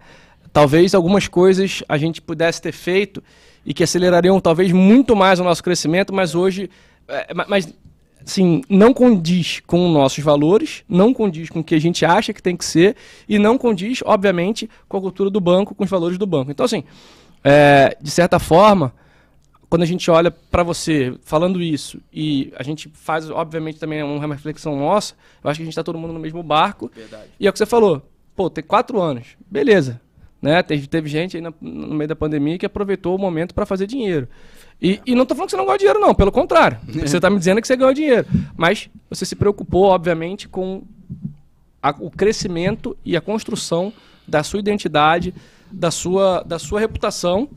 talvez 0.52 0.94
algumas 0.94 1.28
coisas 1.28 1.84
a 1.88 1.98
gente 1.98 2.22
pudesse 2.22 2.62
ter 2.62 2.74
feito 2.74 3.24
e 3.66 3.74
que 3.74 3.84
acelerariam 3.84 4.40
talvez 4.40 4.72
muito 4.72 5.16
mais 5.16 5.40
o 5.40 5.44
nosso 5.44 5.64
crescimento, 5.64 6.14
mas 6.14 6.36
hoje, 6.36 6.70
é, 7.08 7.34
ma- 7.34 7.46
mas 7.48 7.74
assim, 8.26 8.62
não 8.70 8.94
condiz 8.94 9.62
com 9.66 9.88
os 9.88 9.94
nossos 9.94 10.24
valores, 10.24 10.84
não 10.88 11.14
condiz 11.14 11.50
com 11.50 11.60
o 11.60 11.64
que 11.64 11.76
a 11.76 11.80
gente 11.80 12.06
acha 12.06 12.34
que 12.34 12.42
tem 12.42 12.56
que 12.56 12.66
ser 12.66 12.96
e 13.28 13.38
não 13.40 13.58
condiz, 13.58 14.00
obviamente, 14.06 14.70
com 14.88 14.98
a 14.98 15.02
cultura 15.02 15.30
do 15.30 15.40
banco, 15.40 15.74
com 15.76 15.84
os 15.84 15.90
valores 15.90 16.18
do 16.18 16.26
banco. 16.26 16.52
Então, 16.52 16.66
assim, 16.66 16.84
é, 17.44 17.98
de 18.02 18.12
certa 18.12 18.40
forma, 18.40 18.94
quando 19.70 19.84
a 19.84 19.86
gente 19.86 20.12
olha 20.12 20.30
para 20.30 20.64
você 20.64 21.14
falando 21.24 21.62
isso 21.62 22.00
e 22.12 22.52
a 22.58 22.64
gente 22.64 22.90
faz, 22.94 23.30
obviamente, 23.30 23.80
também 23.80 24.04
uma 24.04 24.36
reflexão 24.36 24.78
nossa, 24.78 25.14
eu 25.44 25.50
acho 25.50 25.58
que 25.58 25.64
a 25.64 25.66
gente 25.66 25.74
está 25.74 25.84
todo 25.84 25.98
mundo 25.98 26.14
no 26.14 26.20
mesmo 26.20 26.44
barco. 26.44 26.92
E 27.40 27.48
é 27.48 27.50
o 27.50 27.54
que 27.54 27.58
você 27.60 27.66
falou, 27.66 28.02
pô, 28.36 28.50
tem 28.50 28.64
quatro 28.64 29.00
anos, 29.02 29.28
beleza. 29.50 30.00
Né? 30.42 30.62
Teve, 30.64 30.88
teve 30.88 31.08
gente 31.08 31.38
aí 31.38 31.42
na- 31.42 31.54
no 31.62 31.94
meio 31.94 32.08
da 32.08 32.16
pandemia 32.16 32.58
que 32.58 32.66
aproveitou 32.66 33.16
o 33.16 33.20
momento 33.20 33.54
para 33.54 33.66
fazer 33.66 33.86
dinheiro. 33.88 34.28
E, 34.82 35.00
e 35.06 35.14
não 35.14 35.26
tô 35.26 35.36
falando 35.36 35.48
que 35.48 35.52
você 35.52 35.58
não 35.58 35.66
ganhou 35.66 35.78
dinheiro, 35.78 36.00
não, 36.00 36.16
pelo 36.16 36.32
contrário. 36.32 36.80
Você 36.88 37.20
tá 37.20 37.30
me 37.30 37.38
dizendo 37.38 37.62
que 37.62 37.68
você 37.68 37.76
ganhou 37.76 37.94
dinheiro. 37.94 38.26
Mas 38.58 38.90
você 39.10 39.26
se 39.26 39.36
preocupou, 39.36 39.84
obviamente, 39.86 40.48
com 40.50 40.82
a- 41.84 41.96
o 42.00 42.10
crescimento 42.10 42.98
e 43.06 43.16
a 43.16 43.22
construção 43.22 43.94
da 44.28 44.42
sua 44.44 44.60
identidade, 44.60 45.34
da 45.72 45.92
sua, 45.92 46.42
da 46.44 46.58
sua 46.58 46.80
reputação 46.80 47.48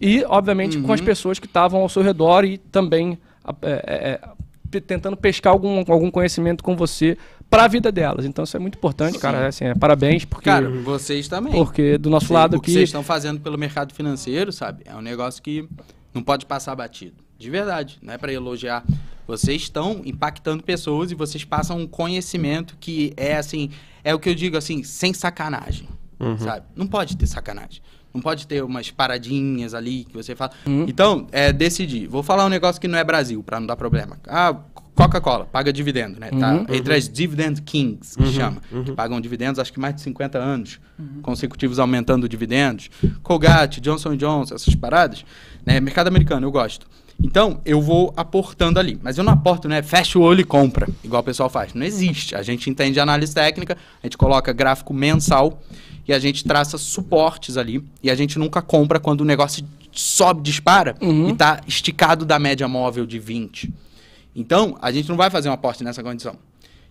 e, 0.00 0.24
obviamente, 0.28 0.78
com 0.80 0.92
as 0.92 1.00
pessoas 1.00 1.38
que 1.38 1.46
estavam 1.46 1.80
ao 1.80 1.88
seu 1.88 2.02
redor 2.02 2.44
e 2.44 2.58
também 2.58 3.18
é, 3.62 3.70
é, 3.72 4.20
é, 4.74 4.80
tentando 4.80 5.16
pescar 5.16 5.52
algum, 5.52 5.78
algum 5.88 6.10
conhecimento 6.10 6.62
com 6.62 6.76
você 6.76 7.16
para 7.50 7.64
a 7.64 7.68
vida 7.68 7.90
delas. 7.92 8.24
Então 8.24 8.44
isso 8.44 8.56
é 8.56 8.60
muito 8.60 8.76
importante, 8.78 9.18
cara. 9.18 9.38
É, 9.38 9.46
assim, 9.48 9.64
é, 9.64 9.74
parabéns, 9.74 10.24
porque, 10.24 10.44
Cara, 10.48 10.68
vocês 10.70 11.26
também. 11.28 11.52
porque 11.52 11.98
do 11.98 12.08
nosso 12.08 12.28
Sim, 12.28 12.34
lado 12.34 12.56
o 12.56 12.60
que 12.60 12.66
aqui. 12.66 12.72
vocês 12.72 12.88
estão 12.88 13.02
fazendo 13.02 13.40
pelo 13.40 13.58
mercado 13.58 13.92
financeiro, 13.94 14.50
sabe? 14.52 14.82
É 14.86 14.94
um 14.96 15.00
negócio 15.02 15.42
que 15.42 15.68
não 16.14 16.22
pode 16.22 16.46
passar 16.46 16.74
batido. 16.74 17.16
De 17.38 17.50
verdade, 17.50 17.98
não 18.02 18.14
é 18.14 18.18
para 18.18 18.32
elogiar. 18.32 18.84
Vocês 19.26 19.62
estão 19.62 20.02
impactando 20.04 20.62
pessoas 20.62 21.10
e 21.10 21.14
vocês 21.14 21.44
passam 21.44 21.78
um 21.78 21.86
conhecimento 21.86 22.76
que 22.78 23.12
é 23.16 23.36
assim, 23.36 23.70
é 24.04 24.14
o 24.14 24.18
que 24.18 24.28
eu 24.28 24.34
digo 24.34 24.56
assim, 24.56 24.82
sem 24.82 25.12
sacanagem, 25.12 25.88
sabe? 26.38 26.66
Não 26.76 26.86
pode 26.86 27.16
ter 27.16 27.26
sacanagem. 27.26 27.80
Não 28.12 28.20
pode 28.20 28.46
ter 28.46 28.62
umas 28.62 28.90
paradinhas 28.90 29.72
ali 29.72 30.04
que 30.04 30.12
você 30.14 30.36
fala. 30.36 30.52
Então, 30.86 31.26
é 31.32 31.50
decidir. 31.52 32.06
Vou 32.06 32.22
falar 32.22 32.44
um 32.44 32.50
negócio 32.50 32.80
que 32.80 32.86
não 32.86 32.98
é 32.98 33.02
Brasil, 33.02 33.42
para 33.42 33.58
não 33.58 33.66
dar 33.66 33.76
problema. 33.76 34.18
Ah, 34.28 34.54
Coca-Cola 34.94 35.46
paga 35.46 35.72
dividendo, 35.72 36.20
né? 36.20 36.30
Tá 36.30 36.64
entre 36.68 36.94
as 36.94 37.08
dividend 37.08 37.62
kings, 37.62 38.16
que 38.16 38.26
chama, 38.32 38.60
que 38.84 38.92
pagam 38.92 39.20
dividendos, 39.20 39.58
acho 39.58 39.72
que 39.72 39.80
mais 39.80 39.94
de 39.94 40.02
50 40.02 40.38
anos 40.38 40.78
consecutivos 41.22 41.78
aumentando 41.78 42.28
dividendos. 42.28 42.90
Colgate, 43.22 43.80
Johnson 43.80 44.16
Johnson, 44.16 44.54
essas 44.54 44.74
paradas, 44.74 45.24
né? 45.64 45.80
Mercado 45.80 46.08
americano, 46.08 46.46
eu 46.46 46.52
gosto. 46.52 46.86
Então, 47.22 47.60
eu 47.64 47.80
vou 47.80 48.12
aportando 48.16 48.80
ali. 48.80 48.98
Mas 49.02 49.16
eu 49.16 49.24
não 49.24 49.32
aporto, 49.32 49.68
né? 49.68 49.80
Fecha 49.82 50.18
o 50.18 50.22
olho 50.22 50.40
e 50.40 50.44
compra, 50.44 50.88
igual 51.04 51.22
o 51.22 51.24
pessoal 51.24 51.48
faz. 51.48 51.72
Não 51.72 51.86
existe. 51.86 52.34
A 52.34 52.42
gente 52.42 52.68
entende 52.68 52.98
análise 52.98 53.32
técnica, 53.34 53.76
a 54.02 54.06
gente 54.06 54.18
coloca 54.18 54.52
gráfico 54.52 54.92
mensal 54.92 55.62
e 56.06 56.12
a 56.12 56.18
gente 56.18 56.44
traça 56.44 56.76
suportes 56.76 57.56
ali. 57.56 57.82
E 58.02 58.10
a 58.10 58.14
gente 58.14 58.38
nunca 58.38 58.60
compra 58.60 58.98
quando 58.98 59.20
o 59.20 59.24
negócio 59.24 59.64
sobe, 59.92 60.42
dispara 60.42 60.96
e 61.00 61.32
tá 61.34 61.60
esticado 61.66 62.24
da 62.24 62.38
média 62.38 62.66
móvel 62.66 63.06
de 63.06 63.18
20. 63.18 63.72
Então, 64.34 64.76
a 64.80 64.90
gente 64.90 65.08
não 65.08 65.16
vai 65.16 65.30
fazer 65.30 65.48
um 65.48 65.52
aporte 65.52 65.84
nessa 65.84 66.02
condição. 66.02 66.36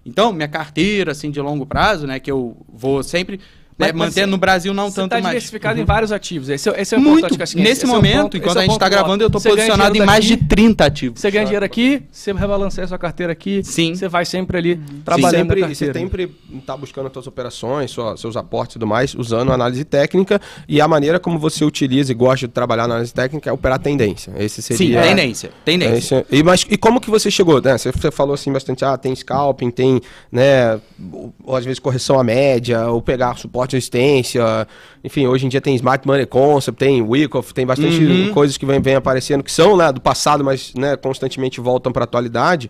Então, 0.05 0.31
minha 0.33 0.47
carteira, 0.47 1.11
assim, 1.11 1.29
de 1.29 1.39
longo 1.39 1.65
prazo, 1.65 2.07
né? 2.07 2.19
Que 2.19 2.31
eu 2.31 2.57
vou 2.67 3.03
sempre 3.03 3.39
né, 3.87 3.91
mas 3.93 3.95
manter 4.09 4.21
você- 4.21 4.25
no 4.25 4.37
Brasil 4.37 4.73
não 4.73 4.89
Você 4.89 4.95
tanto 4.95 5.05
está 5.13 5.15
mais. 5.21 5.27
diversificado 5.35 5.79
em 5.79 5.85
vários 5.85 6.11
ativos. 6.11 6.49
Esse, 6.49 6.69
é- 6.69 6.81
esse 6.81 6.95
é 6.95 6.97
o 6.97 7.01
Muito. 7.01 7.17
importante, 7.19 7.37
Casquinha. 7.39 7.63
Nesse 7.63 7.83
Esse 7.83 7.85
é 7.85 7.95
momento, 7.95 8.21
ponto- 8.23 8.37
enquanto 8.37 8.57
é 8.57 8.59
a 8.59 8.61
gente 8.63 8.77
tá 8.79 8.85
ponto 8.85 8.91
gravando, 8.91 9.23
eu 9.23 9.29
Você 9.29 9.49
ganha 9.49 9.55
posicionado 9.57 9.97
em 9.97 10.05
mais 10.05 10.25
de 10.25 10.35
daqui, 10.35 10.47
30 10.47 10.85
ativos. 10.85 11.19
Você 11.19 11.31
ganha 11.31 11.45
dinheiro 11.45 11.65
aqui, 11.65 12.03
você 12.11 12.31
rebalanceia 12.33 12.85
a 12.85 12.87
sua 12.87 12.97
carteira 12.97 13.31
aqui, 13.33 13.61
Sim. 13.63 13.95
você 13.95 14.07
vai 14.07 14.25
sempre 14.25 14.57
ali 14.57 14.71
E 14.71 14.93
trabalhando 15.01 15.31
sempre, 15.49 15.75
você 15.75 15.93
sempre 15.93 16.35
está 16.53 16.75
buscando 16.77 17.07
as 17.07 17.13
suas 17.13 17.27
operações, 17.27 17.91
sua- 17.91 18.15
seus 18.17 18.35
aportes 18.37 18.75
e 18.75 18.79
tudo 18.79 18.87
mais, 18.87 19.13
usando 19.15 19.51
análise 19.51 19.83
técnica 19.83 20.39
e 20.67 20.79
a 20.81 20.87
maneira 20.87 21.19
como 21.19 21.37
você 21.39 21.63
utiliza 21.65 22.11
e 22.11 22.15
gosta 22.15 22.47
de 22.47 22.53
trabalhar 22.53 22.87
na 22.87 22.95
análise 22.95 23.13
técnica 23.13 23.49
é 23.49 23.53
operar 23.53 23.79
tendência. 23.79 24.31
Esse 24.37 24.61
Sim, 24.61 24.75
seria... 24.75 25.01
tendência. 25.01 25.51
Tendência. 25.65 25.91
Tendência. 26.21 26.25
E, 26.31 26.43
mas, 26.43 26.65
e 26.69 26.77
como 26.77 26.99
que 26.99 27.09
você 27.09 27.29
chegou? 27.31 27.61
Né? 27.61 27.77
Você, 27.77 27.91
você 27.91 28.11
falou 28.11 28.33
assim 28.33 28.51
bastante, 28.51 28.83
ah, 28.85 28.97
tem 28.97 29.15
scalping, 29.15 29.69
tem, 29.71 30.01
né, 30.31 30.79
ou, 31.11 31.33
ou 31.43 31.55
às 31.55 31.63
vezes 31.65 31.79
correção 31.79 32.19
à 32.19 32.23
média, 32.23 32.87
ou 32.87 33.01
pegar 33.01 33.37
suporte 33.37 33.70
à 33.75 33.77
assistência. 33.77 34.67
Enfim, 35.03 35.27
hoje 35.27 35.45
em 35.45 35.49
dia 35.49 35.61
tem 35.61 35.75
Smart 35.75 36.05
Money 36.07 36.25
Concept, 36.25 36.77
tem 36.77 37.01
Wyckoff, 37.01 37.53
tem 37.53 37.65
bastante 37.65 38.03
Uhum. 38.03 38.33
coisas 38.33 38.57
que 38.57 38.65
vem, 38.65 38.79
vem 38.81 38.95
aparecendo 38.95 39.43
que 39.43 39.51
são 39.51 39.75
né, 39.77 39.91
do 39.91 39.99
passado, 40.01 40.43
mas 40.43 40.73
né, 40.75 40.95
constantemente 40.95 41.59
voltam 41.59 41.91
para 41.91 42.03
a 42.03 42.05
atualidade. 42.05 42.69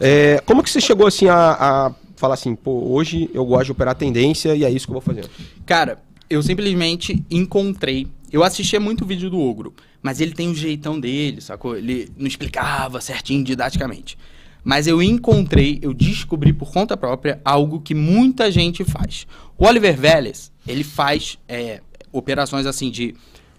É, 0.00 0.40
como 0.46 0.62
que 0.62 0.70
você 0.70 0.80
chegou 0.80 1.06
assim 1.06 1.28
a, 1.28 1.36
a 1.58 1.94
falar 2.16 2.34
assim, 2.34 2.54
pô, 2.54 2.92
hoje 2.92 3.30
eu 3.34 3.44
gosto 3.44 3.66
de 3.66 3.72
operar 3.72 3.94
tendência 3.94 4.54
e 4.54 4.64
é 4.64 4.70
isso 4.70 4.86
que 4.86 4.90
eu 4.90 4.94
vou 4.94 5.02
fazer? 5.02 5.24
Cara, 5.66 5.98
eu 6.28 6.42
simplesmente 6.42 7.24
encontrei. 7.30 8.06
Eu 8.32 8.42
assistia 8.42 8.80
muito 8.80 9.04
vídeo 9.04 9.30
do 9.30 9.38
Ogro, 9.40 9.72
mas 10.02 10.20
ele 10.20 10.32
tem 10.32 10.48
um 10.48 10.54
jeitão 10.54 10.98
dele, 10.98 11.40
sacou? 11.40 11.76
Ele 11.76 12.08
não 12.16 12.26
explicava 12.26 13.00
certinho 13.00 13.44
didaticamente. 13.44 14.18
Mas 14.64 14.86
eu 14.86 15.02
encontrei, 15.02 15.78
eu 15.82 15.92
descobri 15.92 16.52
por 16.52 16.72
conta 16.72 16.96
própria 16.96 17.40
algo 17.44 17.80
que 17.80 17.94
muita 17.94 18.50
gente 18.50 18.82
faz. 18.82 19.26
O 19.58 19.66
Oliver 19.66 19.96
Vélez, 19.96 20.50
ele 20.66 20.82
faz 20.82 21.38
é, 21.46 21.82
operações 22.10 22.64
assim 22.64 22.90
de 22.90 23.14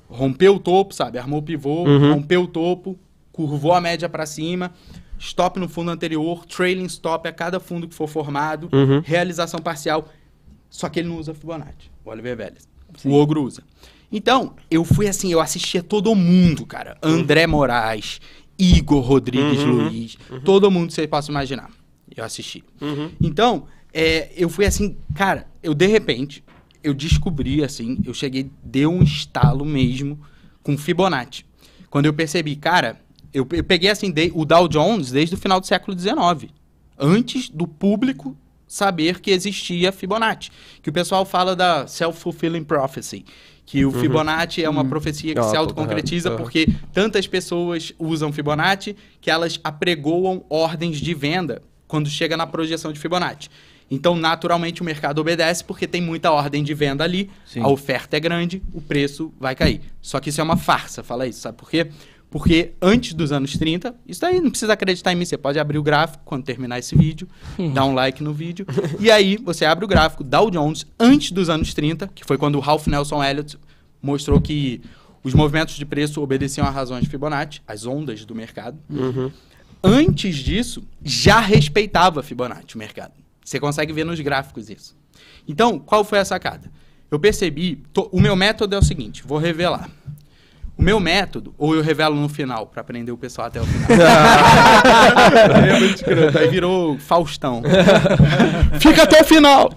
romper 0.09 0.49
o 0.49 0.59
topo, 0.59 0.93
sabe? 0.93 1.19
Armou 1.19 1.39
o 1.39 1.43
pivô, 1.43 1.83
rompeu 1.83 2.43
o 2.43 2.47
topo, 2.47 2.97
curvou 3.31 3.73
a 3.73 3.81
média 3.81 4.09
para 4.09 4.25
cima, 4.25 4.73
stop 5.19 5.59
no 5.59 5.69
fundo 5.69 5.91
anterior, 5.91 6.45
trailing 6.45 6.85
stop 6.85 7.27
a 7.27 7.31
cada 7.31 7.59
fundo 7.59 7.87
que 7.87 7.93
for 7.93 8.07
formado, 8.07 8.69
realização 9.03 9.59
parcial. 9.59 10.09
Só 10.69 10.89
que 10.89 10.99
ele 10.99 11.07
não 11.07 11.17
usa 11.17 11.33
Fibonacci, 11.33 11.89
o 12.03 12.09
Oliver 12.09 12.35
Vélez. 12.35 12.67
O 13.03 13.13
Ogro 13.13 13.43
usa. 13.43 13.63
Então, 14.11 14.53
eu 14.69 14.83
fui 14.85 15.07
assim, 15.07 15.31
eu 15.31 15.39
assistia 15.41 15.83
todo 15.83 16.13
mundo, 16.15 16.65
cara. 16.65 16.97
André 17.01 17.47
Moraes, 17.47 18.21
Igor 18.57 19.01
Rodrigues 19.03 19.59
Luiz, 19.63 20.17
todo 20.43 20.69
mundo 20.71 20.87
que 20.87 20.93
você 20.93 21.07
possa 21.07 21.29
imaginar. 21.31 21.69
Eu 22.15 22.23
assisti. 22.23 22.63
Então, 23.21 23.65
é, 23.93 24.31
eu 24.35 24.47
fui 24.49 24.65
assim, 24.65 24.95
cara, 25.15 25.47
eu 25.61 25.73
de 25.73 25.87
repente, 25.87 26.43
eu 26.83 26.93
descobri 26.93 27.63
assim, 27.63 27.97
eu 28.05 28.13
cheguei, 28.13 28.49
deu 28.63 28.91
um 28.91 29.03
estalo 29.03 29.65
mesmo 29.65 30.19
com 30.63 30.77
Fibonacci. 30.77 31.45
Quando 31.89 32.05
eu 32.05 32.13
percebi, 32.13 32.55
cara, 32.55 33.01
eu, 33.33 33.47
eu 33.51 33.63
peguei 33.63 33.89
assim, 33.89 34.11
dei- 34.11 34.31
o 34.33 34.45
Dow 34.45 34.67
Jones 34.67 35.11
desde 35.11 35.35
o 35.35 35.37
final 35.37 35.59
do 35.59 35.65
século 35.67 35.97
XIX. 35.97 36.51
Antes 36.97 37.49
do 37.49 37.67
público 37.67 38.37
saber 38.67 39.19
que 39.19 39.31
existia 39.31 39.91
Fibonacci. 39.91 40.49
Que 40.81 40.89
o 40.89 40.93
pessoal 40.93 41.25
fala 41.25 41.55
da 41.55 41.85
self-fulfilling 41.87 42.63
prophecy. 42.63 43.25
Que 43.65 43.83
o 43.85 43.91
Fibonacci 43.91 44.63
é 44.63 44.69
uma 44.69 44.85
profecia 44.85 45.33
que 45.33 45.39
Ah, 45.39 45.43
se 45.43 45.55
autoconcretiza 45.57 46.29
aham. 46.29 46.37
porque 46.37 46.67
tantas 46.93 47.25
pessoas 47.27 47.93
usam 47.97 48.31
Fibonacci 48.31 48.95
que 49.19 49.31
elas 49.31 49.59
apregoam 49.63 50.45
ordens 50.49 50.97
de 50.97 51.13
venda 51.13 51.61
quando 51.87 52.07
chega 52.09 52.37
na 52.37 52.45
projeção 52.45 52.93
de 52.93 52.99
Fibonacci. 52.99 53.49
Então, 53.89 54.15
naturalmente, 54.15 54.81
o 54.81 54.85
mercado 54.85 55.19
obedece 55.19 55.63
porque 55.63 55.85
tem 55.87 56.01
muita 56.01 56.31
ordem 56.31 56.63
de 56.63 56.73
venda 56.73 57.03
ali, 57.03 57.29
Sim. 57.45 57.61
a 57.61 57.67
oferta 57.67 58.17
é 58.17 58.19
grande, 58.19 58.61
o 58.73 58.81
preço 58.81 59.31
vai 59.39 59.55
cair. 59.55 59.79
Só 60.01 60.19
que 60.19 60.29
isso 60.29 60.41
é 60.41 60.43
uma 60.43 60.57
farsa, 60.57 61.03
fala 61.03 61.27
isso, 61.27 61.39
sabe 61.41 61.57
por 61.57 61.69
quê? 61.69 61.87
Porque 62.37 62.73
antes 62.81 63.13
dos 63.13 63.31
anos 63.31 63.57
30, 63.57 63.95
isso 64.05 64.25
aí 64.25 64.41
não 64.41 64.49
precisa 64.49 64.73
acreditar 64.73 65.13
em 65.13 65.15
mim, 65.15 65.23
você 65.23 65.37
pode 65.37 65.57
abrir 65.57 65.77
o 65.77 65.81
gráfico 65.83 66.21
quando 66.25 66.43
terminar 66.43 66.77
esse 66.77 66.93
vídeo, 66.93 67.29
dar 67.73 67.85
um 67.85 67.93
like 67.93 68.21
no 68.21 68.33
vídeo, 68.33 68.65
e 68.99 69.09
aí 69.09 69.37
você 69.37 69.63
abre 69.63 69.85
o 69.85 69.87
gráfico 69.87 70.21
Dow 70.21 70.51
Jones 70.51 70.85
antes 70.99 71.31
dos 71.31 71.47
anos 71.49 71.73
30, 71.73 72.09
que 72.13 72.25
foi 72.25 72.37
quando 72.37 72.55
o 72.55 72.59
Ralph 72.59 72.87
Nelson 72.87 73.23
Elliott 73.23 73.57
mostrou 74.01 74.41
que 74.41 74.81
os 75.23 75.33
movimentos 75.33 75.75
de 75.75 75.85
preço 75.85 76.21
obedeciam 76.21 76.67
a 76.67 76.69
razões 76.69 77.05
de 77.05 77.09
Fibonacci, 77.09 77.61
as 77.65 77.85
ondas 77.85 78.25
do 78.25 78.35
mercado. 78.35 78.77
Antes 79.81 80.35
disso, 80.35 80.83
já 81.01 81.39
respeitava 81.39 82.21
Fibonacci 82.21 82.75
o 82.75 82.77
mercado. 82.77 83.13
Você 83.45 83.61
consegue 83.61 83.93
ver 83.93 84.03
nos 84.03 84.19
gráficos 84.19 84.69
isso. 84.69 84.93
Então, 85.47 85.79
qual 85.79 86.03
foi 86.03 86.19
a 86.19 86.25
sacada? 86.25 86.69
Eu 87.09 87.17
percebi, 87.17 87.81
to- 87.93 88.09
o 88.11 88.19
meu 88.19 88.35
método 88.35 88.75
é 88.75 88.77
o 88.77 88.83
seguinte, 88.83 89.23
vou 89.25 89.37
revelar. 89.37 89.89
O 90.77 90.83
meu 90.83 90.99
método, 90.99 91.53
ou 91.57 91.73
eu 91.73 91.81
revelo 91.81 92.15
no 92.15 92.27
final, 92.27 92.67
pra 92.67 92.83
prender 92.83 93.13
o 93.13 93.17
pessoal 93.17 93.47
até 93.47 93.61
o 93.61 93.65
final. 93.65 93.87
Aí 95.55 95.69
é 95.69 95.79
muito 95.79 95.95
escroto, 95.95 96.37
aí 96.37 96.47
virou 96.49 96.99
Faustão. 96.99 97.61
Fica 98.79 99.03
até 99.03 99.21
o 99.21 99.25
final. 99.25 99.69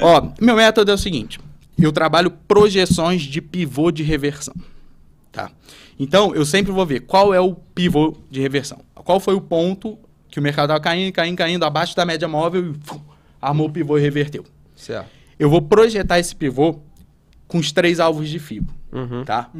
Ó, 0.00 0.28
meu 0.40 0.54
método 0.54 0.90
é 0.90 0.94
o 0.94 0.98
seguinte, 0.98 1.40
eu 1.78 1.90
trabalho 1.90 2.30
projeções 2.30 3.22
de 3.22 3.40
pivô 3.40 3.90
de 3.90 4.02
reversão. 4.02 4.54
Tá? 5.32 5.50
Então, 5.98 6.34
eu 6.34 6.46
sempre 6.46 6.70
vou 6.72 6.86
ver 6.86 7.00
qual 7.00 7.34
é 7.34 7.40
o 7.40 7.54
pivô 7.54 8.16
de 8.30 8.40
reversão. 8.40 8.78
Qual 8.94 9.18
foi 9.18 9.34
o 9.34 9.40
ponto 9.40 9.98
que 10.30 10.38
o 10.38 10.42
mercado 10.42 10.66
estava 10.66 10.80
caindo, 10.80 11.12
caindo, 11.12 11.36
caindo, 11.36 11.64
abaixo 11.64 11.94
da 11.96 12.06
média 12.06 12.28
móvel 12.28 12.70
e 12.70 12.74
fu, 12.86 13.02
armou 13.42 13.66
o 13.66 13.70
pivô 13.70 13.98
e 13.98 14.00
reverteu. 14.00 14.44
Certo. 14.76 15.08
Eu 15.38 15.50
vou 15.50 15.60
projetar 15.60 16.18
esse 16.18 16.34
pivô 16.34 16.78
com 17.48 17.58
os 17.58 17.72
três 17.72 17.98
alvos 17.98 18.28
de 18.28 18.38
FIBO, 18.38 18.72
Uhum. 18.92 19.24
tá? 19.24 19.50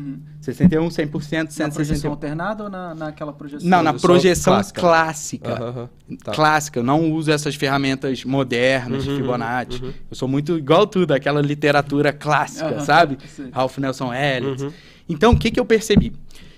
61, 0.40 0.88
100%, 0.88 0.98
Na 0.98 1.08
projeção 1.10 1.70
161. 1.70 2.10
alternada 2.10 2.64
ou 2.64 2.70
na, 2.70 2.94
naquela 2.94 3.32
projeção? 3.32 3.68
Não, 3.68 3.82
na 3.82 3.94
Projeção 3.94 4.54
clássica. 4.54 4.80
clássica. 4.80 5.52
Aham. 5.52 5.88
Tá. 6.24 6.32
Clássica, 6.32 6.78
eu 6.80 6.82
não 6.82 7.12
uso 7.12 7.30
essas 7.30 7.54
ferramentas 7.54 8.24
modernas 8.24 9.04
de 9.04 9.14
Fibonacci. 9.16 9.80
Eu 9.82 10.16
sou 10.16 10.26
muito 10.26 10.58
igual 10.58 10.86
tudo, 10.86 11.12
aquela 11.12 11.40
literatura 11.40 12.12
clássica, 12.12 12.80
sabe? 12.80 13.18
sim. 13.28 13.50
Ralph 13.52 13.78
Nelson 13.78 14.12
Elliott. 14.12 14.68
Então, 15.08 15.32
o 15.32 15.38
que, 15.38 15.50
que 15.50 15.60
eu 15.60 15.64
percebi? 15.64 16.12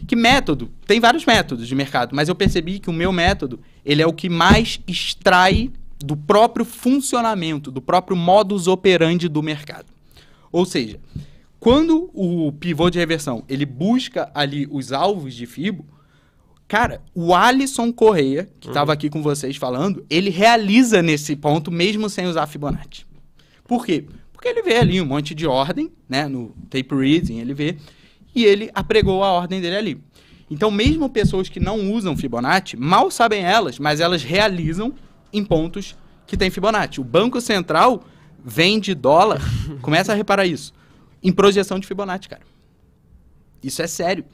Que 0.06 0.16
método, 0.16 0.70
tem 0.86 0.98
vários 0.98 1.24
métodos 1.24 1.68
de 1.68 1.74
mercado, 1.74 2.14
mas 2.14 2.28
eu 2.28 2.34
percebi 2.34 2.78
que 2.78 2.90
o 2.90 2.92
meu 2.92 3.12
método, 3.12 3.60
ele 3.84 4.02
é 4.02 4.06
o 4.06 4.12
que 4.12 4.28
mais 4.28 4.80
extrai 4.88 5.70
do 6.04 6.16
próprio 6.16 6.64
funcionamento, 6.64 7.70
do 7.70 7.80
próprio 7.80 8.16
modus 8.16 8.66
operandi 8.66 9.28
do 9.28 9.42
mercado. 9.42 9.86
Ou 10.50 10.64
seja, 10.66 10.98
quando 11.62 12.10
o 12.12 12.50
pivô 12.50 12.90
de 12.90 12.98
reversão, 12.98 13.44
ele 13.48 13.64
busca 13.64 14.28
ali 14.34 14.66
os 14.68 14.90
alvos 14.90 15.32
de 15.32 15.46
FIBO, 15.46 15.86
cara, 16.66 17.00
o 17.14 17.32
Alisson 17.32 17.92
Correia, 17.92 18.50
que 18.58 18.66
estava 18.66 18.92
aqui 18.92 19.08
com 19.08 19.22
vocês 19.22 19.56
falando, 19.56 20.04
ele 20.10 20.28
realiza 20.28 21.00
nesse 21.00 21.36
ponto 21.36 21.70
mesmo 21.70 22.10
sem 22.10 22.26
usar 22.26 22.48
Fibonacci. 22.48 23.06
Por 23.64 23.86
quê? 23.86 24.06
Porque 24.32 24.48
ele 24.48 24.60
vê 24.60 24.78
ali 24.78 25.00
um 25.00 25.06
monte 25.06 25.36
de 25.36 25.46
ordem, 25.46 25.92
né, 26.08 26.26
no 26.26 26.48
tape 26.68 26.96
reading, 26.96 27.38
ele 27.38 27.54
vê, 27.54 27.76
e 28.34 28.44
ele 28.44 28.68
apregou 28.74 29.22
a 29.22 29.30
ordem 29.30 29.60
dele 29.60 29.76
ali. 29.76 30.00
Então, 30.50 30.68
mesmo 30.68 31.08
pessoas 31.08 31.48
que 31.48 31.60
não 31.60 31.92
usam 31.92 32.16
Fibonacci, 32.16 32.76
mal 32.76 33.08
sabem 33.08 33.44
elas, 33.44 33.78
mas 33.78 34.00
elas 34.00 34.24
realizam 34.24 34.92
em 35.32 35.44
pontos 35.44 35.96
que 36.26 36.36
tem 36.36 36.50
Fibonacci. 36.50 37.00
O 37.00 37.04
Banco 37.04 37.40
Central 37.40 38.02
vende 38.44 38.96
dólar, 38.96 39.40
começa 39.80 40.10
a 40.10 40.16
reparar 40.16 40.44
isso, 40.44 40.74
em 41.22 41.32
projeção 41.32 41.78
de 41.78 41.86
Fibonacci, 41.86 42.28
cara. 42.28 42.42
Isso 43.62 43.80
é 43.80 43.86
sério. 43.86 44.24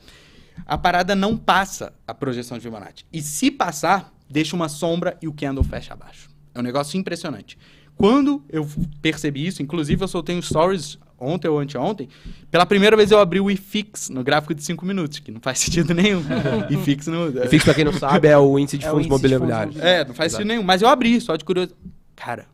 A 0.67 0.77
parada 0.77 1.15
não 1.15 1.37
passa 1.37 1.93
a 2.07 2.15
projeção 2.15 2.59
de 2.59 2.65
Fibonacci. 2.65 3.05
E 3.13 3.23
se 3.23 3.51
passar, 3.51 4.13
deixa 4.29 4.57
uma 4.57 4.69
sombra 4.69 5.17
e 5.21 5.29
o 5.29 5.33
candle 5.33 5.63
fecha 5.63 5.93
abaixo. 5.93 6.29
É 6.55 6.59
um 6.59 6.63
negócio 6.63 6.99
impressionante. 6.99 7.59
Quando 7.97 8.43
eu 8.49 8.67
percebi 9.03 9.47
isso, 9.47 9.63
inclusive 9.63 10.03
eu 10.03 10.09
soltei 10.09 10.37
um 10.37 10.43
stories 10.43 10.99
ontem 11.19 11.49
ou 11.49 11.59
anteontem, 11.59 12.09
pela 12.49 12.65
primeira 12.65 12.97
vez 12.97 13.11
eu 13.11 13.19
abri 13.19 13.41
o 13.41 13.51
IFIX 13.51 14.11
no 14.11 14.23
gráfico 14.23 14.55
de 14.55 14.63
5 14.63 14.87
minutos, 14.87 15.19
que 15.19 15.33
não 15.33 15.41
faz 15.41 15.59
sentido 15.61 15.93
nenhum. 15.93 16.23
IFIX 16.71 17.07
no... 17.09 17.45
E 17.45 17.49
Fix, 17.49 17.65
pra 17.65 17.75
quem 17.75 17.85
não 17.85 17.93
sabe, 17.93 18.29
é 18.29 18.39
o 18.39 18.59
índice 18.59 18.79
de 18.79 18.87
É 18.87 18.91
fundos 18.91 19.07
imobiliários. 19.07 19.77
É, 19.79 20.05
não 20.05 20.15
faz 20.15 20.33
sentido 20.33 20.47
nenhum. 20.49 20.63
Mas 20.63 20.81
eu 20.81 20.89
abri, 20.89 21.21
só 21.21 21.35
de 21.35 21.45
curiosidade. 21.45 21.79
Cara, 22.15 22.47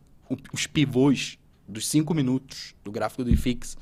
os 0.53 0.66
pivôs 0.66 1.38
dos 1.68 1.87
5 1.88 2.14
minutos 2.14 2.75
do 2.83 2.90
gráfico 2.90 3.23
do 3.23 3.31
IFIX 3.31 3.77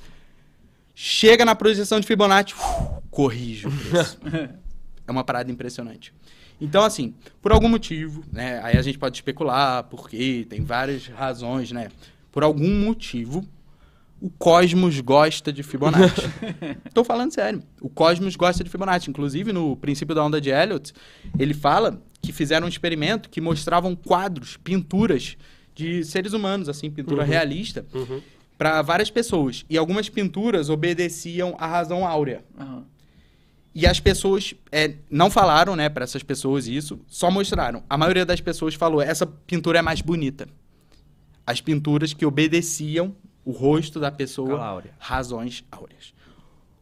chega 0.95 1.45
na 1.45 1.55
projeção 1.55 2.01
de 2.01 2.07
Fibonacci, 2.07 2.55
uf, 2.55 3.03
corrige 3.11 3.67
o 3.67 3.71
preço. 3.71 4.19
é 5.07 5.11
uma 5.11 5.25
parada 5.25 5.51
impressionante. 5.51 6.13
Então, 6.61 6.83
assim, 6.85 7.15
por 7.41 7.53
algum 7.53 7.69
motivo, 7.69 8.23
né? 8.31 8.61
Aí 8.63 8.77
a 8.77 8.83
gente 8.83 8.99
pode 8.99 9.17
especular, 9.17 9.85
porque 9.85 10.47
tem 10.49 10.63
várias 10.63 11.09
razões, 11.09 11.73
né? 11.73 11.89
Por 12.31 12.45
algum 12.45 12.85
motivo, 12.85 13.45
o 14.21 14.31
Cosmos 14.31 15.01
gosta 15.01 15.53
de 15.53 15.65
Fibonacci. 15.65 16.23
Tô 16.95 17.03
falando 17.03 17.33
sério. 17.33 17.61
O 17.81 17.89
Cosmos 17.89 18.37
gosta 18.37 18.63
de 18.63 18.71
Fibonacci. 18.71 19.11
Inclusive, 19.11 19.53
no 19.53 19.77
princípio 19.77 20.15
da 20.15 20.25
onda 20.25 20.41
de 20.41 20.51
Elliot, 20.51 20.93
ele 21.37 21.53
fala 21.53 22.01
que 22.23 22.33
fizeram 22.33 22.67
um 22.67 22.69
experimento 22.69 23.29
que 23.29 23.41
mostravam 23.41 23.97
quadros, 23.97 24.57
pinturas 24.57 25.37
de 25.75 26.05
seres 26.05 26.33
humanos, 26.33 26.69
assim, 26.69 26.89
pintura 26.89 27.25
realista, 27.25 27.85
para 28.63 28.81
várias 28.81 29.11
pessoas. 29.11 29.65
E 29.69 29.77
algumas 29.77 30.09
pinturas 30.09 30.71
obedeciam 30.71 31.57
à 31.59 31.67
razão 31.67 32.07
áurea. 32.07 32.45
Aham. 32.57 32.85
E 33.75 33.87
as 33.89 33.99
pessoas 33.99 34.55
é, 34.71 34.95
não 35.11 35.29
falaram, 35.31 35.75
né, 35.75 35.89
para 35.89 36.05
essas 36.05 36.23
pessoas 36.23 36.69
isso, 36.69 37.01
só 37.09 37.29
mostraram. 37.29 37.83
A 37.91 37.99
maioria 37.99 38.25
das 38.25 38.41
pessoas 38.41 38.75
falou: 38.77 39.03
essa 39.03 39.27
pintura 39.27 39.81
é 39.81 39.83
mais 39.83 40.01
bonita. 40.01 40.47
As 41.45 41.61
pinturas 41.61 42.13
que 42.13 42.25
obedeciam 42.25 43.17
o 43.45 43.51
rosto 43.51 43.99
da 43.99 44.13
pessoa, 44.13 44.63
áurea. 44.65 44.93
razões 44.99 45.65
áureas. 45.73 46.15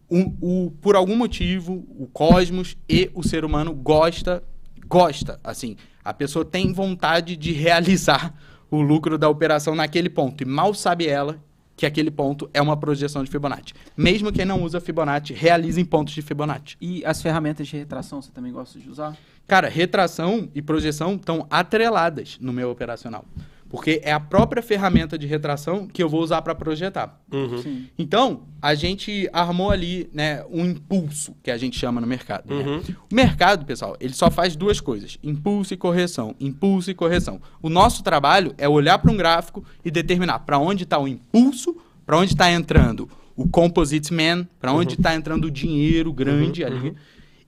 O, 0.07 0.67
o- 0.67 0.71
por 0.83 0.97
algum 0.97 1.17
motivo, 1.17 1.87
o 1.99 2.07
cosmos 2.13 2.77
e 2.87 3.11
o 3.15 3.23
ser 3.23 3.43
humano 3.43 3.73
gosta, 3.73 4.43
gosta, 4.87 5.41
assim, 5.43 5.77
a 6.05 6.13
pessoa 6.13 6.45
tem 6.45 6.75
vontade 6.75 7.37
de 7.37 7.53
realizar 7.53 8.35
o 8.71 8.83
lucro 8.83 9.17
da 9.17 9.31
operação 9.31 9.75
naquele 9.75 10.11
ponto. 10.11 10.43
E 10.43 10.45
mal 10.45 10.75
sabe 10.75 11.07
ela 11.07 11.43
que 11.81 11.87
aquele 11.87 12.11
ponto 12.11 12.51
é 12.53 12.61
uma 12.61 12.77
projeção 12.77 13.25
de 13.25 13.31
Fibonacci. 13.31 13.73
Mesmo 13.97 14.31
quem 14.31 14.45
não 14.45 14.63
usa 14.63 14.83
Fibonacci, 14.83 15.33
realiza 15.33 15.81
em 15.81 15.85
pontos 15.85 16.13
de 16.13 16.21
Fibonacci. 16.21 16.77
E 16.79 17.03
as 17.07 17.23
ferramentas 17.23 17.67
de 17.69 17.75
retração 17.79 18.21
você 18.21 18.31
também 18.31 18.53
gosta 18.53 18.79
de 18.79 18.87
usar? 18.87 19.17
Cara, 19.47 19.67
retração 19.67 20.47
e 20.55 20.61
projeção 20.61 21.15
estão 21.15 21.47
atreladas 21.49 22.37
no 22.39 22.53
meu 22.53 22.71
operacional. 22.71 23.25
Porque 23.71 24.01
é 24.05 24.13
a 24.13 24.19
própria 24.19 24.61
ferramenta 24.61 25.17
de 25.17 25.27
retração 25.27 25.87
que 25.87 26.03
eu 26.03 26.09
vou 26.09 26.21
usar 26.21 26.43
para 26.43 26.55
projetar. 26.55 27.19
Uhum. 27.33 27.87
Então, 27.97 28.43
a 28.61 28.75
gente 28.75 29.31
armou 29.33 29.71
ali, 29.71 30.11
né, 30.13 30.45
um 30.51 30.67
impulso, 30.67 31.35
que 31.43 31.51
a 31.51 31.57
gente 31.57 31.79
chama 31.79 32.01
no 32.01 32.07
mercado. 32.07 32.53
né? 32.53 32.65
Uhum. 32.65 32.83
O 33.11 33.15
mercado, 33.15 33.65
pessoal, 33.65 33.97
ele 34.01 34.13
só 34.13 34.29
faz 34.29 34.57
duas 34.57 34.81
coisas: 34.81 35.19
impulso 35.23 35.73
e 35.73 35.77
correção. 35.77 36.35
Impulso 36.41 36.91
e 36.91 36.95
correção. 36.95 37.41
O 37.63 37.71
nosso 37.71 38.03
trabalho 38.03 38.53
é 38.59 38.69
olhar 38.69 38.99
para 38.99 39.11
um 39.11 39.17
gráfico 39.17 39.65
e 39.85 39.91
determinar 39.91 40.41
para 40.41 40.59
onde 40.59 40.83
está 40.83 40.99
o 40.99 41.07
impulso, 41.07 41.77
para 42.05 42.19
onde 42.19 42.33
está 42.33 42.51
entrando 42.51 43.09
o 43.37 43.49
composite 43.49 44.13
man, 44.13 44.47
para 44.61 44.73
onde 44.73 44.95
está 44.95 45.15
entrando 45.15 45.45
o 45.45 45.51
dinheiro 45.51 46.13
grande 46.13 46.65
ali 46.65 46.95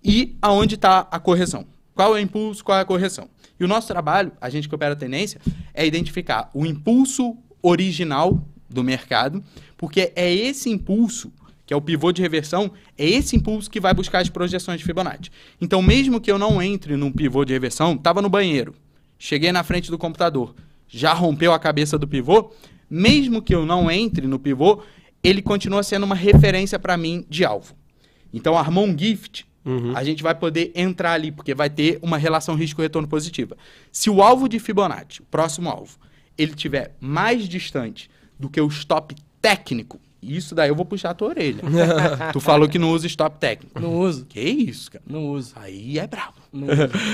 e 0.05 0.37
aonde 0.41 0.75
está 0.77 1.07
a 1.11 1.19
correção. 1.19 1.67
Qual 1.95 2.17
é 2.17 2.21
o 2.21 2.23
impulso, 2.23 2.65
qual 2.65 2.79
é 2.79 2.81
a 2.81 2.85
correção. 2.85 3.29
E 3.63 3.65
o 3.65 3.69
nosso 3.69 3.87
trabalho, 3.87 4.33
a 4.41 4.51
gente 4.51 4.69
que 4.69 4.75
opera 4.75 4.95
a 4.95 4.97
tendência, 4.97 5.41
é 5.73 5.87
identificar 5.87 6.51
o 6.53 6.67
impulso 6.67 7.37
original 7.63 8.45
do 8.69 8.83
mercado, 8.83 9.41
porque 9.77 10.13
é 10.17 10.35
esse 10.35 10.69
impulso, 10.69 11.33
que 11.65 11.73
é 11.73 11.77
o 11.77 11.81
pivô 11.81 12.11
de 12.11 12.21
reversão, 12.21 12.73
é 12.99 13.09
esse 13.09 13.37
impulso 13.37 13.71
que 13.71 13.79
vai 13.79 13.95
buscar 13.95 14.19
as 14.19 14.29
projeções 14.29 14.81
de 14.81 14.85
Fibonacci. 14.85 15.31
Então, 15.61 15.81
mesmo 15.81 16.21
que 16.21 16.29
eu 16.29 16.41
não 16.41 16.61
entre 16.61 16.97
num 16.97 17.13
pivô 17.13 17.45
de 17.45 17.53
reversão, 17.53 17.93
estava 17.93 18.21
no 18.21 18.29
banheiro, 18.29 18.75
cheguei 19.17 19.53
na 19.53 19.63
frente 19.63 19.93
do 19.93 19.97
computador, 19.97 20.57
já 20.89 21.13
rompeu 21.13 21.53
a 21.53 21.59
cabeça 21.61 21.97
do 21.97 22.09
pivô, 22.09 22.51
mesmo 22.91 23.41
que 23.41 23.55
eu 23.55 23.65
não 23.65 23.89
entre 23.89 24.27
no 24.27 24.41
pivô, 24.41 24.83
ele 25.23 25.41
continua 25.41 25.85
sendo 25.85 26.03
uma 26.03 26.17
referência 26.17 26.81
para 26.81 26.97
mim 26.97 27.25
de 27.31 27.45
alvo. 27.45 27.77
Então, 28.35 28.57
um 28.57 28.99
gift, 28.99 29.47
Uhum. 29.65 29.97
a 29.97 30.03
gente 30.03 30.23
vai 30.23 30.35
poder 30.35 30.73
entrar 30.75 31.13
ali, 31.13 31.31
porque 31.31 31.55
vai 31.55 31.71
ter 31.71 31.99
uma 32.03 32.19
relação 32.19 32.55
risco-retorno 32.57 33.07
positiva. 33.07 33.57
Se 33.93 34.11
o 34.11 34.21
alvo 34.23 34.49
de 34.49 34.59
Fibonacci, 34.59 35.23
o 35.23 35.25
próximo 35.27 35.69
alvo, 35.71 35.99
ele 36.37 36.55
tiver 36.55 36.97
mais 37.01 37.49
distante 37.49 38.11
do 38.39 38.49
que 38.51 38.61
o 38.61 38.67
stop 38.69 39.15
técnico, 39.41 40.01
isso 40.21 40.55
daí 40.55 40.69
eu 40.69 40.75
vou 40.75 40.85
puxar 40.85 41.11
a 41.11 41.15
tua 41.15 41.29
orelha. 41.29 41.63
tu 42.33 42.41
falou 42.41 42.69
que 42.69 42.79
não 42.79 42.91
usa 42.93 43.07
stop 43.07 43.39
técnico. 43.39 43.81
Não 43.81 43.99
uso, 44.01 44.25
Que 44.27 44.41
isso, 44.41 44.91
cara? 44.91 45.05
não 45.07 45.27
uso. 45.29 45.53
Aí 45.57 45.99
é 45.99 46.07
brabo. 46.07 46.35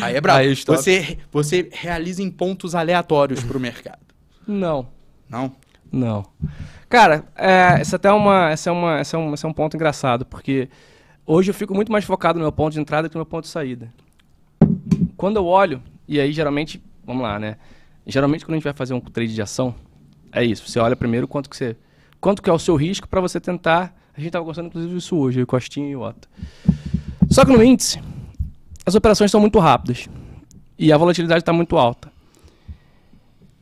Aí 0.03 0.15
é 0.17 0.21
brabo. 0.21 0.41
Aí 0.41 0.53
stop- 0.53 0.79
você, 0.79 1.19
você 1.33 1.69
realiza 1.73 2.23
em 2.23 2.31
pontos 2.31 2.75
aleatórios 2.75 3.43
pro 3.45 3.59
mercado. 3.61 3.99
Não. 4.47 4.89
Não? 5.29 5.53
Não. 5.91 6.27
Cara, 6.89 7.25
é, 7.37 7.81
essa 7.81 7.97
até 7.97 8.09
é 8.09 8.13
uma, 8.13 8.51
essa 8.51 8.69
é 8.71 8.73
uma, 8.73 8.99
essa 8.99 9.17
é 9.17 9.21
um, 9.21 9.35
esse 9.35 9.45
é 9.45 9.49
um 9.49 9.53
ponto 9.55 9.75
engraçado, 9.77 10.25
porque 10.27 10.69
hoje 11.29 11.51
eu 11.51 11.55
fico 11.55 11.75
muito 11.75 11.93
mais 11.93 12.07
focado 12.07 12.39
no 12.39 12.45
meu 12.45 12.51
ponto 12.51 12.73
de 12.73 12.81
entrada 12.81 13.09
que 13.09 13.15
no 13.15 13.19
meu 13.19 13.27
ponto 13.27 13.45
de 13.45 13.51
saída. 13.51 13.93
Quando 15.17 15.37
eu 15.37 15.45
olho, 15.45 15.83
e 16.09 16.19
aí 16.19 16.33
geralmente, 16.33 16.83
vamos 17.05 17.23
lá, 17.23 17.39
né? 17.39 17.59
Geralmente 18.07 18.45
quando 18.45 18.55
a 18.55 18.57
gente 18.57 18.65
vai 18.65 18.73
fazer 18.73 18.95
um 18.95 19.01
trade 19.01 19.35
de 19.35 19.43
ação, 19.43 19.75
é 20.33 20.43
isso. 20.43 20.67
Você 20.67 20.81
olha 20.81 20.97
primeiro 20.97 21.29
quanto 21.29 21.51
que 21.51 21.57
você, 21.57 21.77
quanto 22.19 22.43
que 22.43 22.49
é 22.49 22.53
o 22.53 22.59
seu 22.59 22.75
risco 22.75 23.07
para 23.07 23.21
você 23.21 23.39
tentar. 23.39 23.95
A 24.17 24.21
gente 24.21 24.31
estava 24.31 24.45
conversando 24.45 24.67
inclusive 24.69 24.97
isso 24.97 25.17
hoje, 25.17 25.41
eu, 25.41 25.47
Costinha 25.47 25.89
e 25.89 25.95
o 25.95 26.01
Otto. 26.01 26.29
Só 27.31 27.45
que 27.45 27.53
no 27.53 27.63
índice, 27.63 28.01
as 28.85 28.95
operações 28.95 29.31
são 29.31 29.41
muito 29.41 29.59
rápidas 29.59 30.09
e 30.79 30.91
a 30.91 30.97
volatilidade 30.97 31.43
está 31.43 31.53
muito 31.53 31.77
alta. 31.77 32.11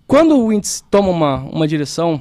Quando 0.06 0.38
o 0.38 0.52
índice 0.52 0.84
toma 0.84 1.08
uma, 1.08 1.36
uma 1.40 1.66
direção, 1.66 2.20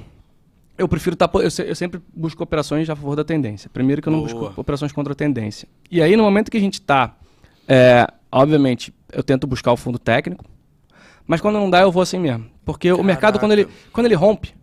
eu 0.78 0.88
prefiro 0.88 1.14
estar. 1.14 1.30
eu, 1.36 1.50
se- 1.52 1.64
eu 1.68 1.76
sempre 1.76 2.02
busco 2.14 2.44
operações 2.44 2.90
a 2.90 2.96
favor 2.96 3.16
da 3.16 3.24
tendência. 3.24 3.70
Primeiro 3.72 4.02
que 4.02 4.08
eu 4.08 4.12
não 4.12 4.20
Boa. 4.24 4.32
busco 4.50 4.62
operações 4.62 4.92
contra 4.92 5.14
a 5.14 5.16
tendência. 5.16 5.68
E 5.90 6.02
aí, 6.02 6.16
no 6.16 6.24
momento 6.24 6.50
que 6.52 6.58
a 6.58 6.62
gente 6.62 6.76
está. 6.76 7.16
obviamente, 8.32 8.94
eu 9.12 9.24
tento 9.24 9.48
buscar 9.48 9.72
o 9.72 9.78
fundo 9.78 9.98
técnico. 9.98 10.44
Mas 11.28 11.42
quando 11.42 11.56
não 11.56 11.70
dá, 11.70 11.82
eu 11.82 11.92
vou 11.92 12.04
assim 12.04 12.20
mesmo. 12.20 12.46
Porque 12.64 12.92
o 12.92 13.04
mercado, 13.04 13.40
quando 13.40 13.54
ele, 13.54 13.68
quando 13.92 14.06
ele 14.06 14.16
rompe, 14.16 14.54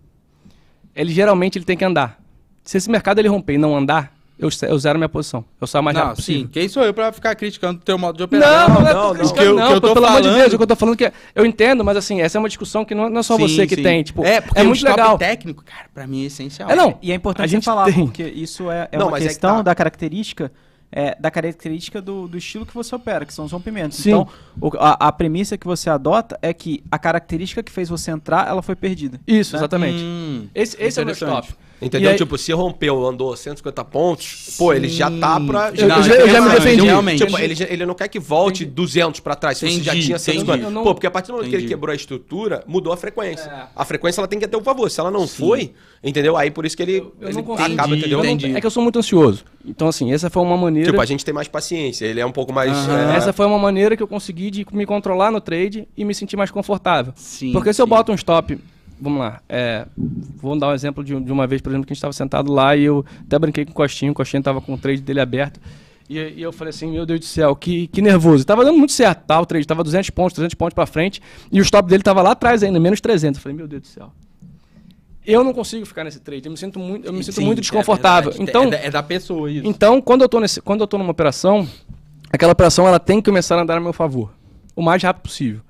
ele 0.95 1.13
geralmente 1.13 1.59
ele 1.59 1.65
tem 1.65 1.77
que 1.77 1.85
andar. 1.85 2.21
Se 2.65 2.77
esse 2.77 2.91
mercado 2.91 3.19
ele 3.19 3.29
romper 3.29 3.55
e 3.55 3.59
não 3.59 3.77
andar, 3.77 4.15
eu, 4.39 4.49
eu 4.68 4.78
zero 4.78 4.99
minha 4.99 5.09
posição. 5.09 5.45
Eu 5.61 5.66
saio 5.66 5.85
mais 5.85 5.97
não, 5.97 6.07
rápido 6.07 6.22
sim. 6.22 6.49
Quem 6.51 6.68
sou 6.68 6.83
eu 6.85 6.93
pra 6.93 7.12
ficar 7.12 7.35
criticando 7.35 7.78
o 7.80 7.83
teu 7.83 7.97
modo 7.97 8.16
de 8.16 8.22
operar? 8.24 8.68
Não, 8.68 8.74
não, 8.80 8.83
não, 8.83 9.14
não. 9.14 9.24
O 9.26 9.33
que 9.35 9.41
eu- 9.41 9.55
não, 9.55 9.68
que 9.68 9.72
eu 9.74 9.80
tô 9.80 9.95
pelo 9.95 10.07
amor 10.07 10.20
de 10.20 10.28
falando- 10.28 10.41
Deus, 10.41 10.53
o 10.53 10.57
que 10.57 10.62
eu 10.62 10.66
tô 10.66 10.76
falando 10.76 10.97
que 10.97 11.05
é- 11.05 11.12
eu 11.35 11.47
entendo, 11.47 11.85
mas 11.85 11.97
assim, 11.97 12.20
essa 12.20 12.37
é 12.37 12.41
uma 12.41 12.49
discussão 12.49 12.85
que 12.85 12.95
não, 12.95 13.09
não 13.09 13.20
é 13.20 13.22
só 13.22 13.37
Sim, 13.37 13.43
você 13.49 13.66
que 13.66 13.76
sim. 13.76 13.83
tem, 13.83 14.03
tipo, 14.03 14.24
é, 14.24 14.41
porque 14.41 14.59
é 14.59 14.62
o 14.62 14.66
muito 14.66 14.85
legal. 14.85 15.16
técnico, 15.18 15.62
cara, 15.64 15.87
pra 15.95 16.07
mim 16.07 16.22
é 16.24 16.26
essencial. 16.26 16.68
É 16.70 16.74
não, 16.74 16.99
E 17.03 17.12
é 17.12 17.14
importante 17.14 17.45
A 17.45 17.49
gente 17.49 17.64
falar, 17.64 17.85
tem. 17.87 18.05
porque 18.07 18.24
isso 18.24 18.70
é, 18.70 18.89
é 18.91 18.99
Não, 18.99 19.07
uma 19.07 19.12
mas 19.12 19.22
é 19.22 19.26
que 19.26 19.33
questão 19.35 19.57
tá. 19.57 19.62
da 19.62 19.74
característica 19.74 20.51
é, 20.95 21.16
da 21.18 21.30
característica 21.30 22.03
do, 22.03 22.28
do 22.28 22.37
estilo 22.37 22.66
que 22.66 22.74
você 22.74 22.95
opera, 22.95 23.24
que 23.24 23.33
são 23.33 23.47
os 23.47 23.53
rompimentos. 23.53 23.97
Sim. 23.97 24.11
Então, 24.11 24.28
o- 24.61 24.70
a, 24.78 25.09
a 25.09 25.11
premissa 25.11 25.57
que 25.57 25.66
você 25.66 25.89
adota 25.89 26.39
é 26.43 26.53
que 26.53 26.85
a 26.91 26.99
característica 26.99 27.62
que 27.62 27.72
fez 27.72 27.89
você 27.89 28.11
entrar, 28.11 28.47
ela 28.47 28.61
foi 28.61 28.76
perdida. 28.76 29.18
Isso, 29.26 29.55
né? 29.55 29.61
exatamente. 29.61 30.03
Hum, 30.03 30.49
Esse, 30.55 30.76
esse 30.78 31.01
é 31.01 31.03
o 31.03 31.07
meu 31.07 31.14
stop. 31.14 31.49
Entendeu? 31.83 32.11
Aí- 32.11 32.16
Tipo, 32.16 32.39
se 32.39 32.53
rompeu, 32.53 33.05
andou 33.07 33.37
150 33.37 33.85
pontos, 33.85 34.55
pô, 34.57 34.72
ele 34.72 34.89
já 34.89 35.11
tá 35.11 35.41
pra. 35.41 35.72
Eu- 35.76 35.89
Não, 35.89 35.97
eu 35.97 36.03
já- 36.03 36.14
eu 36.14 36.28
já 36.28 36.41
me 36.41 36.51
defendi. 36.51 36.83
Realmente. 36.83 37.24
Tipo, 37.24 37.39
ele, 37.39 37.55
já- 37.55 37.66
ele 37.68 37.85
não 37.85 37.95
quer 37.95 38.09
que 38.09 38.20
volte 38.20 38.64
200 38.64 39.20
pra 39.20 39.35
trás, 39.35 39.59
se 39.59 39.66
você 39.66 39.72
já 39.83 39.93
Entendi, 39.93 40.07
tinha 40.07 40.16
entendi. 40.16 40.39
150. 40.39 40.64
Eu 40.66 40.70
não- 40.70 40.85
Pô, 40.85 40.95
porque 40.95 41.07
a 41.07 41.11
partir 41.11 41.28
do 41.28 41.33
momento 41.35 41.49
que 41.51 41.55
ele 41.57 41.62
Entendi. 41.64 41.74
quebrou 41.74 41.93
a 41.93 41.97
estrutura, 41.97 42.62
mudou 42.66 42.93
a 42.93 42.97
frequência. 42.97 43.49
É. 43.51 43.66
A 43.74 43.85
frequência 43.85 44.20
ela 44.20 44.28
tem 44.28 44.39
que 44.39 44.47
ter 44.47 44.57
o 44.57 44.62
favor. 44.62 44.91
Se 44.91 45.01
ela 45.01 45.11
não 45.11 45.26
foi, 45.26 45.72
entendeu? 46.05 46.37
Aí 46.37 46.51
por 46.51 46.64
isso 46.64 46.76
que 46.76 46.83
ele, 46.83 46.99
Eu 46.99 47.12
ele 47.20 47.33
não 47.35 47.43
consigo. 47.43 47.72
acaba, 47.72 47.89
Entendi, 47.89 47.99
entendeu? 48.01 48.18
Eu 48.18 48.24
não- 48.24 48.30
Entendi. 48.30 48.57
é 48.57 48.61
que 48.61 48.66
eu 48.66 48.70
sou 48.70 48.83
muito 48.83 48.99
ansioso. 48.99 49.45
Então, 49.66 49.89
assim, 49.89 50.12
essa 50.12 50.28
foi 50.30 50.43
uma 50.43 50.57
maneira. 50.57 50.91
Tipo, 50.91 51.01
a 51.01 51.05
gente 51.07 51.24
tem 51.24 51.35
mais 51.35 51.49
paciência, 51.49 52.05
ele 52.05 52.20
é 52.20 52.26
um 52.26 52.33
pouco 52.33 52.53
mais. 52.53 52.70
É, 52.89 53.16
Essa 53.16 53.33
foi 53.33 53.47
uma 53.47 53.59
maneira 53.59 53.97
que 53.97 54.03
eu 54.03 54.09
consegui 54.09 54.51
de 54.51 54.66
me 54.72 54.85
controlar 54.87 55.30
no 55.30 55.41
trade 55.41 55.87
e 55.97 56.05
me 56.05 56.14
sentir 56.14 56.37
mais 56.37 56.51
confortável. 56.51 57.12
Sim, 57.16 57.53
Porque 57.53 57.72
se 57.72 57.80
eu 57.80 57.87
sim. 57.87 57.91
boto 57.91 58.12
um 58.12 58.14
stop, 58.14 58.59
vamos 59.03 59.18
lá, 59.18 59.42
é, 59.48 59.86
vou 60.36 60.59
dar 60.59 60.68
um 60.68 60.72
exemplo 60.74 61.03
de, 61.03 61.18
de 61.20 61.32
uma 61.32 61.46
vez, 61.46 61.61
por 61.61 61.70
exemplo, 61.70 61.84
que 61.86 61.92
a 61.92 61.94
gente 61.94 61.98
estava 61.98 62.12
sentado 62.12 62.53
lá 62.53 62.76
e 62.76 62.84
eu 62.84 63.05
até 63.26 63.38
brinquei 63.38 63.64
com 63.64 63.72
o 63.72 63.74
Costinho, 63.74 64.12
o 64.12 64.14
Costinho 64.14 64.38
estava 64.40 64.61
com 64.61 64.74
o 64.74 64.78
trade 64.78 65.03
dele 65.03 65.20
aberto. 65.20 65.61
E, 66.09 66.18
e 66.18 66.42
eu 66.42 66.53
falei 66.53 66.70
assim, 66.70 66.90
meu 66.90 67.05
Deus 67.07 67.20
do 67.20 67.26
céu, 67.26 67.55
que, 67.57 67.86
que 67.88 68.00
nervoso. 68.03 68.44
Tava 68.44 68.64
dando 68.64 68.78
muito 68.78 68.92
certo, 68.92 69.24
tá? 69.26 69.40
O 69.40 69.46
trade 69.46 69.66
tava 69.66 69.82
200 69.82 70.11
pontos, 70.11 70.34
300 70.34 70.55
pontos 70.55 70.74
pra 70.74 70.86
frente, 70.86 71.20
e 71.50 71.59
o 71.61 71.62
stop 71.62 71.88
dele 71.88 72.03
tava 72.03 72.22
lá 72.22 72.32
atrás 72.32 72.62
ainda, 72.62 72.78
menos 72.78 73.00
300. 73.00 73.38
Eu 73.38 73.42
falei, 73.42 73.57
meu 73.57 73.66
Deus 73.68 73.82
do 73.82 73.88
céu. 73.88 74.12
Eu 75.24 75.44
não 75.44 75.53
consigo 75.53 75.86
ficar 75.86 76.03
nesse 76.05 76.18
trade, 76.20 76.46
eu 76.46 76.50
me 76.50 76.59
sinto 76.59 76.78
muito, 76.80 77.07
eu 77.07 77.12
me 77.12 77.22
sinto 77.22 77.36
Sim, 77.36 77.44
muito 77.44 77.59
é 77.59 77.61
desconfortável. 77.61 78.30
verdade. 78.32 78.50
então, 78.50 78.64
É 78.64 78.70
da, 78.70 78.76
é 78.78 78.90
da 78.90 79.03
pessoa 79.03 79.50
isso. 79.50 79.66
então, 79.66 80.00
quando 80.00 80.22
eu 80.22 80.28
tô 80.28 80.40
nesse, 80.40 80.61
quando 80.61 80.80
eu 80.80 80.86
tô 80.86 80.98
numa 80.98 81.12
operação, 81.12 81.66
aquela 82.32 82.53
operação 82.53 82.88
ela 82.88 82.98
tem 82.98 83.20
que 83.20 83.30
começar 83.30 83.57
a 83.57 83.62
andar 83.62 83.76
a 83.76 83.80
meu 83.80 83.92
favor, 83.92 84.32
o 84.74 84.82
mais 84.82 85.00
rápido 85.03 85.22
possível. 85.22 85.61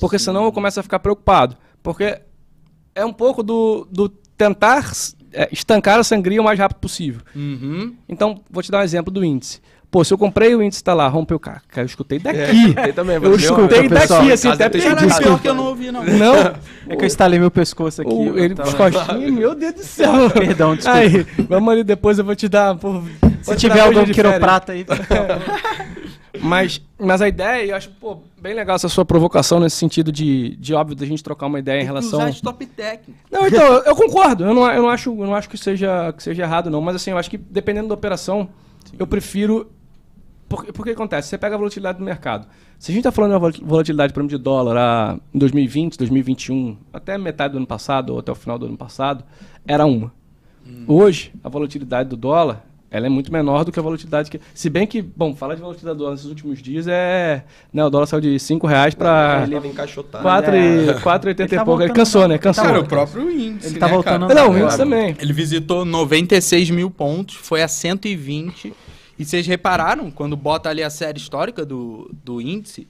Porque 0.00 0.18
senão 0.18 0.44
eu 0.44 0.52
começo 0.52 0.80
a 0.80 0.82
ficar 0.82 0.98
preocupado, 0.98 1.56
porque 1.82 2.20
é 2.96 3.04
um 3.04 3.12
pouco 3.12 3.42
do, 3.42 3.86
do 3.92 4.08
tentar 4.08 4.90
é, 5.32 5.48
estancar 5.52 5.98
a 5.98 6.02
sangria 6.02 6.40
o 6.40 6.44
mais 6.44 6.58
rápido 6.58 6.78
possível. 6.78 7.20
Uhum. 7.34 7.94
Então, 8.08 8.40
vou 8.50 8.62
te 8.62 8.70
dar 8.72 8.78
um 8.80 8.82
exemplo 8.82 9.12
do 9.12 9.24
índice. 9.24 9.60
Pô, 9.88 10.02
se 10.02 10.12
eu 10.12 10.18
comprei 10.18 10.54
o 10.54 10.62
índice 10.62 10.82
tá 10.82 10.92
lá, 10.92 11.06
rompeu 11.06 11.36
o 11.36 11.40
cara, 11.40 11.62
cara, 11.68 11.82
eu 11.84 11.86
escutei 11.86 12.18
daqui. 12.18 12.74
eu 12.86 12.92
também, 12.92 13.16
Eu 13.16 13.36
escutei 13.36 13.88
pessoal. 13.88 14.20
daqui, 14.20 14.32
assim, 14.32 14.48
Caso 14.48 14.62
até. 14.64 14.78
Caralho, 14.80 15.06
Desculpa. 15.06 15.22
pior 15.28 15.40
que 15.40 15.48
eu 15.48 15.54
não 15.54 15.66
ouvi, 15.66 15.92
não. 15.92 16.04
Não, 16.04 16.34
É 16.88 16.96
que 16.96 17.02
eu 17.02 17.06
instalei 17.06 17.38
meu 17.38 17.50
pescoço 17.50 18.02
aqui. 18.02 18.12
o, 18.12 18.36
ele, 18.36 18.54
tava- 18.54 18.68
os 18.68 19.32
meu 19.32 19.54
Deus 19.54 19.74
do 19.74 19.84
céu. 19.84 20.28
Perdão, 20.34 20.74
desculpa. 20.74 20.98
Aí, 20.98 21.26
vamos 21.48 21.72
ali 21.72 21.84
depois, 21.84 22.18
eu 22.18 22.24
vou 22.24 22.34
te 22.34 22.48
dar. 22.48 22.74
Pô, 22.76 23.00
Se 23.42 23.56
tiver 23.56 23.80
algum 23.80 24.04
quiroprata 24.06 24.72
aí. 24.72 24.84
Mas, 26.42 26.80
mas 26.98 27.20
a 27.22 27.28
ideia, 27.28 27.70
eu 27.70 27.76
acho 27.76 27.90
pô, 27.90 28.18
bem 28.40 28.54
legal 28.54 28.76
essa 28.76 28.88
sua 28.88 29.04
provocação 29.04 29.60
nesse 29.60 29.76
sentido 29.76 30.10
de, 30.12 30.56
de 30.56 30.74
óbvio, 30.74 30.96
da 30.96 31.06
gente 31.06 31.22
trocar 31.22 31.46
uma 31.46 31.58
ideia 31.58 31.80
em 31.80 31.84
relação. 31.84 32.18
Usar 32.18 32.30
stop 32.30 32.64
técnico. 32.66 33.18
Não, 33.30 33.46
então, 33.46 33.64
eu, 33.84 33.94
concordo. 33.96 34.44
Eu 34.44 34.54
não, 34.54 34.70
eu 34.70 34.82
não 34.82 34.88
acho, 34.88 35.10
eu 35.10 35.26
não 35.26 35.34
acho 35.34 35.48
que, 35.48 35.58
seja, 35.58 36.12
que 36.12 36.22
seja 36.22 36.42
errado, 36.42 36.70
não. 36.70 36.80
Mas 36.80 36.96
assim, 36.96 37.10
eu 37.10 37.18
acho 37.18 37.30
que 37.30 37.36
dependendo 37.38 37.88
da 37.88 37.94
operação, 37.94 38.48
eu 38.98 39.06
prefiro. 39.06 39.70
Porque, 40.48 40.72
porque 40.72 40.90
acontece, 40.92 41.28
você 41.28 41.36
pega 41.36 41.56
a 41.56 41.58
volatilidade 41.58 41.98
do 41.98 42.04
mercado. 42.04 42.46
Se 42.78 42.92
a 42.92 42.94
gente 42.94 43.00
está 43.00 43.10
falando 43.10 43.40
vol- 43.40 43.50
volatilidade, 43.62 44.12
por 44.12 44.20
exemplo, 44.20 44.38
de 44.38 44.42
dólar 44.42 44.76
ah, 44.76 45.18
em 45.34 45.38
2020, 45.38 45.98
2021, 45.98 46.76
até 46.92 47.18
metade 47.18 47.52
do 47.52 47.56
ano 47.56 47.66
passado, 47.66 48.10
ou 48.10 48.20
até 48.20 48.30
o 48.30 48.34
final 48.34 48.58
do 48.58 48.66
ano 48.66 48.76
passado, 48.76 49.24
era 49.66 49.84
uma. 49.86 50.12
Hoje, 50.86 51.32
a 51.42 51.48
volatilidade 51.48 52.08
do 52.08 52.16
dólar 52.16 52.64
ela 52.90 53.06
é 53.06 53.08
muito 53.08 53.32
menor 53.32 53.64
do 53.64 53.72
que 53.72 53.78
a 53.78 53.82
volatilidade 53.82 54.30
que. 54.30 54.40
Se 54.54 54.70
bem 54.70 54.86
que, 54.86 55.02
bom, 55.02 55.34
falar 55.34 55.54
de 55.54 55.60
volatilidade 55.60 55.96
do 55.96 56.02
dólar 56.04 56.12
nesses 56.12 56.26
últimos 56.26 56.62
dias 56.62 56.86
é. 56.88 57.44
Né, 57.72 57.84
o 57.84 57.90
dólar 57.90 58.06
saiu 58.06 58.20
de 58.20 58.38
5 58.38 58.66
reais 58.66 58.94
para 58.94 59.42
Ele 59.44 59.54
tava 59.54 59.66
encaixotado. 59.66 60.24
4,80 60.24 60.52
É. 60.54 60.90
e, 60.98 61.00
4,80 61.00 61.40
Ele 61.40 61.48
tá 61.48 61.62
e 61.62 61.64
pouco. 61.64 61.82
Ele 61.82 61.88
voltando 61.88 61.92
cansou, 61.96 62.28
né? 62.28 62.36
tá 62.38 62.42
Cansou. 62.44 62.64
Cara, 62.64 62.76
o 62.76 62.80
voltando. 62.82 62.88
próprio 62.98 63.30
índice. 63.30 63.68
Ele 63.68 63.78
tá 63.78 63.86
né, 63.88 63.92
voltando 63.92 64.28
cara? 64.28 64.40
a- 64.40 64.44
Não, 64.44 64.52
o 64.52 64.58
índice 64.58 64.76
também. 64.78 65.16
Ele 65.18 65.32
visitou 65.32 65.84
96 65.84 66.70
mil 66.70 66.90
pontos, 66.90 67.34
foi 67.34 67.62
a 67.62 67.68
120. 67.68 68.72
E 69.18 69.24
vocês 69.24 69.46
repararam, 69.46 70.10
quando 70.10 70.36
bota 70.36 70.68
ali 70.68 70.82
a 70.82 70.90
série 70.90 71.18
histórica 71.18 71.64
do, 71.64 72.10
do 72.24 72.40
índice, 72.40 72.86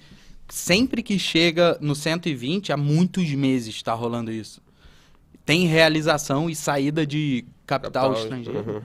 sempre 0.48 1.02
que 1.02 1.18
chega 1.18 1.78
no 1.80 1.94
120, 1.94 2.72
há 2.72 2.76
muitos 2.76 3.30
meses 3.32 3.74
está 3.74 3.94
rolando 3.94 4.30
isso. 4.30 4.60
Tem 5.44 5.66
realização 5.66 6.50
e 6.50 6.54
saída 6.56 7.06
de 7.06 7.44
capital, 7.64 8.10
Capital, 8.10 8.22
estrangeiro. 8.38 8.68
uhum. 8.70 8.80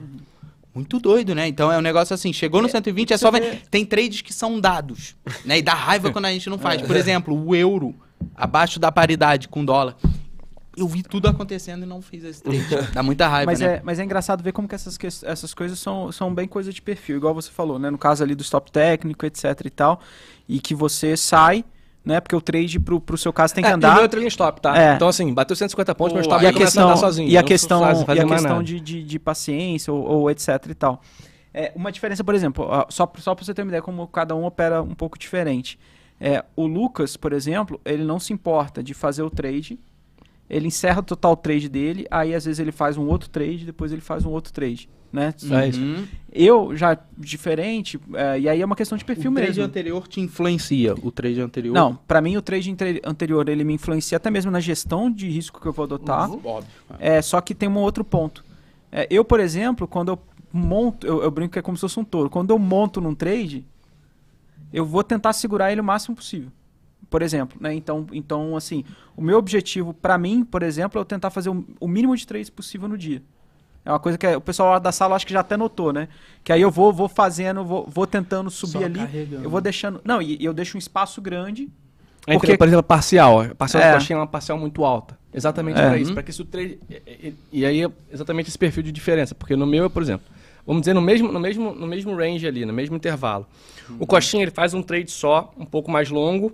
Muito 0.74 0.98
doido, 0.98 1.34
né? 1.34 1.46
Então 1.48 1.70
é 1.70 1.76
um 1.76 1.82
negócio 1.82 2.14
assim, 2.14 2.32
chegou 2.32 2.62
no 2.62 2.68
120, 2.68 3.12
é 3.12 3.18
só 3.18 3.30
você 3.30 3.40
ver. 3.40 3.62
Tem 3.70 3.84
trades 3.84 4.22
que 4.22 4.32
são 4.32 4.58
dados, 4.60 5.14
né? 5.44 5.58
E 5.58 5.62
dá 5.62 5.74
raiva 5.74 6.10
quando 6.10 6.24
a 6.26 6.32
gente 6.32 6.48
não 6.48 6.58
faz. 6.58 6.80
Por 6.80 6.96
exemplo, 6.96 7.34
o 7.46 7.54
euro 7.54 7.94
abaixo 8.34 8.80
da 8.80 8.90
paridade 8.90 9.48
com 9.48 9.60
o 9.62 9.66
dólar. 9.66 9.96
Eu 10.74 10.88
vi 10.88 11.02
tudo 11.02 11.28
acontecendo 11.28 11.82
e 11.82 11.86
não 11.86 12.00
fiz 12.00 12.24
esse 12.24 12.42
trade. 12.42 12.64
Dá 12.94 13.02
muita 13.02 13.28
raiva, 13.28 13.44
Mas, 13.52 13.60
né? 13.60 13.74
é, 13.74 13.80
mas 13.84 13.98
é 13.98 14.04
engraçado 14.04 14.42
ver 14.42 14.52
como 14.52 14.66
que 14.66 14.74
essas, 14.74 14.96
ques- 14.96 15.22
essas 15.22 15.52
coisas 15.52 15.78
são, 15.78 16.10
são 16.10 16.34
bem 16.34 16.48
coisa 16.48 16.72
de 16.72 16.80
perfil, 16.80 17.18
igual 17.18 17.34
você 17.34 17.50
falou, 17.50 17.78
né? 17.78 17.90
No 17.90 17.98
caso 17.98 18.22
ali 18.24 18.34
do 18.34 18.40
stop 18.42 18.72
técnico, 18.72 19.26
etc 19.26 19.44
e 19.66 19.68
tal, 19.70 20.00
e 20.48 20.58
que 20.58 20.74
você 20.74 21.14
sai, 21.14 21.62
né? 22.04 22.20
Porque 22.20 22.34
o 22.36 22.40
trade 22.40 22.78
pro, 22.80 23.00
pro 23.00 23.16
seu 23.16 23.32
caso 23.32 23.54
tem 23.54 23.62
que 23.62 23.68
É, 23.68 23.70
e 23.70 23.74
o 23.74 23.76
andar. 23.76 23.94
meu 23.94 24.04
é 24.04 24.08
trailing 24.08 24.28
stop, 24.28 24.60
tá? 24.60 24.76
É. 24.76 24.94
Então, 24.94 25.08
assim, 25.08 25.32
bateu 25.32 25.54
150 25.56 25.94
pontos, 25.94 26.12
meu 26.12 26.22
Pô, 26.22 26.28
stop 26.28 26.44
e 26.44 26.46
a 26.46 26.52
começa 26.52 26.62
a 26.62 26.66
questão, 26.66 26.84
andar 26.88 26.96
sozinho. 26.96 27.28
e 27.28 27.36
a 27.38 27.42
questão, 27.42 27.80
faz- 27.80 28.02
fazer 28.02 28.18
e 28.20 28.22
a 28.22 28.26
questão 28.26 28.62
de, 28.62 28.80
de, 28.80 29.02
de 29.02 29.18
paciência 29.18 29.92
ou, 29.92 30.02
ou 30.04 30.30
etc 30.30 30.48
e 30.68 30.74
tal. 30.74 31.00
É, 31.54 31.70
uma 31.76 31.92
diferença, 31.92 32.24
por 32.24 32.34
exemplo, 32.34 32.66
só, 32.88 33.04
pra- 33.06 33.20
só 33.22 33.34
para 33.34 33.44
você 33.44 33.52
ter 33.54 33.62
uma 33.62 33.68
ideia 33.68 33.82
como 33.82 34.06
cada 34.08 34.34
um 34.34 34.44
opera 34.44 34.82
um 34.82 34.94
pouco 34.94 35.18
diferente. 35.18 35.78
É, 36.20 36.44
o 36.56 36.66
Lucas, 36.66 37.16
por 37.16 37.32
exemplo, 37.32 37.80
ele 37.84 38.04
não 38.04 38.18
se 38.20 38.32
importa 38.32 38.82
de 38.82 38.94
fazer 38.94 39.22
o 39.22 39.30
trade, 39.30 39.78
ele 40.48 40.66
encerra 40.66 41.00
o 41.00 41.02
total 41.02 41.36
trade 41.36 41.68
dele, 41.68 42.06
aí 42.10 42.34
às 42.34 42.44
vezes 42.44 42.58
ele 42.58 42.72
faz 42.72 42.96
um 42.96 43.06
outro 43.06 43.28
trade, 43.28 43.64
depois 43.64 43.92
ele 43.92 44.00
faz 44.00 44.24
um 44.24 44.30
outro 44.30 44.52
trade, 44.52 44.88
né? 45.12 45.32
É. 45.50 45.76
Uhum. 45.76 46.06
Eu 46.32 46.76
já 46.76 46.98
diferente, 47.16 47.98
é, 48.14 48.40
e 48.40 48.48
aí 48.48 48.60
é 48.60 48.64
uma 48.64 48.76
questão 48.76 48.98
de 48.98 49.04
perfil 49.04 49.30
o 49.30 49.34
trade 49.34 49.50
mesmo. 49.50 49.64
anterior 49.64 50.06
te 50.06 50.20
influencia. 50.20 50.94
O 51.02 51.10
trade 51.10 51.40
anterior. 51.40 51.72
Não, 51.72 51.96
pra 52.06 52.20
mim 52.20 52.36
o 52.36 52.42
trade 52.42 52.74
anterior 53.04 53.48
ele 53.48 53.64
me 53.64 53.74
influencia 53.74 54.16
até 54.16 54.30
mesmo 54.30 54.50
na 54.50 54.60
gestão 54.60 55.10
de 55.10 55.28
risco 55.28 55.60
que 55.60 55.66
eu 55.66 55.72
vou 55.72 55.84
adotar. 55.84 56.30
Óbvio. 56.30 56.64
É, 56.98 57.22
só 57.22 57.40
que 57.40 57.54
tem 57.54 57.68
um 57.68 57.78
outro 57.78 58.04
ponto. 58.04 58.44
É, 58.90 59.06
eu, 59.10 59.24
por 59.24 59.40
exemplo, 59.40 59.88
quando 59.88 60.10
eu 60.12 60.18
monto, 60.52 61.06
eu, 61.06 61.22
eu 61.22 61.30
brinco 61.30 61.52
que 61.52 61.58
é 61.58 61.62
como 61.62 61.76
se 61.76 61.80
fosse 61.80 61.98
um 61.98 62.04
touro. 62.04 62.28
Quando 62.28 62.50
eu 62.50 62.58
monto 62.58 63.00
num 63.00 63.14
trade, 63.14 63.64
eu 64.72 64.84
vou 64.84 65.02
tentar 65.02 65.32
segurar 65.32 65.72
ele 65.72 65.80
o 65.80 65.84
máximo 65.84 66.14
possível. 66.14 66.50
Por 67.12 67.20
exemplo, 67.20 67.58
né? 67.60 67.74
Então, 67.74 68.06
então 68.10 68.56
assim, 68.56 68.84
o 69.14 69.20
meu 69.20 69.36
objetivo 69.36 69.92
pra 69.92 70.16
mim, 70.16 70.44
por 70.44 70.62
exemplo, 70.62 70.98
é 70.98 71.00
eu 71.00 71.04
tentar 71.04 71.28
fazer 71.28 71.50
o, 71.50 71.62
o 71.78 71.86
mínimo 71.86 72.16
de 72.16 72.26
trades 72.26 72.48
possível 72.48 72.88
no 72.88 72.96
dia. 72.96 73.22
É 73.84 73.90
uma 73.90 73.98
coisa 73.98 74.16
que 74.16 74.26
o 74.34 74.40
pessoal 74.40 74.70
lá 74.70 74.78
da 74.78 74.90
sala 74.92 75.14
acho 75.14 75.26
que 75.26 75.32
já 75.32 75.40
até 75.40 75.56
notou, 75.56 75.92
né? 75.92 76.08
Que 76.42 76.52
aí 76.54 76.62
eu 76.62 76.70
vou, 76.70 76.90
vou 76.90 77.08
fazendo, 77.08 77.64
vou, 77.64 77.86
vou 77.86 78.06
tentando 78.06 78.48
subir 78.50 78.72
Só 78.72 78.84
ali. 78.84 78.98
carregando. 79.00 79.44
Eu 79.44 79.50
vou 79.50 79.60
deixando. 79.60 80.00
Não, 80.04 80.22
e, 80.22 80.38
e 80.40 80.44
eu 80.44 80.54
deixo 80.54 80.76
um 80.76 80.78
espaço 80.78 81.20
grande. 81.20 81.68
Entre, 82.26 82.38
Porque- 82.38 82.56
por 82.56 82.66
exemplo, 82.68 82.84
parcial. 82.84 83.42
A 83.42 83.54
parcial 83.54 83.82
É. 83.82 83.90
do 83.90 83.94
coxinha 83.98 84.16
é 84.16 84.20
uma 84.20 84.26
parcial 84.26 84.56
muito 84.56 84.84
alta. 84.84 85.18
Exatamente 85.34 85.78
É. 85.80 85.86
para 85.86 85.98
isso. 85.98 86.14
Para 86.14 86.22
que 86.22 86.30
isso 86.30 86.44
trade. 86.46 86.78
E, 87.52 87.66
aí 87.66 87.84
é 87.84 87.90
exatamente 88.10 88.48
esse 88.48 88.56
perfil 88.58 88.82
de 88.84 88.92
diferença. 88.92 89.34
Porque 89.34 89.54
no 89.56 89.66
meu, 89.66 89.90
por 89.90 90.00
exemplo, 90.02 90.26
vamos 90.66 90.82
dizer, 90.82 90.94
no 90.94 91.02
mesmo, 91.02 91.30
no 91.30 91.40
mesmo, 91.40 91.74
no 91.74 91.86
mesmo 91.86 92.16
range 92.16 92.46
ali, 92.46 92.64
no 92.64 92.72
mesmo 92.72 92.96
intervalo. 92.96 93.46
O 93.98 94.06
coxinha 94.06 94.44
ele 94.44 94.52
faz 94.52 94.72
um 94.74 94.82
trade 94.82 95.10
só, 95.10 95.52
um 95.58 95.66
pouco 95.66 95.90
mais 95.90 96.08
longo, 96.08 96.52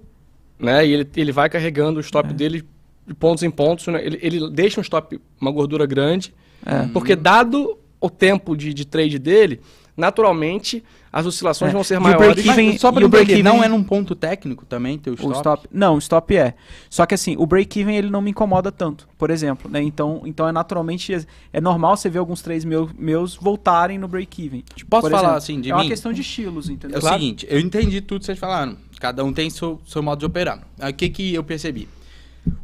né? 0.59 0.87
E 0.87 0.93
ele, 0.93 1.09
ele 1.17 1.33
vai 1.33 1.49
carregando 1.49 1.99
o 1.99 2.01
stop 2.01 2.33
dele 2.33 2.65
de 3.07 3.15
pontos 3.15 3.43
em 3.43 3.51
pontos. 3.51 3.87
né? 3.87 4.05
Ele, 4.05 4.19
ele 4.23 4.51
deixa 4.51 4.81
um 4.81 4.83
stop, 4.83 5.21
uma 5.41 5.51
gordura 5.51 5.87
grande. 5.87 6.35
É. 6.67 6.87
Porque 6.89 7.15
dado 7.17 7.79
o 8.01 8.11
tempo 8.11 8.57
de, 8.57 8.73
de 8.75 8.85
trade 8.85 9.19
dele, 9.19 9.61
naturalmente 9.97 10.83
as 11.11 11.25
oscilações 11.25 11.71
É. 11.71 11.73
vão 11.73 11.83
ser 11.83 11.95
E 11.95 11.97
o 11.97 12.01
maiores. 12.03 12.35
break-even- 12.35 12.73
Mas 12.73 12.81
só 12.81 12.93
pra 12.93 13.01
e 13.01 13.05
o 13.05 13.07
entender, 13.09 13.25
break-even- 13.25 13.43
não 13.43 13.65
é 13.65 13.69
num 13.69 13.83
ponto 13.83 14.15
técnico 14.15 14.67
também, 14.67 14.99
teu 14.99 15.15
stop? 15.15 15.33
O 15.33 15.37
stop. 15.37 15.69
Não, 15.73 15.95
o 15.95 15.99
stop 15.99 16.37
é. 16.37 16.55
Só 16.91 17.07
que 17.07 17.15
assim, 17.15 17.35
o 17.39 17.47
break-even 17.47 17.97
ele 17.97 18.11
não 18.11 18.21
me 18.21 18.31
incomoda 18.31 18.71
tanto, 18.71 19.09
por 19.17 19.31
exemplo, 19.31 19.71
né? 19.71 19.83
Então, 19.83 20.23
então 20.27 20.47
é 20.47 20.53
naturalmente 20.53 21.27
é 21.53 21.61
normal 21.61 21.97
você 21.97 22.11
ver 22.11 22.19
alguns 22.19 22.43
trades 22.43 22.65
meu, 22.65 22.91
meus 22.99 23.35
voltarem 23.35 23.99
no 23.99 24.07
break-even. 24.07 24.63
Tipo, 24.75 24.91
Posso 24.91 25.09
falar 25.09 25.23
exemplo, 25.23 25.37
assim 25.37 25.61
de 25.63 25.71
é 25.71 25.75
uma 25.75 25.83
mim? 25.83 25.89
questão 25.89 26.13
de 26.13 26.21
estilos, 26.21 26.69
É 26.69 26.73
entendeu? 26.73 26.99
o 26.99 27.03
seguinte, 27.03 27.47
eu 27.49 27.59
entendi 27.59 28.01
tudo 28.03 28.21
que 28.21 28.27
vocês 28.27 28.39
falaram. 28.39 28.77
Cada 28.99 29.25
um 29.25 29.33
tem 29.33 29.49
seu, 29.51 29.81
seu 29.87 30.03
modo 30.03 30.19
de 30.21 30.27
operar. 30.27 30.63
Aí, 30.79 30.91
O 30.93 30.95
que, 30.95 31.09
que 31.09 31.35
eu 31.35 31.45
percebi? 31.45 31.89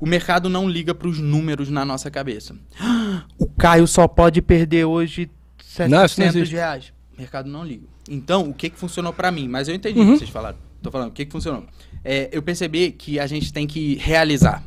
O 0.00 0.06
mercado 0.06 0.48
não 0.48 0.68
liga 0.68 0.94
para 0.94 1.08
os 1.08 1.18
números 1.18 1.68
na 1.68 1.84
nossa 1.84 2.10
cabeça. 2.10 2.54
O 3.38 3.46
Caio 3.48 3.86
só 3.86 4.06
pode 4.08 4.40
perder 4.42 4.84
hoje 4.84 5.30
Não, 5.78 5.86
isso 5.86 5.88
não 5.90 6.08
700 6.08 6.36
existe. 6.36 6.54
reais. 6.54 6.92
O 7.16 7.20
mercado 7.20 7.48
não 7.48 7.64
liga. 7.64 7.86
Então, 8.08 8.48
o 8.50 8.54
que, 8.54 8.68
que 8.70 8.78
funcionou 8.78 9.12
para 9.12 9.30
mim? 9.30 9.48
Mas 9.48 9.68
eu 9.68 9.74
entendi 9.74 9.98
Uhum. 9.98 10.08
o 10.10 10.12
que 10.12 10.18
vocês 10.18 10.30
falaram. 10.30 10.56
Tô 10.82 10.90
falando, 10.90 11.08
o 11.08 11.12
que, 11.12 11.24
que 11.24 11.32
funcionou? 11.32 11.64
É, 12.04 12.28
eu 12.32 12.42
percebi 12.42 12.90
que 12.92 13.18
a 13.18 13.26
gente 13.26 13.52
tem 13.52 13.66
que 13.66 13.94
realizar 13.96 14.62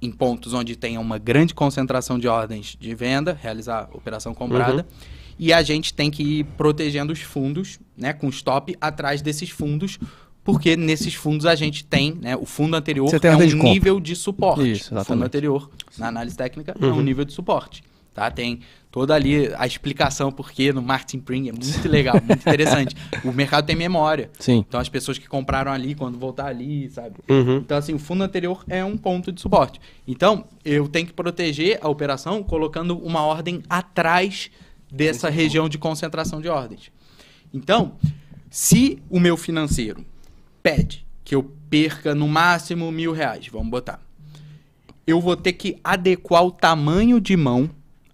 em 0.00 0.10
pontos 0.10 0.52
onde 0.52 0.74
tenha 0.74 0.98
uma 0.98 1.18
grande 1.18 1.54
concentração 1.54 2.18
de 2.18 2.26
ordens 2.26 2.76
de 2.80 2.94
venda, 2.94 3.38
realizar 3.40 3.88
a 3.92 3.96
operação 3.96 4.34
comprada, 4.34 4.84
e 5.38 5.52
a 5.52 5.62
gente 5.62 5.94
tem 5.94 6.10
que 6.10 6.22
ir 6.40 6.44
protegendo 6.56 7.12
os 7.12 7.20
fundos, 7.20 7.78
né, 7.96 8.12
com 8.12 8.28
stop 8.28 8.74
atrás 8.80 9.22
desses 9.22 9.50
fundos, 9.50 9.98
porque 10.44 10.76
nesses 10.76 11.14
fundos 11.14 11.46
a 11.46 11.54
gente 11.54 11.84
tem, 11.84 12.14
né, 12.20 12.36
o 12.36 12.44
fundo 12.44 12.76
anterior 12.76 13.08
Você 13.08 13.20
tem 13.20 13.30
é 13.30 13.36
um 13.36 13.46
de 13.46 13.54
compra. 13.54 13.70
nível 13.70 14.00
de 14.00 14.16
suporte. 14.16 14.70
Isso, 14.70 14.84
o 14.84 14.88
fundo 14.88 14.98
exatamente. 14.98 15.26
anterior, 15.26 15.70
na 15.96 16.08
análise 16.08 16.36
técnica, 16.36 16.74
é 16.80 16.86
um 16.86 17.00
nível 17.00 17.24
de 17.24 17.32
suporte. 17.32 17.82
Tá? 18.14 18.30
Tem 18.30 18.60
toda 18.90 19.14
ali 19.14 19.50
a 19.56 19.66
explicação 19.66 20.30
porque 20.30 20.70
no 20.70 20.82
Martin 20.82 21.18
Pring 21.18 21.48
é 21.48 21.52
muito 21.52 21.88
legal, 21.88 22.20
muito 22.22 22.40
interessante. 22.42 22.94
O 23.24 23.32
mercado 23.32 23.64
tem 23.64 23.74
memória. 23.74 24.30
Sim. 24.38 24.64
Então 24.68 24.78
as 24.78 24.88
pessoas 24.88 25.16
que 25.16 25.26
compraram 25.26 25.72
ali, 25.72 25.94
quando 25.94 26.18
voltar 26.18 26.46
ali, 26.46 26.90
sabe? 26.90 27.16
Uhum. 27.28 27.56
Então, 27.58 27.78
assim, 27.78 27.94
o 27.94 27.98
fundo 27.98 28.22
anterior 28.22 28.62
é 28.68 28.84
um 28.84 28.98
ponto 28.98 29.32
de 29.32 29.40
suporte. 29.40 29.80
Então, 30.06 30.44
eu 30.62 30.88
tenho 30.88 31.06
que 31.06 31.12
proteger 31.14 31.78
a 31.80 31.88
operação 31.88 32.42
colocando 32.42 32.98
uma 32.98 33.22
ordem 33.22 33.62
atrás 33.70 34.50
dessa 34.90 35.30
região 35.30 35.68
de 35.70 35.78
concentração 35.78 36.40
de 36.40 36.48
ordens. 36.48 36.92
Então, 37.54 37.92
se 38.50 38.98
o 39.08 39.18
meu 39.18 39.38
financeiro 39.38 40.04
pede 40.62 41.06
que 41.24 41.34
eu 41.34 41.50
perca 41.68 42.14
no 42.14 42.28
máximo 42.28 42.90
mil 42.92 43.12
reais, 43.12 43.46
vamos 43.48 43.68
botar, 43.68 44.00
eu 45.06 45.20
vou 45.20 45.36
ter 45.36 45.52
que 45.54 45.78
adequar 45.82 46.44
o 46.44 46.50
tamanho 46.50 47.20
de 47.20 47.36
mão 47.36 47.70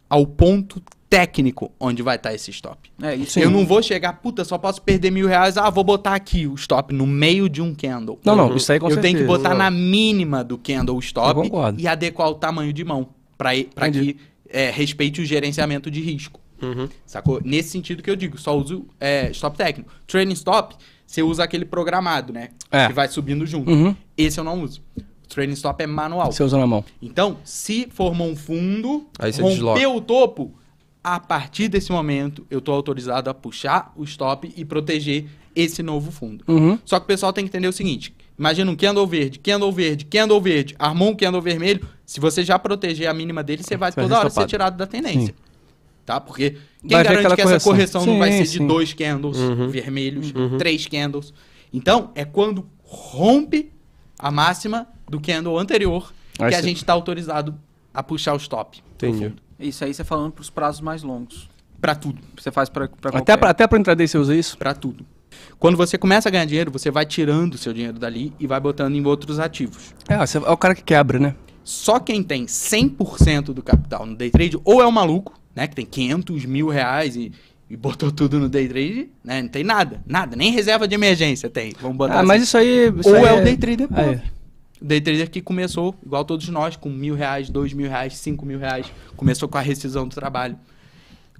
ao 0.09 0.26
ponto 0.26 0.82
técnico 1.09 1.72
onde 1.80 2.03
vai 2.03 2.16
estar 2.16 2.34
esse 2.34 2.51
stop. 2.51 2.90
É, 3.03 3.14
isso 3.14 3.38
Eu 3.38 3.51
não 3.51 3.66
vou 3.66 3.82
chegar, 3.82 4.12
puta, 4.14 4.44
só 4.44 4.59
posso 4.59 4.82
perder 4.82 5.11
mil 5.11 5.26
reais. 5.26 5.57
Ah, 5.57 5.70
vou 5.70 5.82
botar 5.82 6.14
aqui 6.14 6.46
o 6.46 6.55
stop 6.55 6.94
no 6.94 7.07
meio 7.07 7.49
de 7.49 7.62
um 7.62 7.74
candle. 7.74 8.18
Não, 8.24 8.36
não, 8.36 8.55
isso 8.55 8.70
aí 8.70 8.78
com 8.78 8.90
Eu 8.90 9.01
tenho 9.01 9.18
que 9.18 9.26
certeza. 9.26 9.38
botar 9.38 9.55
na 9.55 9.70
mínima 9.70 10.44
do 10.44 10.59
candle 10.59 10.96
o 10.96 11.01
stop 11.01 11.51
e 11.78 11.88
adequar 11.88 12.28
o 12.28 12.34
tamanho 12.34 12.72
de 12.72 12.84
mão 12.84 13.09
para 13.36 13.53
que 13.90 14.16
é, 14.49 14.70
respeite 14.70 15.20
o 15.20 15.24
gerenciamento 15.24 15.90
de 15.90 16.01
risco. 16.01 16.40
Uhum. 16.61 16.88
Sacou? 17.07 17.40
Nesse 17.44 17.70
sentido 17.70 18.03
que 18.03 18.11
eu 18.11 18.16
digo, 18.16 18.36
só 18.36 18.57
uso 18.57 18.86
é, 19.01 19.30
stop 19.30 19.57
técnico. 19.57 19.90
Trailing 20.07 20.32
stop, 20.32 20.74
você 21.09 21.22
usa 21.22 21.42
aquele 21.42 21.64
programado, 21.64 22.34
né? 22.34 22.50
É. 22.70 22.86
Que 22.86 22.92
vai 22.92 23.09
subindo 23.09 23.46
junto. 23.46 23.70
Uhum. 23.70 23.96
Esse 24.14 24.38
eu 24.38 24.44
não 24.44 24.62
uso. 24.62 24.82
O 25.24 25.26
trailing 25.26 25.54
stop 25.54 25.82
é 25.82 25.86
manual. 25.86 26.30
Você 26.30 26.42
usa 26.42 26.59
na 26.59 26.66
mão. 26.66 26.84
Então, 27.00 27.38
se 27.42 27.88
formou 27.90 28.28
um 28.28 28.36
fundo, 28.36 29.06
Aí 29.18 29.32
você 29.32 29.40
rompeu 29.40 29.54
desloca. 29.54 29.88
o 29.88 30.00
topo, 30.02 30.54
a 31.02 31.18
partir 31.18 31.68
desse 31.68 31.90
momento 31.90 32.46
eu 32.50 32.61
tô 32.61 32.72
autorizado 32.72 33.30
a 33.30 33.34
puxar 33.34 33.90
o 33.96 34.04
stop 34.04 34.52
e 34.54 34.64
proteger 34.66 35.24
esse 35.56 35.82
novo 35.82 36.11
fundo. 36.11 36.44
Uhum. 36.46 36.78
Só 36.84 36.98
que 37.00 37.04
o 37.04 37.09
pessoal 37.09 37.32
tem 37.32 37.42
que 37.44 37.48
entender 37.48 37.68
o 37.68 37.72
seguinte: 37.72 38.14
imagina 38.38 38.70
um 38.70 38.76
candle 38.76 39.06
verde, 39.06 39.38
candle 39.38 39.72
verde, 39.72 40.04
candle 40.04 40.40
verde, 40.42 40.76
armou 40.78 41.09
um 41.09 41.16
candle 41.16 41.40
vermelho. 41.40 41.88
Se 42.04 42.20
você 42.20 42.44
já 42.44 42.59
proteger 42.59 43.09
a 43.09 43.14
mínima 43.14 43.42
dele, 43.42 43.62
você 43.62 43.78
vai 43.78 43.90
Você 43.90 44.02
toda 44.02 44.14
ser 44.14 44.20
hora 44.20 44.30
ser 44.30 44.46
tirado 44.46 44.76
da 44.76 44.86
tendência. 44.86 45.28
Sim. 45.28 45.47
Tá? 46.09 46.18
Porque 46.18 46.52
quem 46.80 46.90
Vai 46.90 47.04
garante 47.04 47.34
que 47.34 47.42
essa 47.42 47.46
correção. 47.50 47.70
correção 47.72 48.06
não 48.06 48.18
vai 48.18 48.32
Sim, 48.32 48.38
ser 48.38 48.44
de 48.44 48.59
sim. 48.61 48.66
dois 48.66 48.94
candles 48.94 49.36
Uhum. 49.36 49.68
vermelhos, 49.68 50.32
três 50.59 50.86
candles? 50.86 51.34
Então, 51.70 52.12
é 52.14 52.24
quando 52.24 52.66
rompe 52.82 53.70
a 54.18 54.30
máxima 54.30 54.88
do 55.06 55.20
candle 55.20 55.59
anterior 55.59 56.11
Aí 56.38 56.48
que 56.48 56.54
a 56.54 56.62
gente 56.62 56.78
está 56.78 56.94
autorizado 56.94 57.54
a 57.92 58.02
puxar 58.02 58.32
o 58.32 58.38
stop. 58.38 58.82
Entendi. 58.94 59.34
Isso 59.61 59.84
aí 59.84 59.92
você 59.92 60.02
falando 60.02 60.32
pros 60.32 60.48
prazos 60.48 60.80
mais 60.80 61.02
longos. 61.02 61.46
Para 61.78 61.94
tudo. 61.94 62.22
Você 62.38 62.50
faz 62.50 62.70
pra, 62.70 62.88
pra 62.88 63.18
Até 63.18 63.36
pra, 63.36 63.50
até 63.50 63.64
intraday 63.76 64.09
você 64.09 64.16
usa 64.16 64.34
isso? 64.34 64.56
Para 64.56 64.72
tudo. 64.72 65.04
Quando 65.59 65.76
você 65.76 65.98
começa 65.98 66.30
a 66.30 66.32
ganhar 66.32 66.46
dinheiro, 66.46 66.70
você 66.70 66.90
vai 66.90 67.04
tirando 67.04 67.52
o 67.52 67.59
seu 67.59 67.74
dinheiro 67.74 67.98
dali 67.98 68.32
e 68.40 68.46
vai 68.46 68.59
botando 68.59 68.94
em 68.94 69.04
outros 69.04 69.38
ativos. 69.38 69.94
É, 70.09 70.16
você, 70.16 70.38
é 70.38 70.50
o 70.50 70.56
cara 70.56 70.74
que 70.74 70.82
quebra, 70.82 71.18
né? 71.18 71.34
Só 71.62 72.00
quem 72.00 72.22
tem 72.22 72.46
100% 72.46 73.52
do 73.52 73.62
capital 73.62 74.06
no 74.06 74.16
day 74.16 74.30
trade, 74.30 74.59
ou 74.64 74.80
é 74.80 74.86
um 74.86 74.90
maluco, 74.90 75.38
né, 75.59 75.66
que 75.66 75.74
tem 75.74 75.84
500 75.84 76.44
mil 76.44 76.68
reais 76.68 77.16
e, 77.16 77.32
e 77.68 77.76
botou 77.76 78.12
tudo 78.12 78.38
no 78.38 78.48
day 78.48 78.68
trade, 78.68 79.11
né, 79.24 79.42
não 79.42 79.48
tem 79.48 79.64
nada, 79.64 80.00
nada, 80.06 80.36
nem 80.36 80.52
reserva 80.52 80.86
de 80.86 80.94
emergência 80.94 81.50
tem, 81.50 81.72
vamos 81.80 81.96
botar 81.96 82.14
Ah, 82.14 82.18
assim. 82.18 82.26
mas 82.28 82.42
isso 82.44 82.56
aí. 82.56 82.92
isso 82.96 83.09
Ou 83.09 83.16
aí 83.16 83.24
é 83.24 83.32
o 83.32 83.42
day 83.44 83.56
trader 83.56 83.88
Aí. 83.90 84.04
pobre. 84.04 84.22
O 84.80 84.84
day 84.84 85.00
trader 85.00 85.28
que 85.28 85.40
começou, 85.42 85.92
igual 86.06 86.24
todos 86.24 86.48
nós, 86.48 86.76
com 86.76 86.88
mil 86.88 87.16
reais, 87.16 87.50
dois 87.50 87.72
mil 87.72 87.88
reais, 87.88 88.16
cinco 88.16 88.46
mil 88.46 88.61
reais, 88.61 88.86
começou 89.16 89.48
com 89.48 89.59
a 89.59 89.61
rescisão 89.61 90.06
do 90.06 90.14
trabalho. 90.14 90.56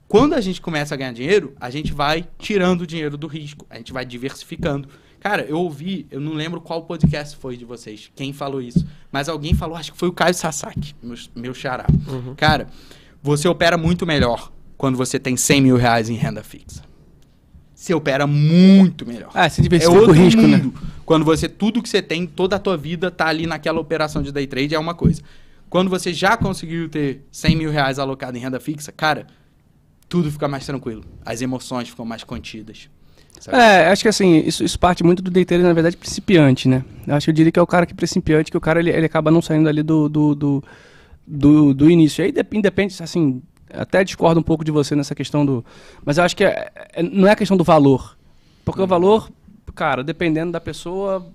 Quando 0.09 0.35
a 0.35 0.41
gente 0.41 0.61
começa 0.61 0.95
a 0.95 0.97
ganhar 0.99 1.13
dinheiro, 1.13 1.53
a 1.61 1.71
gente 1.71 1.93
vai 1.93 2.27
tirando 2.39 2.81
o 2.81 2.87
dinheiro 2.87 3.17
do 3.17 3.29
risco, 3.29 3.65
a 3.71 3.77
gente 3.77 3.93
vai 3.93 4.05
diversificando. 4.05 4.89
Cara, 5.21 5.43
eu 5.43 5.59
ouvi, 5.59 6.07
eu 6.11 6.21
não 6.21 6.33
lembro 6.33 6.61
qual 6.61 6.83
podcast 6.83 7.37
foi 7.37 7.57
de 7.57 7.65
vocês, 7.65 8.11
quem 8.17 8.33
falou 8.33 8.61
isso, 8.63 8.85
mas 9.13 9.29
alguém 9.29 9.53
falou, 9.55 9.77
acho 9.77 9.93
que 9.93 9.99
foi 9.99 10.09
o 10.09 10.13
Caio 10.13 10.33
Sasaki, 10.35 10.95
meu, 11.03 11.17
meu 11.37 11.55
xará. 11.55 11.87
Cara, 12.37 12.69
você 13.23 13.49
opera 13.49 13.77
muito 13.77 14.07
melhor 14.07 14.53
quando 14.77 14.97
você 14.97 15.19
tem 15.19 15.37
100 15.37 15.61
mil 15.61 15.77
reais 15.77 16.09
em 16.09 16.15
renda 16.15 16.43
fixa. 16.43 16.83
Você 17.75 17.95
opera 17.95 18.27
muito 18.27 19.07
melhor. 19.07 19.31
Ah, 19.35 19.49
se 19.49 19.61
É 19.61 19.63
diversifica 19.63 19.99
outro 19.99 20.13
o 20.13 20.17
risco, 20.17 20.43
né? 20.43 20.57
mundo. 20.57 20.75
Quando 21.07 21.25
você, 21.25 21.49
tudo 21.49 21.81
que 21.83 21.89
você 21.89 22.03
tem, 22.03 22.27
toda 22.27 22.57
a 22.57 22.59
tua 22.59 22.77
vida 22.77 23.11
tá 23.11 23.27
ali 23.27 23.47
naquela 23.47 23.81
operação 23.81 24.21
de 24.23 24.33
day 24.33 24.47
trade 24.47 24.75
é 24.75 24.79
uma 24.79 24.95
coisa. 24.95 25.23
Quando 25.71 25.89
você 25.89 26.13
já 26.13 26.37
conseguiu 26.37 26.89
ter 26.89 27.25
100 27.31 27.57
mil 27.57 27.71
reais 27.71 27.99
alocado 27.99 28.37
em 28.37 28.41
renda 28.41 28.59
fixa, 28.59 28.91
cara, 28.91 29.27
tudo 30.09 30.31
fica 30.31 30.49
mais 30.49 30.67
tranquilo. 30.67 31.05
As 31.25 31.41
emoções 31.41 31.89
ficam 31.89 32.05
mais 32.05 32.25
contidas. 32.25 32.89
sabe? 33.39 33.57
É, 33.57 33.89
acho 33.89 34.03
que 34.03 34.09
assim, 34.09 34.39
isso, 34.39 34.65
isso 34.65 34.79
parte 34.79 35.05
muito 35.05 35.23
do 35.23 35.31
day 35.31 35.45
trader, 35.45 35.67
na 35.67 35.73
verdade, 35.73 35.97
principiante, 35.97 36.69
né? 36.69 36.85
Eu 37.07 37.15
acho 37.15 37.27
que 37.27 37.31
eu 37.31 37.35
diria 37.35 37.53
que 37.53 37.59
é 37.59 37.63
o 37.63 37.67
cara 37.67 37.87
que 37.87 37.93
é 37.93 37.97
principiante, 37.97 38.51
que 38.51 38.57
o 38.57 38.61
cara 38.61 38.81
ele, 38.81 38.91
ele 38.91 39.07
acaba 39.07 39.31
não 39.31 39.41
saindo 39.43 39.69
ali 39.69 39.83
do, 39.83 40.09
do, 40.09 40.35
do, 40.35 40.65
do, 41.29 41.75
do 41.75 41.91
início. 41.91 42.25
Aí 42.25 42.33
dep- 42.33 42.55
independe, 42.55 42.95
assim, 43.03 43.43
até 43.71 44.03
discordo 44.03 44.41
um 44.41 44.43
pouco 44.43 44.65
de 44.65 44.71
você 44.71 44.97
nessa 44.97 45.15
questão 45.15 45.45
do. 45.45 45.65
Mas 46.05 46.17
eu 46.19 46.25
acho 46.25 46.35
que 46.37 46.45
é- 46.45 46.71
é- 46.95 47.03
não 47.03 47.29
é 47.29 47.33
a 47.33 47.37
questão 47.37 47.57
do 47.57 47.65
valor. 47.65 48.17
Porque 48.65 48.81
o 48.81 48.87
valor, 48.87 49.31
cara, 49.75 50.03
dependendo 50.03 50.53
da 50.53 50.61
pessoa, 50.61 51.27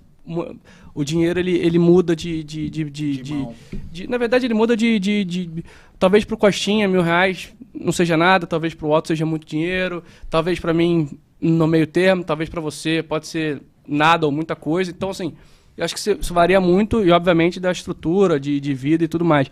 o 0.94 1.04
dinheiro 1.04 1.38
ele, 1.38 1.56
ele 1.56 1.78
muda 1.78 2.14
de. 2.16 2.42
de, 2.42 2.68
de, 2.70 2.84
de, 2.90 3.16
De 3.22 3.46
de- 3.92 4.06
na 4.08 4.18
verdade, 4.18 4.46
ele 4.46 4.54
muda 4.54 4.76
de. 4.76 4.98
de, 4.98 5.64
talvez 5.98 6.24
pro 6.24 6.36
Costinha, 6.36 6.88
mil 6.88 7.02
reais 7.02 7.52
não 7.72 7.92
seja 7.92 8.16
nada, 8.16 8.46
talvez 8.46 8.72
pro 8.74 8.90
Otto 8.90 9.08
seja 9.08 9.26
muito 9.26 9.46
dinheiro, 9.46 10.02
talvez 10.30 10.58
pra 10.60 10.72
mim 10.72 11.08
no 11.40 11.66
meio 11.66 11.86
termo, 11.86 12.22
talvez 12.24 12.48
pra 12.48 12.60
você 12.60 13.02
pode 13.02 13.26
ser 13.26 13.60
nada 13.86 14.24
ou 14.26 14.32
muita 14.32 14.54
coisa. 14.56 14.90
Então, 14.90 15.10
assim, 15.10 15.34
eu 15.76 15.84
acho 15.84 15.94
que 15.94 16.00
isso 16.00 16.32
varia 16.32 16.60
muito 16.60 17.04
e, 17.04 17.10
obviamente, 17.10 17.58
da 17.60 17.70
estrutura 17.72 18.38
de, 18.40 18.60
de 18.60 18.72
vida 18.74 19.04
e 19.04 19.08
tudo 19.08 19.24
mais. 19.24 19.50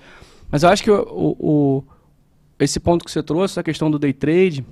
Mas 0.52 0.62
eu 0.62 0.68
acho 0.68 0.82
que 0.84 0.90
o, 0.90 1.36
o- 1.40 1.84
esse 2.60 2.78
ponto 2.78 3.04
que 3.04 3.10
você 3.10 3.22
trouxe, 3.22 3.54
essa 3.54 3.62
questão 3.62 3.90
do 3.90 3.98
day 3.98 4.12
trade, 4.12 4.64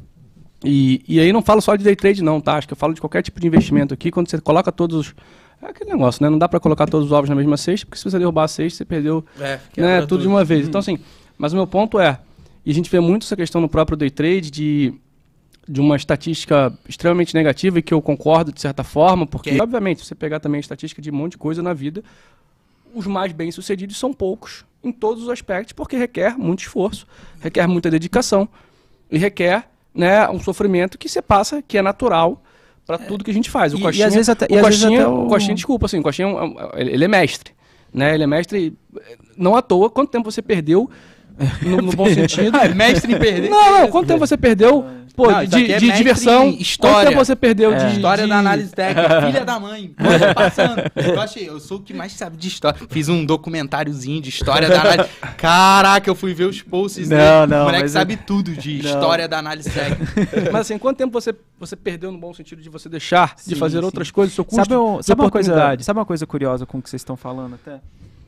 e, 0.62 1.02
e 1.08 1.18
aí 1.18 1.32
não 1.32 1.40
falo 1.42 1.60
só 1.62 1.74
de 1.74 1.82
day 1.82 1.96
trade 1.96 2.22
não, 2.22 2.40
tá? 2.40 2.56
Acho 2.58 2.68
que 2.68 2.72
eu 2.74 2.76
falo 2.76 2.92
de 2.94 3.00
qualquer 3.00 3.22
tipo 3.22 3.40
de 3.40 3.46
investimento 3.46 3.92
aqui, 3.94 4.10
quando 4.10 4.28
você 4.30 4.38
coloca 4.40 4.70
todos 4.70 4.96
os... 4.96 5.14
É 5.62 5.66
aquele 5.70 5.90
negócio, 5.90 6.22
né? 6.22 6.28
Não 6.30 6.38
dá 6.38 6.48
pra 6.48 6.60
colocar 6.60 6.86
todos 6.86 7.06
os 7.06 7.12
ovos 7.12 7.28
na 7.28 7.34
mesma 7.36 7.56
cesta, 7.56 7.86
porque 7.86 7.98
se 7.98 8.04
você 8.04 8.18
derrubar 8.18 8.44
a 8.44 8.48
cesta, 8.48 8.78
você 8.78 8.84
perdeu 8.84 9.24
É, 9.38 9.40
né, 9.56 9.60
quebra 9.72 10.06
tudo 10.06 10.20
de 10.22 10.28
uma 10.28 10.44
vez. 10.44 10.66
Então, 10.68 10.78
assim, 10.78 10.98
mas 11.36 11.52
o 11.52 11.56
meu 11.56 11.66
ponto 11.66 11.98
é, 11.98 12.18
e 12.64 12.70
a 12.70 12.74
gente 12.74 12.90
vê 12.90 13.00
muito 13.00 13.24
essa 13.24 13.36
questão 13.36 13.60
no 13.60 13.68
próprio 13.68 13.96
day 13.96 14.10
trade 14.10 14.50
de, 14.50 14.94
de 15.68 15.80
uma 15.80 15.96
estatística 15.96 16.72
extremamente 16.88 17.34
negativa 17.34 17.78
e 17.78 17.82
que 17.82 17.92
eu 17.92 18.00
concordo 18.00 18.52
de 18.52 18.60
certa 18.60 18.82
forma, 18.84 19.26
porque, 19.26 19.50
Que- 19.52 19.60
obviamente, 19.62 20.00
se 20.00 20.06
você 20.06 20.14
pegar 20.14 20.40
também 20.40 20.58
a 20.58 20.60
estatística 20.60 21.00
de 21.02 21.10
um 21.10 21.14
monte 21.14 21.32
de 21.32 21.38
coisa 21.38 21.62
na 21.62 21.74
vida, 21.74 22.02
os 22.94 23.06
mais 23.06 23.32
bem-sucedidos 23.32 23.98
são 23.98 24.12
poucos 24.14 24.64
em 24.82 24.90
todos 24.92 25.24
os 25.24 25.28
aspectos, 25.28 25.72
porque 25.72 25.96
requer 25.96 26.36
muito 26.38 26.60
esforço, 26.60 27.06
requer 27.40 27.66
muita 27.66 27.90
dedicação 27.90 28.48
e 29.10 29.18
requer 29.18 29.68
né, 29.94 30.28
um 30.30 30.40
sofrimento 30.40 30.96
que 30.96 31.08
você 31.08 31.20
passa, 31.20 31.62
que 31.62 31.76
é 31.76 31.82
natural 31.82 32.42
para 32.86 32.96
tudo 32.98 33.22
que 33.24 33.30
a 33.30 33.34
gente 33.34 33.50
faz. 33.50 33.72
O 33.72 33.76
E- 33.76 33.80
e 33.80 33.82
Coxinha, 33.82 34.06
às 34.06 34.14
vezes 34.14 34.28
até- 34.28 34.46
o, 34.46 34.60
Coxinha 34.60 35.08
o- 35.08 35.26
o 35.26 35.28
Coxinha, 35.28 35.54
desculpa, 35.54 35.86
assim, 35.86 35.98
o 35.98 36.02
Coxinha 36.02 36.28
é 36.28 36.80
é 36.80 36.94
ele 36.94 37.04
é 37.04 37.08
mestre. 37.08 37.52
Né? 37.92 38.14
Ele 38.14 38.22
é 38.22 38.26
mestre 38.26 38.72
não 39.36 39.56
à 39.56 39.62
toa. 39.62 39.90
Quanto 39.90 40.10
tempo 40.10 40.30
você 40.30 40.40
perdeu 40.40 40.88
no, 41.62 41.76
no 41.82 41.92
bom 41.92 42.06
sentido? 42.12 42.56
Ah, 42.56 42.68
mestre 42.74 43.12
em 43.14 43.18
perder. 43.18 43.48
Não, 43.50 43.80
não, 43.80 43.88
quanto 43.88 44.06
tempo 44.08 44.18
você 44.20 44.36
perdeu 44.36 44.84
pô, 45.16 45.30
Não, 45.30 45.44
de, 45.44 45.72
é 45.72 45.78
de 45.78 45.90
diversão? 45.92 46.48
história. 46.50 46.94
Quanto 46.96 47.08
tempo 47.08 47.24
você 47.24 47.36
perdeu 47.36 47.72
É. 47.72 47.76
de. 47.86 47.96
História 47.96 48.24
de- 48.24 48.30
da 48.30 48.38
análise 48.38 48.70
técnica, 48.72 49.20
filha 49.26 49.44
da 49.44 49.58
mãe. 49.60 49.88
Pô, 49.96 50.04
tô 50.04 50.34
passando. 50.34 50.82
Eu 50.96 51.20
achei, 51.20 51.48
eu 51.48 51.60
sou 51.60 51.78
o 51.78 51.80
que 51.82 51.92
mais 51.92 52.12
sabe 52.12 52.36
de 52.36 52.48
história. 52.48 52.78
Fiz 52.88 53.08
um 53.08 53.24
documentáriozinho 53.24 54.20
de 54.22 54.28
história 54.30 54.68
da 54.68 54.80
análise. 54.80 55.08
Caraca, 55.36 56.08
eu 56.08 56.14
fui 56.14 56.32
ver 56.32 56.44
os 56.44 56.62
posts 56.62 57.08
Não, 57.08 57.16
dele. 57.16 57.46
não, 57.54 57.62
O 57.62 57.64
moleque 57.64 57.82
mas 57.84 57.92
sabe 57.92 58.16
tudo 58.16 58.52
de 58.52 58.82
Não. 58.82 58.90
história 58.90 59.28
da 59.28 59.38
análise 59.38 59.68
técnica. 59.70 60.10
Mas 60.52 60.60
assim, 60.62 60.78
quanto 60.78 60.96
tempo 60.98 61.12
você, 61.12 61.34
você 61.58 61.76
perdeu 61.76 62.10
no 62.12 62.18
bom 62.18 62.32
sentido 62.32 62.62
de 62.62 62.68
você 62.68 62.88
deixar 62.88 63.34
de 63.36 63.42
Sim, 63.42 63.54
fazer 63.56 63.78
sim. 63.78 63.84
outras 63.84 64.10
coisas, 64.10 64.34
seu 64.34 64.44
custo 64.44 64.56
Sabe, 64.62 64.76
um- 64.76 64.98
de 65.00 65.06
sabe 65.06 65.20
uma 65.20 65.30
coisa, 65.30 65.76
sabe 65.80 65.98
uma 65.98 66.06
coisa 66.06 66.26
curiosa 66.26 66.64
com 66.66 66.78
o 66.78 66.82
que 66.82 66.88
vocês 66.88 67.00
estão 67.00 67.16
falando 67.16 67.54
até? 67.54 67.78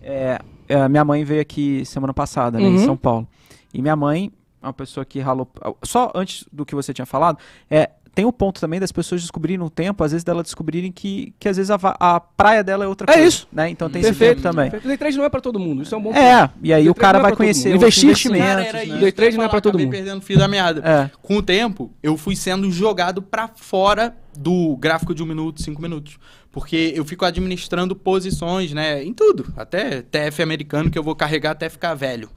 É, 0.02 0.38
é, 0.68 0.88
minha 0.88 1.04
mãe 1.04 1.24
veio 1.24 1.40
aqui 1.40 1.84
semana 1.84 2.12
passada, 2.14 2.58
né, 2.58 2.64
em 2.64 2.76
Uhum. 2.78 2.84
São 2.84 2.96
Paulo. 2.96 3.26
E 3.72 3.80
minha 3.80 3.96
mãe 3.96 4.30
é 4.62 4.66
uma 4.66 4.72
pessoa 4.72 5.04
que 5.04 5.18
ralou. 5.20 5.48
Só 5.82 6.10
antes 6.14 6.44
do 6.52 6.64
que 6.66 6.74
você 6.74 6.92
tinha 6.92 7.06
falado, 7.06 7.38
é, 7.70 7.90
tem 8.14 8.26
o 8.26 8.32
ponto 8.32 8.60
também 8.60 8.78
das 8.78 8.92
pessoas 8.92 9.22
descobrirem 9.22 9.56
no 9.56 9.70
tempo, 9.70 10.04
às 10.04 10.12
vezes 10.12 10.22
dela 10.22 10.42
descobrirem 10.42 10.92
que, 10.92 11.32
que 11.40 11.48
às 11.48 11.56
vezes 11.56 11.70
a, 11.70 11.78
a 11.98 12.20
praia 12.20 12.62
dela 12.62 12.84
é 12.84 12.86
outra 12.86 13.10
É 13.10 13.14
coisa. 13.14 13.26
isso. 13.26 13.48
Né? 13.50 13.70
Então 13.70 13.88
tem 13.88 14.02
esse 14.02 14.10
Perfeito 14.10 14.42
tempo 14.42 14.50
também. 14.54 14.70
Perfeito. 14.70 14.84
O 14.84 14.88
day 14.88 14.96
trade 14.98 15.16
não 15.16 15.24
é 15.24 15.30
pra 15.30 15.40
todo 15.40 15.58
mundo, 15.58 15.82
isso 15.82 15.94
é 15.94 15.98
um 15.98 16.02
bom 16.02 16.10
ponto. 16.12 16.20
É, 16.20 16.50
e 16.62 16.72
aí 16.74 16.82
Day 16.82 16.90
o 16.90 16.94
cara 16.94 17.18
é 17.18 17.22
vai 17.22 17.34
conhecer 17.34 17.74
Investir, 17.74 18.04
investimentos, 18.04 18.72
né? 18.74 18.98
Day 19.00 19.12
trade 19.12 19.36
não 19.38 19.44
é 19.44 19.48
falar, 19.48 19.62
todo 19.62 19.78
mundo. 19.78 19.90
perdendo 19.90 20.18
o 20.18 20.20
fio 20.20 20.38
da 20.38 20.46
meada. 20.46 20.82
É. 20.86 21.10
Com 21.22 21.38
o 21.38 21.42
tempo, 21.42 21.90
eu 22.02 22.18
fui 22.18 22.36
sendo 22.36 22.70
jogado 22.70 23.22
pra 23.22 23.48
fora 23.56 24.14
do 24.36 24.76
gráfico 24.76 25.14
de 25.14 25.22
um 25.22 25.26
minuto, 25.26 25.62
cinco 25.62 25.80
minutos. 25.80 26.18
Porque 26.52 26.92
eu 26.94 27.02
fico 27.02 27.24
administrando 27.24 27.96
posições, 27.96 28.72
né? 28.74 29.02
Em 29.02 29.14
tudo. 29.14 29.50
Até 29.56 30.02
TF 30.02 30.42
americano 30.42 30.90
que 30.90 30.98
eu 30.98 31.02
vou 31.02 31.16
carregar 31.16 31.52
até 31.52 31.70
ficar 31.70 31.94
velho. 31.94 32.28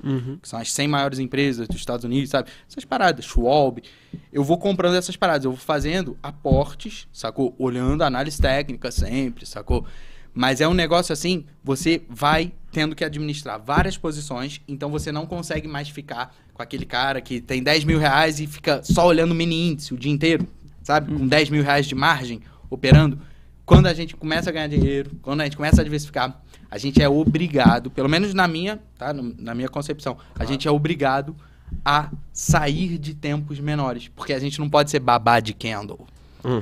Que 0.41 0.47
são 0.47 0.57
as 0.57 0.71
100 0.71 0.87
maiores 0.87 1.19
empresas 1.19 1.67
dos 1.67 1.75
Estados 1.75 2.05
Unidos, 2.05 2.29
sabe? 2.29 2.49
Essas 2.69 2.85
paradas, 2.85 3.25
Schwab. 3.25 3.83
Eu 4.31 4.41
vou 4.41 4.57
comprando 4.57 4.95
essas 4.95 5.17
paradas. 5.17 5.43
Eu 5.43 5.51
vou 5.51 5.59
fazendo 5.59 6.17
aportes, 6.23 7.09
sacou? 7.11 7.53
Olhando 7.59 8.03
a 8.03 8.07
análise 8.07 8.41
técnica 8.41 8.89
sempre, 8.89 9.45
sacou? 9.45 9.85
Mas 10.33 10.61
é 10.61 10.67
um 10.67 10.73
negócio 10.73 11.13
assim, 11.13 11.45
você 11.63 12.01
vai 12.09 12.53
tendo 12.71 12.93
que 12.93 13.05
administrar 13.05 13.57
várias 13.57 13.97
posições, 13.97 14.59
então 14.67 14.89
você 14.89 15.09
não 15.09 15.25
consegue 15.25 15.65
mais 15.65 15.87
ficar 15.87 16.35
com 16.53 16.61
aquele 16.61 16.85
cara 16.85 17.21
que 17.21 17.39
tem 17.39 17.63
10 17.63 17.85
mil 17.85 17.97
reais 17.97 18.41
e 18.41 18.47
fica 18.47 18.81
só 18.83 19.07
olhando 19.07 19.31
o 19.31 19.35
mini 19.35 19.69
índice 19.69 19.93
o 19.93 19.97
dia 19.97 20.11
inteiro, 20.11 20.45
sabe? 20.83 21.13
Com 21.13 21.25
10 21.25 21.49
mil 21.49 21.63
reais 21.63 21.85
de 21.85 21.95
margem 21.95 22.41
operando. 22.69 23.17
Quando 23.65 23.87
a 23.87 23.93
gente 23.93 24.15
começa 24.15 24.49
a 24.49 24.53
ganhar 24.53 24.67
dinheiro, 24.67 25.11
quando 25.21 25.41
a 25.41 25.43
gente 25.45 25.57
começa 25.57 25.81
a 25.81 25.83
diversificar, 25.83 26.39
a 26.69 26.77
gente 26.77 27.01
é 27.01 27.09
obrigado, 27.09 27.89
pelo 27.89 28.07
menos 28.07 28.33
na 28.33 28.47
minha, 28.47 28.79
tá? 28.97 29.11
Na 29.13 29.55
minha 29.55 29.69
concepção, 29.69 30.17
a 30.37 30.45
gente 30.45 30.67
é 30.67 30.71
obrigado 30.71 31.35
a 31.83 32.09
sair 32.31 32.97
de 32.97 33.13
tempos 33.15 33.59
menores. 33.59 34.07
Porque 34.09 34.33
a 34.33 34.39
gente 34.39 34.59
não 34.59 34.69
pode 34.69 34.91
ser 34.91 34.99
babá 34.99 35.39
de 35.39 35.53
candle. 35.53 36.05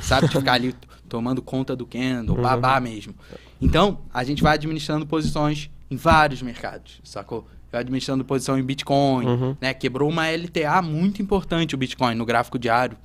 Sabe? 0.02 0.28
De 0.30 0.38
ficar 0.38 0.54
ali 0.54 0.74
tomando 1.10 1.42
conta 1.42 1.76
do 1.76 1.86
candle, 1.86 2.42
babá 2.42 2.80
mesmo. 2.80 3.14
Então, 3.62 4.00
a 4.14 4.24
gente 4.24 4.42
vai 4.42 4.54
administrando 4.54 5.06
posições 5.06 5.70
em 5.92 5.96
vários 5.98 6.42
mercados, 6.42 7.02
sacou? 7.04 7.48
Vai 7.72 7.82
administrando 7.82 8.24
posição 8.24 8.58
em 8.58 8.64
Bitcoin, 8.64 9.26
Uhum. 9.26 9.58
né? 9.60 9.74
Quebrou 9.74 10.10
uma 10.10 10.28
LTA 10.30 10.82
muito 10.82 11.22
importante 11.22 11.76
o 11.76 11.78
Bitcoin 11.78 12.16
no 12.16 12.26
gráfico 12.26 12.58
diário. 12.58 12.96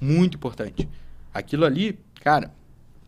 Muito 0.00 0.36
importante. 0.36 0.88
Aquilo 1.34 1.64
ali, 1.66 1.98
cara, 2.22 2.50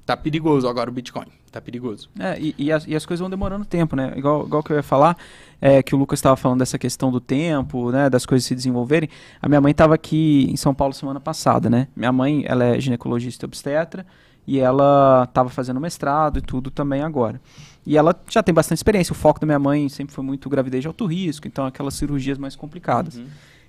tá 0.04 0.16
perigoso 0.16 0.68
agora 0.68 0.90
o 0.90 0.92
Bitcoin. 0.92 1.26
Tá 1.50 1.60
perigoso. 1.60 2.08
É, 2.18 2.38
e, 2.38 2.54
e 2.58 2.72
as, 2.72 2.86
e 2.86 2.94
as 2.94 3.06
coisas 3.06 3.20
vão 3.20 3.30
demorando 3.30 3.64
tempo, 3.64 3.94
né? 3.94 4.12
Igual, 4.16 4.46
igual 4.46 4.62
que 4.62 4.72
eu 4.72 4.76
ia 4.76 4.82
falar, 4.82 5.16
é, 5.60 5.82
que 5.82 5.94
o 5.94 5.98
Lucas 5.98 6.18
estava 6.18 6.36
falando 6.36 6.58
dessa 6.58 6.78
questão 6.78 7.12
do 7.12 7.20
tempo, 7.20 7.90
né? 7.90 8.10
Das 8.10 8.26
coisas 8.26 8.44
se 8.44 8.54
desenvolverem. 8.54 9.08
A 9.40 9.48
minha 9.48 9.60
mãe 9.60 9.70
estava 9.70 9.94
aqui 9.94 10.48
em 10.50 10.56
São 10.56 10.74
Paulo 10.74 10.92
semana 10.92 11.20
passada, 11.20 11.70
né? 11.70 11.88
Minha 11.94 12.12
mãe, 12.12 12.44
ela 12.46 12.64
é 12.64 12.80
ginecologista 12.80 13.44
e 13.44 13.46
obstetra 13.46 14.04
e 14.46 14.58
ela 14.58 15.24
estava 15.28 15.48
fazendo 15.48 15.80
mestrado 15.80 16.38
e 16.38 16.42
tudo 16.42 16.70
também 16.70 17.02
agora. 17.02 17.40
E 17.86 17.96
ela 17.96 18.14
já 18.28 18.42
tem 18.42 18.54
bastante 18.54 18.78
experiência. 18.78 19.12
O 19.12 19.16
foco 19.16 19.40
da 19.40 19.46
minha 19.46 19.58
mãe 19.58 19.88
sempre 19.88 20.14
foi 20.14 20.24
muito 20.24 20.48
gravidez 20.48 20.82
de 20.82 20.88
alto 20.88 21.06
risco, 21.06 21.46
então 21.46 21.66
aquelas 21.66 21.94
cirurgias 21.94 22.38
mais 22.38 22.56
complicadas. 22.56 23.20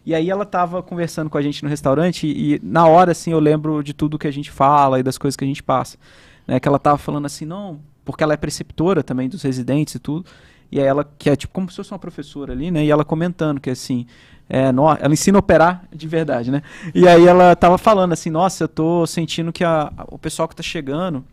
E 0.05 0.13
aí 0.13 0.29
ela 0.29 0.43
estava 0.43 0.83
conversando 0.83 1.29
com 1.29 1.37
a 1.37 1.41
gente 1.41 1.63
no 1.63 1.69
restaurante 1.69 2.27
e, 2.27 2.59
na 2.63 2.85
hora, 2.87 3.11
assim, 3.11 3.31
eu 3.31 3.39
lembro 3.39 3.83
de 3.83 3.93
tudo 3.93 4.19
que 4.19 4.27
a 4.27 4.31
gente 4.31 4.51
fala 4.51 4.99
e 4.99 5.03
das 5.03 5.17
coisas 5.17 5.35
que 5.35 5.43
a 5.43 5.47
gente 5.47 5.63
passa. 5.63 5.97
Né? 6.45 6.59
Que 6.59 6.67
ela 6.67 6.77
estava 6.77 6.97
falando 6.97 7.25
assim, 7.25 7.45
não, 7.45 7.79
porque 8.03 8.23
ela 8.23 8.33
é 8.33 8.37
preceptora 8.37 9.01
também 9.01 9.27
dos 9.27 9.41
residentes 9.41 9.95
e 9.95 9.99
tudo. 9.99 10.25
E 10.71 10.79
aí 10.79 10.85
ela, 10.85 11.09
que 11.17 11.29
é 11.29 11.35
tipo 11.35 11.53
como 11.53 11.69
se 11.69 11.77
fosse 11.77 11.91
uma 11.91 11.99
professora 11.99 12.53
ali, 12.53 12.69
né? 12.69 12.83
E 12.85 12.91
ela 12.91 13.05
comentando 13.05 13.59
que 13.61 13.69
assim, 13.69 14.05
é, 14.49 14.71
nó- 14.71 14.95
ela 14.99 15.13
ensina 15.13 15.37
a 15.37 15.39
operar 15.39 15.85
de 15.93 16.07
verdade, 16.07 16.51
né? 16.51 16.61
E 16.93 17.07
aí 17.07 17.25
ela 17.25 17.55
tava 17.55 17.77
falando 17.77 18.13
assim, 18.13 18.29
nossa, 18.29 18.63
eu 18.65 18.67
tô 18.67 19.05
sentindo 19.07 19.53
que 19.53 19.63
a- 19.63 19.91
a- 19.97 20.05
o 20.07 20.17
pessoal 20.19 20.47
que 20.47 20.55
tá 20.55 20.63
chegando 20.63 21.23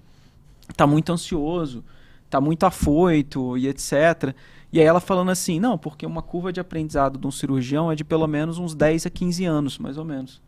tá 0.77 0.87
muito 0.87 1.13
ansioso, 1.13 1.83
tá 2.31 2.41
muito 2.41 2.65
afoito 2.65 3.57
e 3.59 3.69
etc. 3.69 4.35
E 4.73 4.81
aí 4.81 4.87
ela 4.87 5.01
falando 5.01 5.31
assim, 5.31 5.61
não, 5.61 5.77
porque 5.77 6.07
uma 6.07 6.23
curva 6.23 6.53
de 6.53 6.59
aprendizado 6.59 7.19
de 7.19 7.27
um 7.27 7.31
cirurgião 7.31 7.93
é 7.93 7.95
de 7.95 8.05
pelo 8.05 8.27
menos 8.27 8.59
uns 8.59 8.75
10 8.75 9.07
a 9.07 9.11
15 9.11 9.45
anos, 9.45 9.79
mais 9.79 9.99
ou 9.99 10.05
menos. 10.05 10.41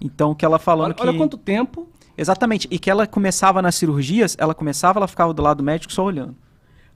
Então 0.00 0.34
que 0.34 0.44
ela 0.44 0.58
falando 0.58 0.86
Olha, 0.86 0.94
que 0.94 1.02
olha 1.02 1.16
quanto 1.16 1.38
tempo. 1.38 1.88
Exatamente. 2.16 2.66
E 2.68 2.80
que 2.80 2.90
ela 2.90 3.06
começava 3.06 3.62
nas 3.62 3.76
cirurgias, 3.76 4.36
ela 4.40 4.52
começava, 4.52 4.98
ela 4.98 5.06
ficava 5.06 5.32
do 5.32 5.40
lado 5.40 5.58
do 5.58 5.62
médico 5.62 5.92
só 5.92 6.04
olhando. 6.04 6.34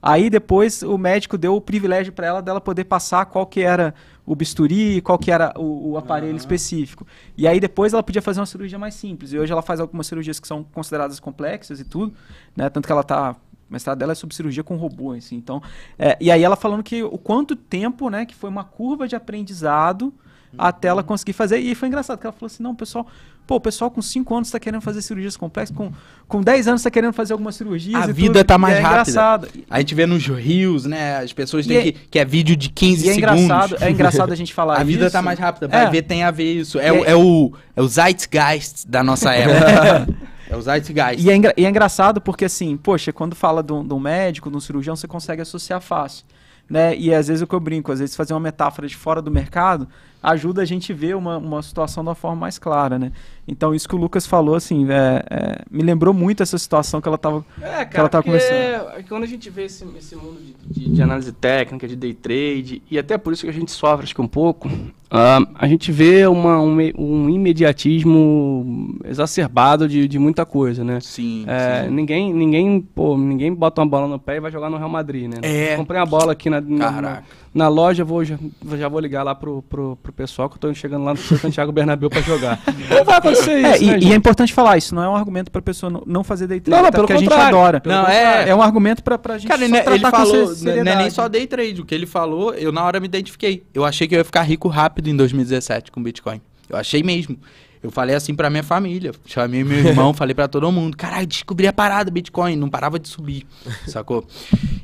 Aí 0.01 0.29
depois 0.29 0.83
o 0.83 0.97
médico 0.97 1.37
deu 1.37 1.55
o 1.55 1.61
privilégio 1.61 2.11
para 2.11 2.27
ela 2.27 2.41
dela 2.41 2.59
poder 2.59 2.83
passar 2.83 3.25
qual 3.25 3.45
que 3.45 3.61
era 3.61 3.95
o 4.25 4.35
bisturi, 4.35 4.99
qual 5.01 5.17
que 5.17 5.31
era 5.31 5.53
o, 5.57 5.91
o 5.91 5.97
aparelho 5.97 6.35
específico. 6.35 7.07
E 7.37 7.47
aí 7.47 7.57
depois 7.57 7.93
ela 7.93 8.03
podia 8.03 8.21
fazer 8.21 8.41
uma 8.41 8.45
cirurgia 8.45 8.77
mais 8.77 8.95
simples. 8.95 9.31
E 9.31 9.39
hoje 9.39 9.53
ela 9.53 9.61
faz 9.61 9.79
algumas 9.79 10.05
cirurgias 10.05 10.41
que 10.41 10.47
são 10.47 10.61
consideradas 10.61 11.21
complexas 11.21 11.79
e 11.79 11.85
tudo, 11.85 12.13
né? 12.53 12.69
Tanto 12.69 12.85
que 12.85 12.91
ela 12.91 13.03
tá 13.03 13.31
o 13.31 13.52
mestrado 13.73 13.97
dela 13.97 14.11
é 14.13 14.15
sobre 14.15 14.35
cirurgia 14.35 14.63
com 14.63 14.75
robô, 14.77 15.11
assim. 15.13 15.35
Então, 15.35 15.61
é, 15.99 16.15
e 16.21 16.31
aí 16.31 16.43
ela 16.43 16.55
falando 16.55 16.83
que 16.83 17.03
o 17.03 17.17
quanto 17.17 17.55
tempo, 17.55 18.09
né, 18.09 18.25
que 18.25 18.35
foi 18.35 18.49
uma 18.49 18.63
curva 18.63 19.07
de 19.07 19.15
aprendizado 19.15 20.13
até 20.57 20.87
ela 20.87 21.01
conseguir 21.03 21.33
fazer. 21.33 21.57
E 21.59 21.73
foi 21.73 21.87
engraçado 21.87 22.19
que 22.19 22.25
ela 22.27 22.31
falou 22.33 22.45
assim: 22.45 22.61
não, 22.61 22.75
pessoal, 22.75 23.07
pô, 23.47 23.55
o 23.55 23.59
pessoal 23.59 23.89
com 23.89 24.03
5 24.03 24.35
anos 24.35 24.47
está 24.49 24.59
querendo 24.59 24.81
fazer 24.81 25.01
cirurgias 25.01 25.35
complexas, 25.35 25.75
com, 25.75 25.91
com 26.27 26.41
10 26.43 26.67
anos 26.67 26.81
está 26.81 26.91
querendo 26.91 27.11
fazer 27.11 27.33
algumas 27.33 27.55
cirurgias. 27.55 27.95
A 28.03 28.05
vida 28.05 28.39
tudo. 28.39 28.45
tá 28.47 28.53
E 28.53 28.57
mais 28.59 28.75
é 28.75 28.79
rápida. 28.79 29.01
engraçado. 29.01 29.47
A 29.67 29.79
gente 29.79 29.95
vê 29.95 30.05
nos 30.05 30.23
rios, 30.27 30.85
né? 30.85 31.17
As 31.17 31.33
pessoas 31.33 31.65
têm 31.65 31.77
é- 31.77 31.81
que. 31.81 31.91
que 31.93 32.19
é 32.19 32.25
vídeo 32.25 32.55
de 32.55 32.69
15 32.69 33.07
E 33.07 33.09
é 33.09 33.13
segundos. 33.15 33.41
engraçado, 33.41 33.77
é 33.83 33.89
engraçado 33.89 34.31
a 34.31 34.35
gente 34.35 34.53
falar 34.53 34.77
A 34.79 34.83
vida 34.83 35.05
isso. 35.05 35.11
tá 35.13 35.23
mais 35.23 35.39
rápida. 35.39 35.67
Vai 35.67 35.85
É. 35.85 35.89
ver, 35.89 36.03
tem 36.03 36.23
a 36.23 36.29
ver 36.29 36.53
isso. 36.53 36.77
É, 36.79 36.91
o- 36.91 37.03
é- 37.03 37.09
é 37.11 37.15
o, 37.15 37.51
é 37.75 37.81
o 37.81 37.87
Zeitgeist 37.87 38.87
da 38.87 39.03
nossa 39.03 39.33
época. 39.33 40.07
É 40.49 40.55
o 40.55 40.61
Zeitgeist. 40.61 41.23
E 41.23 41.29
é, 41.29 41.35
engra- 41.35 41.53
e 41.57 41.65
é 41.65 41.69
engraçado 41.69 42.21
porque, 42.21 42.45
assim, 42.45 42.75
poxa, 42.77 43.11
quando 43.13 43.35
fala 43.35 43.61
de 43.63 43.73
um, 43.73 43.85
de 43.85 43.93
um 43.93 43.99
médico, 43.99 44.49
de 44.49 44.57
um 44.57 44.59
cirurgião, 44.59 44.95
você 44.95 45.07
consegue 45.07 45.41
associar 45.41 45.81
fácil. 45.81 46.25
Né? 46.69 46.95
E 46.95 47.13
às 47.13 47.27
vezes 47.27 47.41
o 47.41 47.47
que 47.47 47.53
eu 47.53 47.59
brinco, 47.59 47.91
às 47.91 47.99
vezes 47.99 48.15
fazer 48.15 48.33
uma 48.33 48.39
metáfora 48.39 48.87
de 48.87 48.95
fora 48.95 49.21
do 49.21 49.29
mercado 49.29 49.87
ajuda 50.23 50.61
a 50.61 50.65
gente 50.65 50.93
ver 50.93 51.15
uma, 51.17 51.37
uma 51.37 51.61
situação 51.61 52.01
de 52.01 52.07
uma 52.09 52.15
forma 52.15 52.37
mais 52.37 52.57
clara, 52.57 52.97
né? 52.97 53.11
Então 53.45 53.75
isso 53.75 53.89
que 53.89 53.93
o 53.95 53.97
Lucas 53.97 54.25
falou, 54.25 54.55
assim, 54.55 54.87
é, 54.89 55.23
é, 55.29 55.61
me 55.69 55.83
lembrou 55.83 56.13
muito 56.13 56.41
essa 56.41 56.57
situação 56.57 57.01
que 57.01 57.07
ela 57.09 57.17
tava... 57.17 57.45
É, 57.61 57.83
que 57.83 57.97
ela 57.99 58.07
porque 58.09 58.29
conversando. 58.29 59.03
quando 59.09 59.23
a 59.23 59.27
gente 59.27 59.49
vê 59.49 59.65
esse, 59.65 59.85
esse 59.97 60.15
mundo 60.15 60.39
de, 60.65 60.85
de- 60.85 60.89
de 60.93 61.01
análise 61.01 61.31
técnica, 61.33 61.85
de 61.87 61.95
day 61.97 62.13
trade, 62.13 62.81
e 62.89 62.97
até 62.97 63.17
por 63.17 63.33
isso 63.33 63.43
que 63.43 63.49
a 63.49 63.53
gente 63.53 63.69
sofre, 63.71 64.05
acho 64.05 64.15
que 64.15 64.21
um 64.21 64.27
pouco, 64.27 64.69
ah, 65.11 65.39
a 65.55 65.67
gente 65.67 65.91
vê 65.91 66.25
uma, 66.25 66.61
um, 66.61 66.77
um 66.97 67.29
imediatismo 67.29 68.95
exacerbado 69.03 69.87
de, 69.87 70.07
de 70.07 70.19
muita 70.19 70.45
coisa, 70.45 70.83
né? 70.83 70.99
Sim, 71.01 71.45
É, 71.47 71.83
sim. 71.83 71.93
ninguém, 71.93 72.33
ninguém, 72.33 72.81
pô, 72.81 73.17
ninguém 73.17 73.53
bota 73.53 73.81
uma 73.81 73.87
bola 73.87 74.07
no 74.07 74.19
pé 74.19 74.37
e 74.37 74.39
vai 74.39 74.51
jogar 74.51 74.69
no 74.69 74.77
Real 74.77 74.89
Madrid, 74.89 75.29
né? 75.29 75.37
É. 75.41 75.75
Comprei 75.75 75.99
uma 75.99 76.05
bola 76.05 76.31
aqui 76.31 76.49
na, 76.49 76.61
na, 76.61 76.69
na, 76.77 76.91
Caraca. 76.91 77.23
Na 77.53 77.67
loja, 77.67 78.03
vou, 78.03 78.25
já, 78.25 78.37
já 78.77 78.87
vou 78.87 78.99
ligar 78.99 79.21
lá 79.23 79.35
pro, 79.35 79.61
pro, 79.63 79.95
pro 80.01 80.11
pessoal 80.11 80.49
que 80.49 80.55
eu 80.55 80.59
tô 80.59 80.73
chegando 80.73 81.03
lá 81.05 81.11
no 81.13 81.19
Santiago 81.19 81.71
Bernabéu 81.73 82.09
pra 82.09 82.21
jogar. 82.21 82.59
Não 82.89 83.03
vai 83.05 83.17
acontecer 83.17 83.51
É, 83.63 83.73
isso, 83.75 83.83
e, 83.83 83.87
né, 83.87 83.99
e 84.01 84.11
é 84.11 84.15
importante 84.15 84.51
falar, 84.53 84.77
isso 84.77 84.95
não 84.95 85.03
é 85.03 85.09
um 85.09 85.15
argumento 85.15 85.51
pra 85.51 85.61
pessoa 85.61 85.89
não, 85.89 86.03
não 86.05 86.23
fazer 86.23 86.47
day 86.47 86.59
trade, 86.59 86.71
Não, 86.75 86.81
não, 86.81 86.87
até 86.89 86.97
pelo 86.97 87.07
porque 87.07 87.13
a 87.13 87.17
gente 87.19 87.33
adora. 87.47 87.81
Não, 87.85 88.07
é- 88.07 88.49
É 88.49 88.55
um 88.55 88.61
argumento 88.61 89.03
pra, 89.03 89.17
pra 89.19 89.37
gente 89.37 89.47
Cara, 89.49 89.61
só 89.61 89.67
né, 89.71 89.77
ele 89.85 89.99
tratar 89.99 90.11
com 90.11 90.17
falou, 90.17 90.33
não 90.33 90.41
é 90.41 90.45
nem 90.45 90.55
seriedade. 90.55 91.11
só 91.11 91.27
day 91.27 91.45
trade. 91.47 91.81
O 91.81 91.85
que 91.85 91.93
ele 91.93 92.05
falou, 92.07 92.53
eu 92.55 92.71
na 92.71 92.83
hora 92.83 92.99
me 92.99 93.05
identifiquei. 93.05 93.63
Eu 93.73 93.85
achei 93.85 94.07
que 94.07 94.15
eu 94.15 94.19
ia 94.19 94.25
ficar 94.25 94.41
rico 94.41 94.67
rápido 94.67 95.07
em 95.09 95.15
2017 95.15 95.91
com 95.91 96.01
Bitcoin. 96.01 96.41
Eu 96.69 96.77
achei 96.77 97.03
mesmo. 97.03 97.37
Eu 97.83 97.91
falei 97.91 98.15
assim 98.15 98.33
pra 98.33 98.49
minha 98.49 98.63
família. 98.63 99.11
Chamei 99.25 99.61
meu 99.63 99.77
irmão, 99.77 100.13
falei 100.15 100.33
pra 100.33 100.47
todo 100.47 100.71
mundo. 100.71 100.95
Caralho, 100.95 101.27
descobri 101.27 101.67
a 101.67 101.73
parada 101.73 102.09
Bitcoin. 102.09 102.55
Não 102.55 102.69
parava 102.69 102.97
de 102.97 103.09
subir. 103.09 103.45
Sacou? 103.85 104.25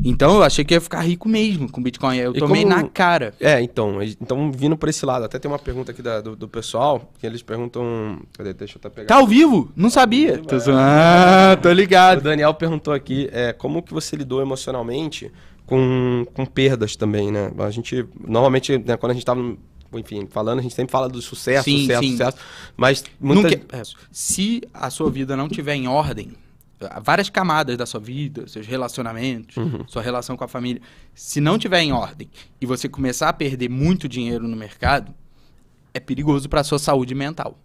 Então 0.04 0.36
eu 0.36 0.44
achei 0.44 0.66
que 0.66 0.74
ia 0.74 0.82
ficar 0.82 1.00
rico 1.02 1.28
mesmo 1.30 1.72
com 1.72 1.82
Bitcoin. 1.82 2.18
Eu 2.18 2.36
E 2.36 2.40
tomei 2.40 2.64
como- 2.64 2.76
na 2.76 2.84
cara. 2.90 3.34
É, 3.40 3.62
então, 3.62 4.04
então 4.04 4.52
vindo 4.52 4.76
por 4.78 4.90
esse 4.90 5.06
lado, 5.06 5.24
até 5.24 5.40
tem 5.40 5.50
uma 5.50 5.58
pergunta 5.60 5.92
aqui 5.94 6.02
da- 6.02 6.20
do, 6.20 6.36
do 6.36 6.48
pessoal, 6.50 7.10
que 7.18 7.26
eles 7.26 7.42
perguntam. 7.42 8.20
Cadê? 8.38 8.54
Deixa 8.54 8.76
eu 8.76 8.80
até 8.80 8.90
pegar. 8.90 9.08
Tá 9.08 9.16
ao 9.16 9.26
vivo? 9.26 9.72
Não 9.76 9.90
sabia. 9.90 10.38
Tô 10.40 10.60
zoando. 10.60 10.80
Ah, 10.82 11.58
tô 11.62 11.70
O 11.70 11.74
ligado. 11.74 12.22
Daniel 12.22 12.54
perguntou 12.54 12.94
aqui, 12.94 13.30
é, 13.32 13.54
como 13.54 13.82
que 13.82 13.94
você 13.94 14.16
lidou 14.18 14.42
emocionalmente 14.42 15.32
com, 15.66 16.26
com 16.34 16.46
perdas 16.46 16.96
também, 16.98 17.32
né? 17.32 17.52
A 17.60 17.70
gente, 17.70 18.06
normalmente, 18.28 18.78
né, 18.78 18.98
quando 18.98 19.12
a 19.12 19.14
gente 19.14 19.26
tava, 19.26 19.56
enfim, 19.94 20.28
falando, 20.30 20.60
a 20.60 20.62
gente 20.62 20.76
sempre 20.76 20.92
fala 20.92 21.10
do 21.10 21.22
sucesso, 21.22 21.64
Sim, 21.66 21.80
sucesso, 21.82 22.04
sim. 22.04 22.12
sucesso, 22.12 22.38
mas 22.78 23.04
muita... 23.20 23.50
Nunca- 23.50 23.78
é, 23.78 23.82
se 24.12 24.62
a 24.74 24.90
sua 24.90 25.10
vida 25.10 25.36
não 25.36 25.50
tiver 25.50 25.76
em 25.76 25.88
ordem, 25.88 26.32
várias 27.02 27.30
camadas 27.30 27.76
da 27.78 27.86
sua 27.86 28.00
vida, 28.00 28.48
seus 28.48 28.66
relacionamentos, 28.66 29.56
sua 29.88 30.02
relação 30.02 30.38
com 30.38 30.44
a 30.44 30.48
família, 30.48 30.82
se 31.14 31.42
não 31.42 31.58
tiver 31.58 31.82
em 31.82 31.92
ordem 31.92 32.30
e 32.62 32.66
você 32.66 32.88
começar 32.88 33.30
a 33.30 33.34
perder 33.34 33.70
muito 33.70 34.08
dinheiro 34.08 34.48
no 34.48 34.56
mercado, 34.56 35.14
é 35.94 36.00
perigoso 36.00 36.48
para 36.48 36.64
sua 36.64 36.80
saúde 36.80 37.14
mental. 37.16 37.58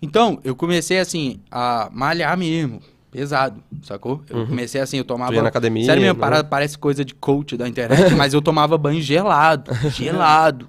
Então, 0.00 0.38
eu 0.44 0.54
comecei 0.54 0.98
assim 0.98 1.40
a 1.50 1.88
malhar 1.92 2.36
mesmo, 2.36 2.80
pesado, 3.10 3.62
sacou? 3.82 4.22
Eu 4.28 4.46
comecei 4.46 4.80
assim, 4.80 4.98
eu 4.98 5.04
tomava 5.04 5.32
Tu 5.32 5.36
ia 5.36 5.42
na 5.42 5.48
academia, 5.48 5.84
Sério 5.84 6.02
mesmo, 6.02 6.20
né? 6.20 6.42
parece 6.42 6.76
coisa 6.76 7.04
de 7.04 7.14
coach 7.14 7.56
da 7.56 7.66
internet, 7.66 8.14
mas 8.14 8.34
eu 8.34 8.42
tomava 8.42 8.76
banho 8.76 9.00
gelado, 9.00 9.72
gelado. 9.90 10.68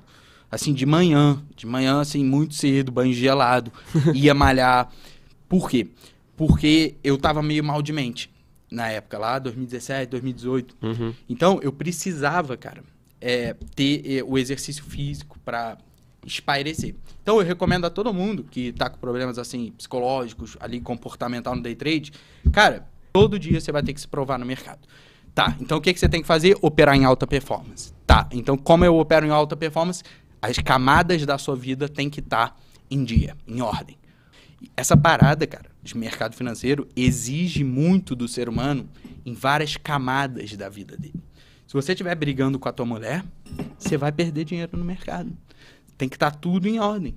Assim, 0.55 0.73
de 0.73 0.85
manhã. 0.85 1.43
De 1.55 1.65
manhã, 1.65 1.99
assim, 1.99 2.23
muito 2.23 2.55
cedo, 2.55 2.91
banho 2.91 3.13
gelado. 3.13 3.71
Ia 4.15 4.33
malhar. 4.33 4.89
Por 5.49 5.69
quê? 5.69 5.87
Porque 6.37 6.95
eu 7.03 7.17
tava 7.17 7.43
meio 7.43 7.63
mal 7.63 7.81
de 7.81 7.91
mente 7.91 8.31
na 8.71 8.87
época, 8.87 9.17
lá, 9.17 9.37
2017, 9.37 10.09
2018. 10.09 10.77
Uhum. 10.81 11.13
Então, 11.27 11.59
eu 11.61 11.71
precisava, 11.73 12.55
cara, 12.55 12.83
é, 13.19 13.53
ter 13.75 14.19
é, 14.19 14.23
o 14.23 14.37
exercício 14.37 14.83
físico 14.83 15.37
pra 15.43 15.77
espairecer. 16.25 16.95
Então, 17.21 17.37
eu 17.39 17.45
recomendo 17.45 17.85
a 17.85 17.89
todo 17.89 18.13
mundo 18.13 18.45
que 18.49 18.71
tá 18.71 18.89
com 18.89 18.97
problemas, 18.97 19.37
assim, 19.37 19.73
psicológicos, 19.77 20.55
ali, 20.59 20.79
comportamental 20.79 21.53
no 21.55 21.61
day 21.61 21.75
trade. 21.75 22.13
Cara, 22.51 22.87
todo 23.11 23.37
dia 23.37 23.59
você 23.59 23.71
vai 23.73 23.83
ter 23.83 23.93
que 23.93 23.99
se 23.99 24.07
provar 24.07 24.39
no 24.39 24.45
mercado. 24.45 24.87
Tá, 25.35 25.53
então 25.59 25.79
o 25.79 25.81
que, 25.81 25.93
que 25.93 25.99
você 25.99 26.07
tem 26.07 26.21
que 26.21 26.27
fazer? 26.27 26.57
Operar 26.61 26.95
em 26.95 27.03
alta 27.03 27.27
performance. 27.27 27.93
Tá, 28.07 28.25
então 28.31 28.57
como 28.57 28.85
eu 28.85 28.97
opero 28.97 29.25
em 29.25 29.29
alta 29.29 29.53
performance? 29.53 30.01
As 30.45 30.59
camadas 30.59 31.25
da 31.25 31.39
sua 31.39 31.55
vida 31.55 31.89
têm 31.89 32.07
que 32.07 32.19
estar 32.19 32.55
em 32.89 33.03
dia, 33.03 33.35
em 33.47 33.61
ordem. 33.61 33.97
Essa 34.77 34.95
parada, 34.95 35.47
cara, 35.47 35.71
de 35.81 35.97
mercado 35.97 36.35
financeiro 36.35 36.87
exige 36.95 37.63
muito 37.63 38.15
do 38.15 38.27
ser 38.27 38.47
humano 38.47 38.87
em 39.25 39.33
várias 39.33 39.75
camadas 39.75 40.55
da 40.55 40.69
vida 40.69 40.95
dele. 40.95 41.19
Se 41.65 41.73
você 41.73 41.93
estiver 41.93 42.13
brigando 42.13 42.59
com 42.59 42.69
a 42.69 42.71
tua 42.71 42.85
mulher, 42.85 43.25
você 43.75 43.97
vai 43.97 44.11
perder 44.11 44.45
dinheiro 44.45 44.77
no 44.77 44.85
mercado. 44.85 45.35
Tem 45.97 46.07
que 46.07 46.15
estar 46.15 46.29
tudo 46.29 46.67
em 46.67 46.79
ordem. 46.79 47.15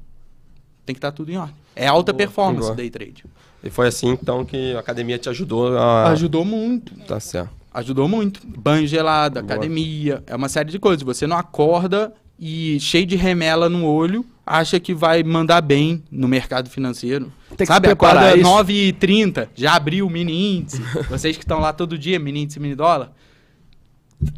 Tem 0.86 0.94
que 0.94 0.98
estar 0.98 1.12
tudo 1.12 1.30
em 1.30 1.36
ordem. 1.36 1.54
É 1.76 1.86
alta 1.86 2.14
performance 2.14 2.68
boa. 2.68 2.76
day 2.76 2.88
trade. 2.88 3.26
E 3.62 3.68
foi 3.68 3.88
assim, 3.88 4.08
então, 4.08 4.42
que 4.42 4.74
a 4.74 4.80
academia 4.80 5.18
te 5.18 5.28
ajudou 5.28 5.76
a... 5.76 6.08
Ajudou 6.12 6.46
muito. 6.46 6.98
Tá 7.00 7.20
certo. 7.20 7.50
Ajudou 7.74 8.08
muito. 8.08 8.40
Banho 8.46 8.86
gelado, 8.86 9.34
Boa. 9.34 9.44
academia, 9.44 10.24
é 10.26 10.34
uma 10.34 10.48
série 10.48 10.70
de 10.70 10.78
coisas. 10.78 11.02
Você 11.02 11.26
não 11.26 11.36
acorda 11.36 12.14
e 12.38 12.78
cheio 12.78 13.04
de 13.04 13.16
remela 13.16 13.68
no 13.68 13.84
olho, 13.84 14.24
acha 14.46 14.78
que 14.78 14.94
vai 14.94 15.22
mandar 15.22 15.60
bem 15.60 16.02
no 16.10 16.28
mercado 16.28 16.70
financeiro. 16.70 17.32
Tem 17.48 17.58
que 17.58 17.66
Sabe, 17.66 17.88
acorda 17.88 18.36
isso. 18.36 18.48
9h30, 18.48 19.48
já 19.54 19.74
abriu 19.74 20.06
o 20.06 20.10
mini 20.10 20.58
índice. 20.58 20.80
Vocês 21.10 21.36
que 21.36 21.42
estão 21.42 21.58
lá 21.58 21.72
todo 21.72 21.98
dia, 21.98 22.18
mini 22.18 22.42
índice, 22.42 22.60
mini 22.60 22.74
dólar. 22.74 23.12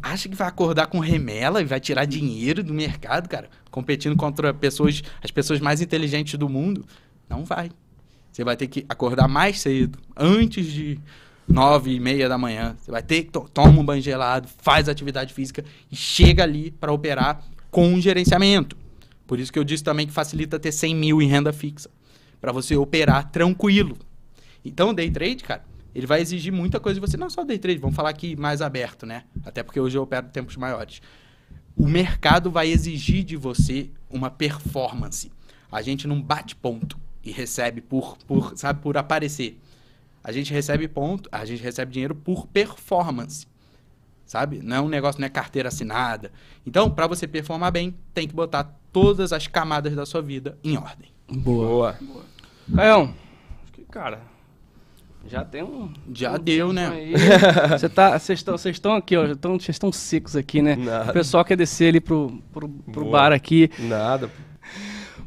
Acha 0.01 0.27
que 0.27 0.35
vai 0.35 0.47
acordar 0.47 0.87
com 0.87 0.99
remela 0.99 1.61
e 1.61 1.65
vai 1.65 1.79
tirar 1.79 2.05
dinheiro 2.05 2.63
do 2.63 2.73
mercado, 2.73 3.27
cara? 3.27 3.49
Competindo 3.69 4.15
contra 4.15 4.53
pessoas, 4.53 5.01
as 5.23 5.31
pessoas 5.31 5.59
mais 5.59 5.81
inteligentes 5.81 6.37
do 6.37 6.49
mundo? 6.49 6.85
Não 7.29 7.45
vai. 7.45 7.71
Você 8.31 8.43
vai 8.43 8.55
ter 8.55 8.67
que 8.67 8.85
acordar 8.87 9.27
mais 9.27 9.59
cedo, 9.59 9.99
antes 10.15 10.65
de 10.65 10.99
nove 11.47 11.95
e 11.95 11.99
meia 11.99 12.29
da 12.29 12.37
manhã. 12.37 12.75
Você 12.79 12.91
vai 12.91 13.01
ter 13.01 13.23
que 13.23 13.31
to 13.31 13.47
toma 13.53 13.79
um 13.79 13.85
banho 13.85 14.01
gelado, 14.01 14.47
faz 14.61 14.87
atividade 14.87 15.33
física 15.33 15.63
e 15.91 15.95
chega 15.95 16.43
ali 16.43 16.71
para 16.71 16.91
operar 16.91 17.43
com 17.71 17.99
gerenciamento. 17.99 18.77
Por 19.25 19.39
isso 19.39 19.51
que 19.51 19.57
eu 19.57 19.63
disse 19.63 19.83
também 19.83 20.05
que 20.05 20.13
facilita 20.13 20.59
ter 20.59 20.73
100 20.73 20.95
mil 20.95 21.21
em 21.21 21.27
renda 21.27 21.53
fixa, 21.53 21.89
para 22.39 22.51
você 22.51 22.75
operar 22.75 23.31
tranquilo. 23.31 23.97
Então, 24.63 24.89
o 24.89 24.93
day 24.93 25.09
trade, 25.09 25.43
cara, 25.43 25.63
ele 25.95 26.05
vai 26.05 26.21
exigir 26.21 26.51
muita 26.51 26.79
coisa 26.79 26.99
de 26.99 27.07
você. 27.07 27.17
Não 27.17 27.29
só 27.29 27.43
day 27.43 27.57
trade, 27.57 27.79
vamos 27.79 27.95
falar 27.95 28.09
aqui 28.09 28.35
mais 28.35 28.61
aberto, 28.61 29.05
né? 29.05 29.23
Até 29.43 29.63
porque 29.63 29.79
hoje 29.79 29.97
eu 29.97 30.03
opero 30.03 30.27
tempos 30.27 30.57
maiores. 30.57 31.01
O 31.75 31.87
mercado 31.87 32.51
vai 32.51 32.69
exigir 32.69 33.23
de 33.23 33.37
você 33.37 33.89
uma 34.09 34.29
performance. 34.29 35.31
A 35.71 35.81
gente 35.81 36.07
não 36.07 36.21
bate 36.21 36.55
ponto 36.55 36.99
e 37.23 37.31
recebe 37.31 37.79
por, 37.79 38.17
por 38.27 38.57
sabe, 38.57 38.81
por 38.81 38.97
aparecer. 38.97 39.59
A 40.23 40.31
gente 40.31 40.53
recebe 40.53 40.87
ponto, 40.87 41.29
a 41.31 41.45
gente 41.45 41.63
recebe 41.63 41.91
dinheiro 41.91 42.13
por 42.13 42.47
performance. 42.47 43.47
Sabe? 44.31 44.61
Não 44.63 44.77
é 44.77 44.79
um 44.79 44.87
negócio, 44.87 45.19
não 45.19 45.25
é 45.25 45.29
carteira 45.29 45.67
assinada. 45.67 46.31
Então, 46.65 46.89
para 46.89 47.05
você 47.05 47.27
performar 47.27 47.69
bem, 47.69 47.93
tem 48.13 48.25
que 48.25 48.33
botar 48.33 48.63
todas 48.89 49.33
as 49.33 49.45
camadas 49.45 49.93
da 49.93 50.05
sua 50.05 50.21
vida 50.21 50.57
em 50.63 50.77
ordem. 50.77 51.09
Boa. 51.29 51.97
Boa. 51.99 52.23
Caião, 52.73 53.13
acho 53.61 53.73
que, 53.73 53.81
cara, 53.83 54.21
já 55.27 55.43
tem 55.43 55.61
um. 55.63 55.91
Já 56.13 56.35
um 56.35 56.39
deu, 56.39 56.71
né? 56.71 56.91
tá, 57.93 58.17
vocês 58.17 58.39
estão, 58.39 58.57
vocês 58.57 58.77
estão 58.77 58.95
aqui, 58.95 59.17
ó, 59.17 59.27
vocês 59.27 59.67
estão 59.67 59.91
secos 59.91 60.37
aqui, 60.37 60.61
né? 60.61 60.77
Nada. 60.77 61.09
O 61.09 61.13
pessoal 61.13 61.43
quer 61.43 61.57
descer 61.57 61.89
ali 61.89 61.99
pro, 61.99 62.41
pro, 62.53 62.69
pro 62.69 63.03
Boa. 63.03 63.11
bar 63.11 63.33
aqui. 63.33 63.69
Nada. 63.79 64.31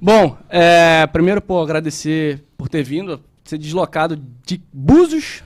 Bom, 0.01 0.35
é, 0.49 1.07
primeiro, 1.09 1.43
pô, 1.43 1.61
agradecer 1.61 2.43
por 2.57 2.71
ter 2.71 2.83
vindo, 2.83 3.21
ser 3.45 3.59
deslocado 3.59 4.17
de 4.47 4.63
Búzios 4.73 5.43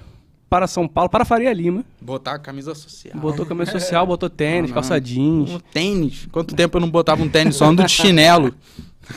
para 0.49 0.67
São 0.67 0.89
Paulo, 0.89 1.11
para 1.11 1.25
Faria 1.25 1.53
Lima. 1.53 1.85
Botar 2.01 2.35
a 2.35 2.39
camisa 2.39 2.75
social. 2.75 3.19
Botou 3.19 3.45
camisa 3.47 3.73
social, 3.73 4.07
botou 4.07 4.31
tênis, 4.31 4.71
Não, 4.71 4.75
calça 4.75 4.95
não. 4.95 5.01
jeans. 5.01 5.51
Um 5.51 5.59
tênis. 5.59 6.27
Quanto 6.33 6.55
tempo 6.55 6.77
eu 6.77 6.81
não 6.81 6.91
botava 6.91 7.23
um 7.23 7.29
tênis? 7.29 7.57
Só 7.57 7.67
ando 7.67 7.83
de 7.85 7.91
chinelo. 7.93 8.55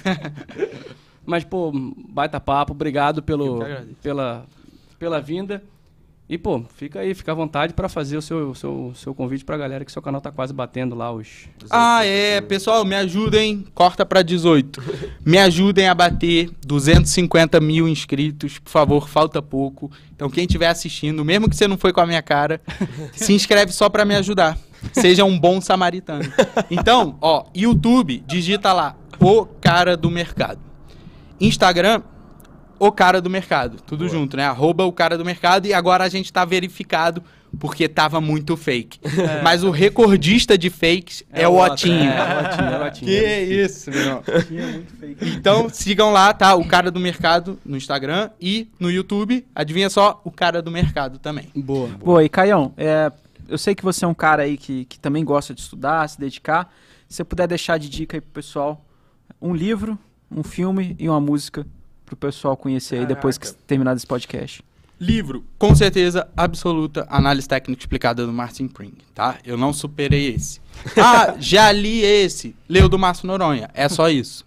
Mas, 1.26 1.44
pô, 1.44 1.72
baita 2.10 2.40
papo, 2.40 2.74
obrigado 2.74 3.22
pelo, 3.22 3.60
pela, 4.02 4.46
pela 5.00 5.22
vinda. 5.22 5.64
E, 6.32 6.38
pô, 6.38 6.64
fica 6.78 7.02
aí, 7.02 7.14
fica 7.14 7.34
à 7.34 7.36
vontade 7.36 7.74
pra 7.74 7.90
fazer 7.90 8.16
o 8.16 8.22
seu, 8.22 8.56
seu, 8.56 8.94
seu 8.96 9.14
convite 9.14 9.44
pra 9.44 9.58
galera, 9.58 9.84
que 9.84 9.92
seu 9.92 10.02
canal 10.02 10.22
tá 10.22 10.32
quase 10.32 10.54
batendo 10.54 10.96
lá 10.96 11.12
os. 11.12 11.28
Ah, 11.70 12.06
é, 12.06 12.40
pessoal, 12.40 12.86
me 12.86 12.96
ajudem, 12.96 13.66
corta 13.76 14.06
pra 14.06 14.22
18. 14.22 14.82
Me 15.26 15.38
ajudem 15.38 15.90
a 15.90 15.94
bater 15.94 16.50
250 16.66 17.60
mil 17.60 17.86
inscritos, 17.86 18.60
por 18.60 18.70
favor, 18.70 19.10
falta 19.10 19.42
pouco. 19.42 19.92
Então, 20.16 20.30
quem 20.30 20.46
estiver 20.46 20.70
assistindo, 20.70 21.26
mesmo 21.26 21.50
que 21.50 21.56
você 21.56 21.68
não 21.68 21.78
foi 21.78 21.92
com 21.92 22.00
a 22.00 22.06
minha 22.06 22.22
cara, 22.22 22.62
se 23.12 23.34
inscreve 23.34 23.74
só 23.74 23.90
pra 23.90 24.06
me 24.06 24.16
ajudar. 24.16 24.58
Seja 24.94 25.26
um 25.26 25.38
bom 25.38 25.60
samaritano. 25.60 26.24
Então, 26.72 27.18
ó, 27.20 27.44
YouTube, 27.54 28.24
digita 28.26 28.72
lá, 28.72 28.96
o 29.20 29.46
cara 29.46 29.98
do 29.98 30.10
mercado. 30.10 30.62
Instagram, 31.42 32.02
o 32.82 32.92
cara 32.92 33.22
do 33.22 33.30
mercado. 33.30 33.78
Tudo 33.86 34.10
junto, 34.10 34.36
né? 34.36 34.44
Arroba 34.44 34.84
o 34.86 34.92
cara 34.92 35.16
do 35.16 35.24
mercado. 35.24 35.68
E 35.68 35.74
agora 35.74 36.04
a 36.04 36.10
gente 36.10 36.34
tá 36.34 36.44
verificado 36.44 37.22
porque 37.60 37.88
tava 37.88 38.20
muito 38.20 38.58
fake. 38.58 39.00
Mas 39.44 39.64
o 39.64 39.70
recordista 39.70 40.58
de 40.58 40.72
fakes 40.72 41.24
é, 41.32 41.48
o 41.48 41.60
Otinho. 41.60 42.10
É, 42.10 42.18
é 42.18 42.22
o 42.24 42.40
Otinho, 42.40 42.70
é 42.70 42.80
o 42.80 42.88
Otinho. 42.88 43.06
Que 43.06 43.40
isso, 43.64 43.92
meu 43.92 44.00
irmão. 44.00 44.24
Então 45.22 45.70
sigam 45.70 46.12
lá, 46.12 46.34
tá? 46.34 46.56
O 46.56 46.66
cara 46.66 46.90
do 46.90 47.00
mercado 47.00 47.60
no 47.64 47.78
Instagram 47.78 48.32
e 48.42 48.68
no 48.80 48.90
YouTube. 48.90 49.46
Adivinha 49.54 49.90
só, 49.90 50.20
o 50.24 50.32
cara 50.32 50.60
do 50.60 50.72
mercado 50.72 51.20
também. 51.20 51.50
Boa. 51.56 51.90
Pô, 52.00 52.20
e 52.20 52.28
Caião, 52.28 52.74
é, 52.78 53.12
eu 53.48 53.60
sei 53.60 53.76
que 53.76 53.84
você 53.84 54.06
é 54.06 54.08
um 54.08 54.14
cara 54.16 54.42
aí 54.42 54.58
que, 54.58 54.86
que 54.86 55.00
também 55.00 55.24
gosta 55.24 55.54
de 55.54 55.62
estudar, 55.62 56.10
se 56.10 56.20
dedicar. 56.20 56.74
Se 57.08 57.18
você 57.18 57.24
puder 57.24 57.48
deixar 57.48 57.78
de 57.78 57.88
dica 57.88 58.18
aí 58.18 58.22
pro 58.22 58.32
pessoal, 58.32 58.84
um 59.40 59.54
livro, 59.54 60.00
um 60.32 60.42
filme 60.42 60.96
e 60.98 61.08
uma 61.08 61.20
música 61.20 61.64
pro 62.12 62.16
pessoal 62.18 62.58
conhecer 62.58 62.98
aí 63.00 63.06
depois 63.06 63.38
que 63.38 63.52
terminar 63.66 63.96
esse 63.96 64.06
podcast. 64.06 64.62
Livro, 65.00 65.44
com 65.58 65.74
certeza 65.74 66.28
absoluta, 66.38 67.08
análise 67.10 67.48
técnica 67.48 67.82
explicada 67.82 68.26
do 68.26 68.32
Martin 68.32 68.68
Pring, 68.68 68.94
tá? 69.16 69.38
Eu 69.46 69.58
não 69.58 69.74
superei 69.74 70.34
esse. 70.36 70.60
Ah, 70.98 71.36
já 71.40 71.72
li 71.72 72.02
esse, 72.02 72.56
leu 72.68 72.88
do 72.90 72.98
Márcio 73.00 73.28
Noronha. 73.28 73.70
É 73.74 73.88
só 73.90 74.10
isso. 74.10 74.46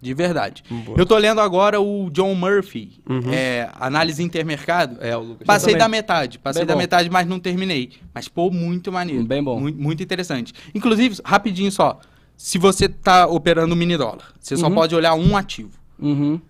De 0.00 0.14
verdade. 0.14 0.62
Boa. 0.70 0.98
Eu 0.98 1.04
tô 1.04 1.16
lendo 1.18 1.40
agora 1.40 1.78
o 1.80 2.08
John 2.10 2.34
Murphy, 2.34 2.92
Uhum. 3.08 3.30
é, 3.32 3.68
análise 3.78 4.22
intermercado. 4.22 4.96
É, 5.00 5.14
o 5.16 5.20
Lucas. 5.20 5.46
Passei 5.46 5.74
da 5.76 5.88
metade, 5.88 6.38
passei 6.38 6.62
Bem 6.62 6.66
da 6.68 6.74
bom. 6.74 6.78
metade, 6.80 7.10
mas 7.10 7.26
não 7.26 7.38
terminei. 7.38 7.90
Mas, 8.14 8.26
pô, 8.26 8.50
muito 8.50 8.90
maneiro. 8.90 9.24
Bem 9.24 9.42
bom. 9.44 9.60
Muito, 9.60 9.78
muito 9.80 10.02
interessante. 10.02 10.54
Inclusive, 10.74 11.20
rapidinho 11.24 11.70
só, 11.70 12.00
se 12.36 12.56
você 12.56 12.88
tá 12.88 13.26
operando 13.26 13.76
mini 13.76 13.96
dólar, 13.98 14.32
você 14.40 14.56
só 14.56 14.68
Uhum. 14.68 14.74
pode 14.74 14.94
olhar 14.94 15.14
um 15.14 15.36
ativo. 15.36 15.72
Uhum. 15.98 16.40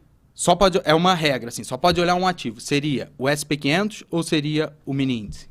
Só 0.40 0.56
pode, 0.56 0.80
é 0.84 0.94
uma 0.94 1.12
regra, 1.12 1.50
assim, 1.50 1.62
só 1.62 1.76
pode 1.76 2.00
olhar 2.00 2.14
um 2.14 2.26
ativo. 2.26 2.62
Seria 2.62 3.12
o 3.18 3.24
SP500 3.24 4.06
ou 4.10 4.22
seria 4.22 4.72
o 4.86 4.94
mini 4.94 5.18
índice? 5.18 5.50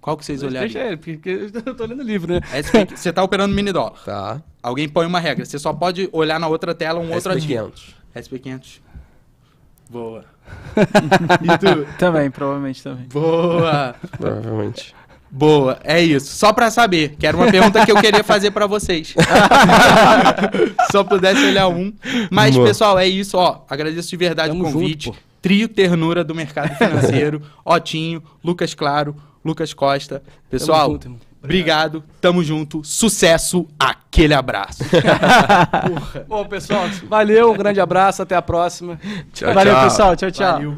Qual 0.00 0.16
que 0.16 0.24
vocês 0.24 0.40
Deixa 0.40 0.56
olhariam? 0.56 0.86
ele, 0.86 0.96
porque 0.96 1.50
eu 1.66 1.74
tô 1.74 1.84
lendo 1.84 1.98
o 1.98 2.04
livro, 2.04 2.32
né? 2.32 2.40
SP, 2.54 2.94
você 2.94 3.12
tá 3.12 3.24
operando 3.24 3.52
mini 3.52 3.72
dólar. 3.72 4.04
Tá. 4.04 4.40
Alguém 4.62 4.88
põe 4.88 5.04
uma 5.04 5.18
regra, 5.18 5.44
você 5.44 5.58
só 5.58 5.72
pode 5.72 6.08
olhar 6.12 6.38
na 6.38 6.46
outra 6.46 6.76
tela 6.76 7.00
um 7.00 7.12
outro 7.12 7.32
ativo. 7.32 7.72
SP500. 7.72 7.94
SP500. 8.14 8.80
Boa. 9.90 10.24
e 11.42 11.58
tu? 11.58 11.92
Também, 11.98 12.30
provavelmente 12.30 12.84
também. 12.84 13.08
Boa. 13.08 13.96
Provavelmente. 14.16 14.94
Boa, 15.36 15.78
é 15.82 16.00
isso. 16.00 16.36
Só 16.36 16.52
pra 16.52 16.70
saber, 16.70 17.16
que 17.18 17.26
era 17.26 17.36
uma 17.36 17.50
pergunta 17.50 17.84
que 17.84 17.90
eu 17.90 17.96
queria 18.00 18.22
fazer 18.22 18.52
pra 18.52 18.68
vocês. 18.68 19.14
Só 20.92 21.02
pudesse 21.02 21.44
olhar 21.44 21.66
um. 21.68 21.92
Mas, 22.30 22.54
Boa. 22.54 22.68
pessoal, 22.68 22.96
é 22.98 23.06
isso, 23.08 23.36
ó. 23.36 23.62
Agradeço 23.68 24.08
de 24.08 24.16
verdade 24.16 24.50
Tamo 24.50 24.68
o 24.68 24.72
convite. 24.72 25.06
junto. 25.06 25.18
Trio 25.42 25.66
Ternura 25.68 26.22
do 26.22 26.34
Mercado 26.36 26.74
Financeiro, 26.76 27.42
Otinho, 27.66 28.22
Lucas 28.44 28.74
Claro, 28.74 29.16
Lucas 29.44 29.74
Costa. 29.74 30.22
Pessoal, 30.48 30.92
junto, 30.92 31.06
irmão. 31.06 31.20
obrigado, 31.42 32.02
tamo 32.20 32.42
junto, 32.42 32.82
sucesso, 32.84 33.66
aquele 33.78 34.32
abraço. 34.32 34.82
Bom, 36.28 36.46
pessoal, 36.46 36.84
valeu, 37.10 37.52
um 37.52 37.56
grande 37.56 37.80
abraço, 37.80 38.22
até 38.22 38.34
a 38.36 38.40
próxima. 38.40 38.98
Tchau, 39.34 39.52
Valeu, 39.52 39.74
tchau. 39.74 39.84
pessoal. 39.84 40.16
Tchau, 40.16 40.30
tchau. 40.30 40.52
Valeu. 40.52 40.76